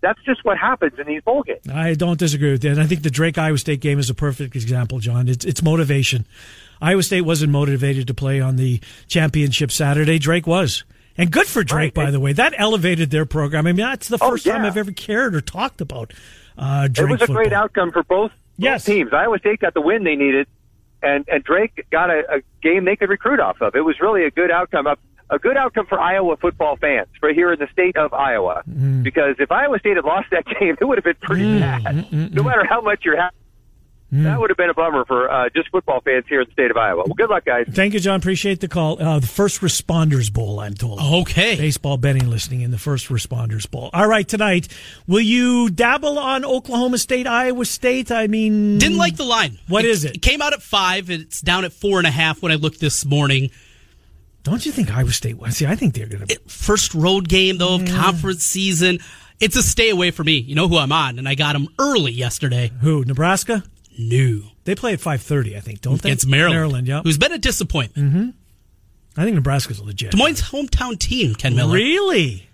That's 0.02 0.22
just 0.24 0.46
what 0.46 0.58
happens 0.58 1.00
in 1.00 1.08
these 1.08 1.24
bowl 1.24 1.44
games. 1.44 1.68
I 1.68 1.96
don't 1.96 2.20
disagree 2.20 2.52
with 2.52 2.62
that. 2.62 2.74
And 2.74 2.82
I 2.82 2.86
think 2.86 3.04
the 3.04 3.10
Drake 3.10 3.38
Iowa 3.38 3.58
State 3.58 3.80
game 3.80 4.00
is 4.00 4.10
a 4.10 4.14
perfect 4.14 4.56
example, 4.56 5.00
John. 5.00 5.28
It's, 5.28 5.44
it's 5.44 5.64
motivation. 5.64 6.26
Iowa 6.82 7.02
State 7.02 7.22
wasn't 7.22 7.52
motivated 7.52 8.08
to 8.08 8.14
play 8.14 8.40
on 8.40 8.56
the 8.58 8.80
championship 9.08 9.72
Saturday. 9.72 10.20
Drake 10.20 10.46
was. 10.46 10.84
And 11.18 11.32
good 11.32 11.48
for 11.48 11.64
Drake, 11.64 11.98
right. 11.98 12.06
by 12.06 12.12
the 12.12 12.20
way. 12.20 12.34
That 12.34 12.54
elevated 12.58 13.10
their 13.10 13.26
program. 13.26 13.66
I 13.66 13.72
mean, 13.72 13.78
that's 13.78 14.08
the 14.08 14.20
oh, 14.22 14.30
first 14.30 14.46
oh, 14.46 14.52
yeah. 14.52 14.58
time 14.58 14.66
I've 14.66 14.78
ever 14.78 14.92
cared 14.92 15.36
or 15.36 15.42
talked 15.42 15.82
about 15.82 16.14
uh, 16.58 16.88
Drake 16.88 17.10
It 17.10 17.12
was 17.12 17.22
a 17.22 17.26
football. 17.26 17.36
great 17.36 17.54
outcome 17.54 17.92
for 17.92 18.04
both, 18.04 18.32
both 18.32 18.40
yes. 18.58 18.86
teams. 18.86 19.12
Iowa 19.12 19.40
State 19.40 19.60
got 19.60 19.74
the 19.74 19.82
win 19.82 20.04
they 20.04 20.16
needed 20.16 20.48
and 21.02 21.26
and 21.28 21.44
Drake 21.44 21.86
got 21.92 22.10
a, 22.10 22.24
a 22.38 22.42
game 22.62 22.86
they 22.86 22.96
could 22.96 23.10
recruit 23.10 23.40
off 23.40 23.62
of. 23.62 23.76
It 23.76 23.82
was 23.82 24.00
really 24.00 24.24
a 24.24 24.32
good 24.32 24.52
outcome. 24.52 24.88
A, 24.88 24.98
a 25.30 25.40
good 25.40 25.58
outcome 25.58 25.86
for 25.88 26.00
Iowa 26.00 26.38
football 26.38 26.78
fans 26.78 27.08
for 27.20 27.34
here 27.34 27.52
in 27.52 27.60
the 27.60 27.68
state 27.72 27.98
of 27.98 28.14
Iowa. 28.14 28.64
Mm. 28.70 29.04
Because 29.04 29.36
if 29.40 29.52
Iowa 29.52 29.80
State 29.80 29.96
had 29.98 30.06
lost 30.06 30.28
that 30.32 30.46
game, 30.60 30.78
it 30.80 30.86
would 30.86 30.98
have 30.98 31.06
been 31.06 31.16
pretty 31.22 31.44
mm. 31.44 31.60
bad. 31.60 31.84
Mm-mm-mm. 31.84 32.34
No 32.34 32.44
matter 32.44 32.66
how 32.66 32.82
much 32.82 33.04
you're 33.04 33.18
happy 33.18 33.36
Mm. 34.14 34.24
That 34.24 34.40
would 34.40 34.50
have 34.50 34.58
been 34.58 34.70
a 34.70 34.74
bummer 34.74 35.04
for 35.04 35.30
uh, 35.30 35.50
just 35.50 35.70
football 35.70 36.00
fans 36.00 36.24
here 36.30 36.40
in 36.40 36.48
the 36.48 36.54
state 36.54 36.72
of 36.72 36.78
Iowa. 36.78 37.04
Well, 37.06 37.16
good 37.16 37.30
luck, 37.30 37.44
guys. 37.44 37.68
Thank 37.70 37.94
you, 37.94 38.00
John. 38.00 38.20
Appreciate 38.20 38.62
the 38.62 38.70
call. 38.70 39.02
Uh, 39.02 39.20
the 39.20 39.28
First 39.28 39.60
Responders 39.60 40.32
Bowl, 40.32 40.62
I'm 40.62 40.76
told. 40.76 41.02
Okay. 41.02 41.58
Baseball 41.58 41.98
betting 41.98 42.30
listening 42.30 42.62
in 42.62 42.72
the 42.72 42.78
First 42.78 43.10
Responders 43.10 43.70
Bowl. 43.70 43.90
All 43.92 44.08
right, 44.08 44.26
tonight, 44.26 44.70
will 45.08 45.20
you 45.20 45.70
dabble 45.70 46.18
on 46.18 46.46
Oklahoma 46.46 47.00
State, 47.00 47.28
Iowa 47.28 47.66
State? 47.66 48.10
I 48.10 48.28
mean, 48.28 48.78
didn't 48.78 48.98
like 48.98 49.18
the 49.18 49.26
line. 49.26 49.60
What 49.68 49.84
it, 49.84 49.92
is 49.92 50.06
it? 50.06 50.16
It 50.16 50.22
came 50.22 50.42
out 50.42 50.54
at 50.54 50.62
five. 50.62 51.10
It's 51.10 51.42
down 51.42 51.66
at 51.66 51.74
four 51.74 51.98
and 51.98 52.08
a 52.08 52.12
half 52.12 52.42
when 52.42 52.54
I 52.54 52.56
looked 52.56 52.80
this 52.80 53.06
morning. 53.06 53.52
Don't 54.48 54.66
you 54.66 54.72
think 54.72 54.96
Iowa 54.96 55.12
State? 55.12 55.36
See, 55.50 55.66
I 55.66 55.76
think 55.76 55.94
they're 55.94 56.08
going 56.08 56.26
to. 56.26 56.40
First 56.48 56.94
road 56.94 57.28
game 57.28 57.58
though 57.58 57.76
of 57.76 57.88
yeah. 57.88 58.02
conference 58.02 58.46
season. 58.46 59.00
It's 59.42 59.58
a 59.58 59.62
stay 59.62 59.90
away 59.90 60.12
for 60.12 60.24
me. 60.24 60.38
You 60.38 60.56
know 60.56 60.70
who 60.70 60.78
I'm 60.78 60.94
on, 60.94 61.20
and 61.20 61.28
I 61.28 61.36
got 61.36 61.52
them 61.52 61.68
early 61.78 62.14
yesterday. 62.14 62.72
Who? 62.80 63.04
Nebraska? 63.04 63.62
No. 64.00 64.44
They 64.64 64.74
play 64.74 64.94
at 64.94 65.00
5.30, 65.00 65.58
I 65.58 65.60
think, 65.60 65.82
don't 65.82 66.02
they? 66.02 66.12
It's 66.12 66.26
Maryland. 66.26 66.56
Maryland, 66.56 66.88
yeah. 66.88 67.02
Who's 67.04 67.18
been 67.18 67.34
a 67.34 67.38
disappointment. 67.38 68.14
Mm-hmm. 68.14 68.30
I 69.20 69.24
think 69.26 69.36
Nebraska's 69.36 69.82
legit. 69.82 70.12
Des 70.12 70.18
Moines' 70.18 70.42
hometown 70.42 70.98
team, 70.98 71.36
Ken 71.36 71.54
Miller. 71.54 71.74
Really? 71.76 72.48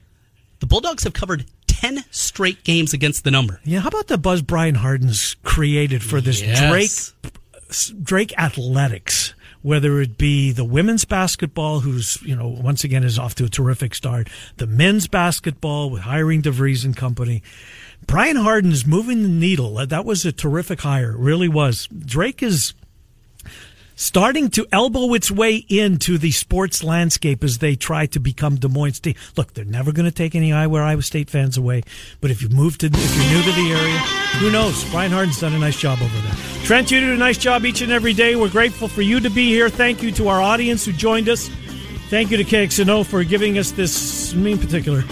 The 0.59 0.65
Bulldogs 0.65 1.03
have 1.03 1.13
covered 1.13 1.45
10 1.67 2.05
straight 2.09 2.63
games 2.63 2.93
against 2.93 3.23
the 3.23 3.31
number. 3.31 3.61
Yeah, 3.63 3.81
how 3.81 3.89
about 3.89 4.07
the 4.07 4.17
buzz 4.17 4.41
Brian 4.41 4.75
Hardin's 4.75 5.35
created 5.43 6.03
for 6.03 6.21
this 6.21 6.41
yes. 6.41 7.13
Drake 7.19 8.03
Drake 8.03 8.33
Athletics? 8.37 9.35
Whether 9.63 9.99
it 10.01 10.17
be 10.17 10.51
the 10.51 10.65
women's 10.65 11.05
basketball, 11.05 11.79
who's, 11.79 12.21
you 12.21 12.35
know, 12.35 12.47
once 12.47 12.83
again 12.83 13.03
is 13.03 13.17
off 13.17 13.33
to 13.35 13.45
a 13.45 13.49
terrific 13.49 13.95
start, 13.95 14.29
the 14.57 14.67
men's 14.67 15.07
basketball 15.07 15.89
with 15.89 16.01
hiring 16.03 16.41
DeVries 16.41 16.85
and 16.85 16.95
company. 16.95 17.41
Brian 18.05 18.35
Hardin 18.35 18.71
is 18.71 18.85
moving 18.85 19.23
the 19.23 19.29
needle. 19.29 19.75
That 19.85 20.05
was 20.05 20.25
a 20.25 20.31
terrific 20.31 20.81
hire. 20.81 21.13
It 21.13 21.17
really 21.17 21.47
was. 21.47 21.87
Drake 21.87 22.43
is 22.43 22.73
starting 23.95 24.49
to 24.51 24.65
elbow 24.71 25.13
its 25.13 25.29
way 25.31 25.65
into 25.69 26.17
the 26.17 26.31
sports 26.31 26.83
landscape 26.83 27.43
as 27.43 27.59
they 27.59 27.75
try 27.75 28.05
to 28.07 28.19
become 28.19 28.55
Des 28.55 28.67
Moines 28.67 28.93
State. 28.93 29.17
Look, 29.37 29.53
they're 29.53 29.65
never 29.65 29.91
going 29.91 30.05
to 30.05 30.11
take 30.11 30.35
any 30.35 30.51
Iowa 30.51 30.79
Iowa 30.79 31.01
State 31.01 31.29
fans 31.29 31.57
away, 31.57 31.83
but 32.21 32.31
if 32.31 32.41
you 32.41 32.49
move 32.49 32.77
to, 32.79 32.87
if 32.87 33.15
you're 33.15 33.37
new 33.37 33.43
to 33.43 33.51
the 33.51 33.71
area, 33.71 33.97
who 34.39 34.51
knows? 34.51 34.83
Brian 34.91 35.11
Hardin's 35.11 35.39
done 35.39 35.53
a 35.53 35.59
nice 35.59 35.79
job 35.79 35.99
over 36.01 36.19
there. 36.19 36.35
Trent, 36.65 36.91
you 36.91 36.99
do 36.99 37.13
a 37.13 37.17
nice 37.17 37.37
job 37.37 37.65
each 37.65 37.81
and 37.81 37.91
every 37.91 38.13
day. 38.13 38.35
We're 38.35 38.49
grateful 38.49 38.87
for 38.87 39.01
you 39.01 39.19
to 39.19 39.29
be 39.29 39.47
here. 39.47 39.69
Thank 39.69 40.01
you 40.01 40.11
to 40.13 40.27
our 40.27 40.41
audience 40.41 40.85
who 40.85 40.93
joined 40.93 41.29
us. 41.29 41.49
Thank 42.09 42.31
you 42.31 42.37
to 42.37 42.43
KXNO 42.43 43.05
for 43.05 43.23
giving 43.23 43.57
us 43.57 43.71
this, 43.71 44.33
me 44.33 44.53
in 44.53 44.59
particular, 44.59 45.03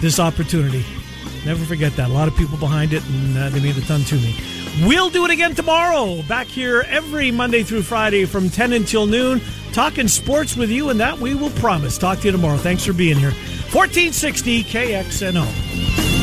this 0.00 0.20
opportunity. 0.20 0.84
Never 1.44 1.64
forget 1.64 1.94
that. 1.96 2.10
A 2.10 2.12
lot 2.12 2.28
of 2.28 2.36
people 2.36 2.58
behind 2.58 2.92
it, 2.92 3.02
and 3.08 3.36
uh, 3.36 3.48
they 3.48 3.60
mean 3.60 3.76
a 3.76 3.80
ton 3.80 4.02
to 4.02 4.14
me. 4.16 4.34
We'll 4.84 5.10
do 5.10 5.24
it 5.24 5.30
again 5.30 5.54
tomorrow. 5.54 6.22
Back 6.22 6.46
here 6.46 6.84
every 6.88 7.30
Monday 7.30 7.62
through 7.62 7.82
Friday 7.82 8.24
from 8.26 8.50
10 8.50 8.72
until 8.74 9.06
noon, 9.06 9.40
talking 9.72 10.06
sports 10.08 10.56
with 10.56 10.70
you, 10.70 10.90
and 10.90 11.00
that 11.00 11.18
we 11.18 11.34
will 11.34 11.50
promise. 11.50 11.98
Talk 11.98 12.20
to 12.20 12.26
you 12.26 12.32
tomorrow. 12.32 12.58
Thanks 12.58 12.84
for 12.84 12.92
being 12.92 13.16
here. 13.16 13.32
1460 13.72 14.64
KXNO. 14.64 16.19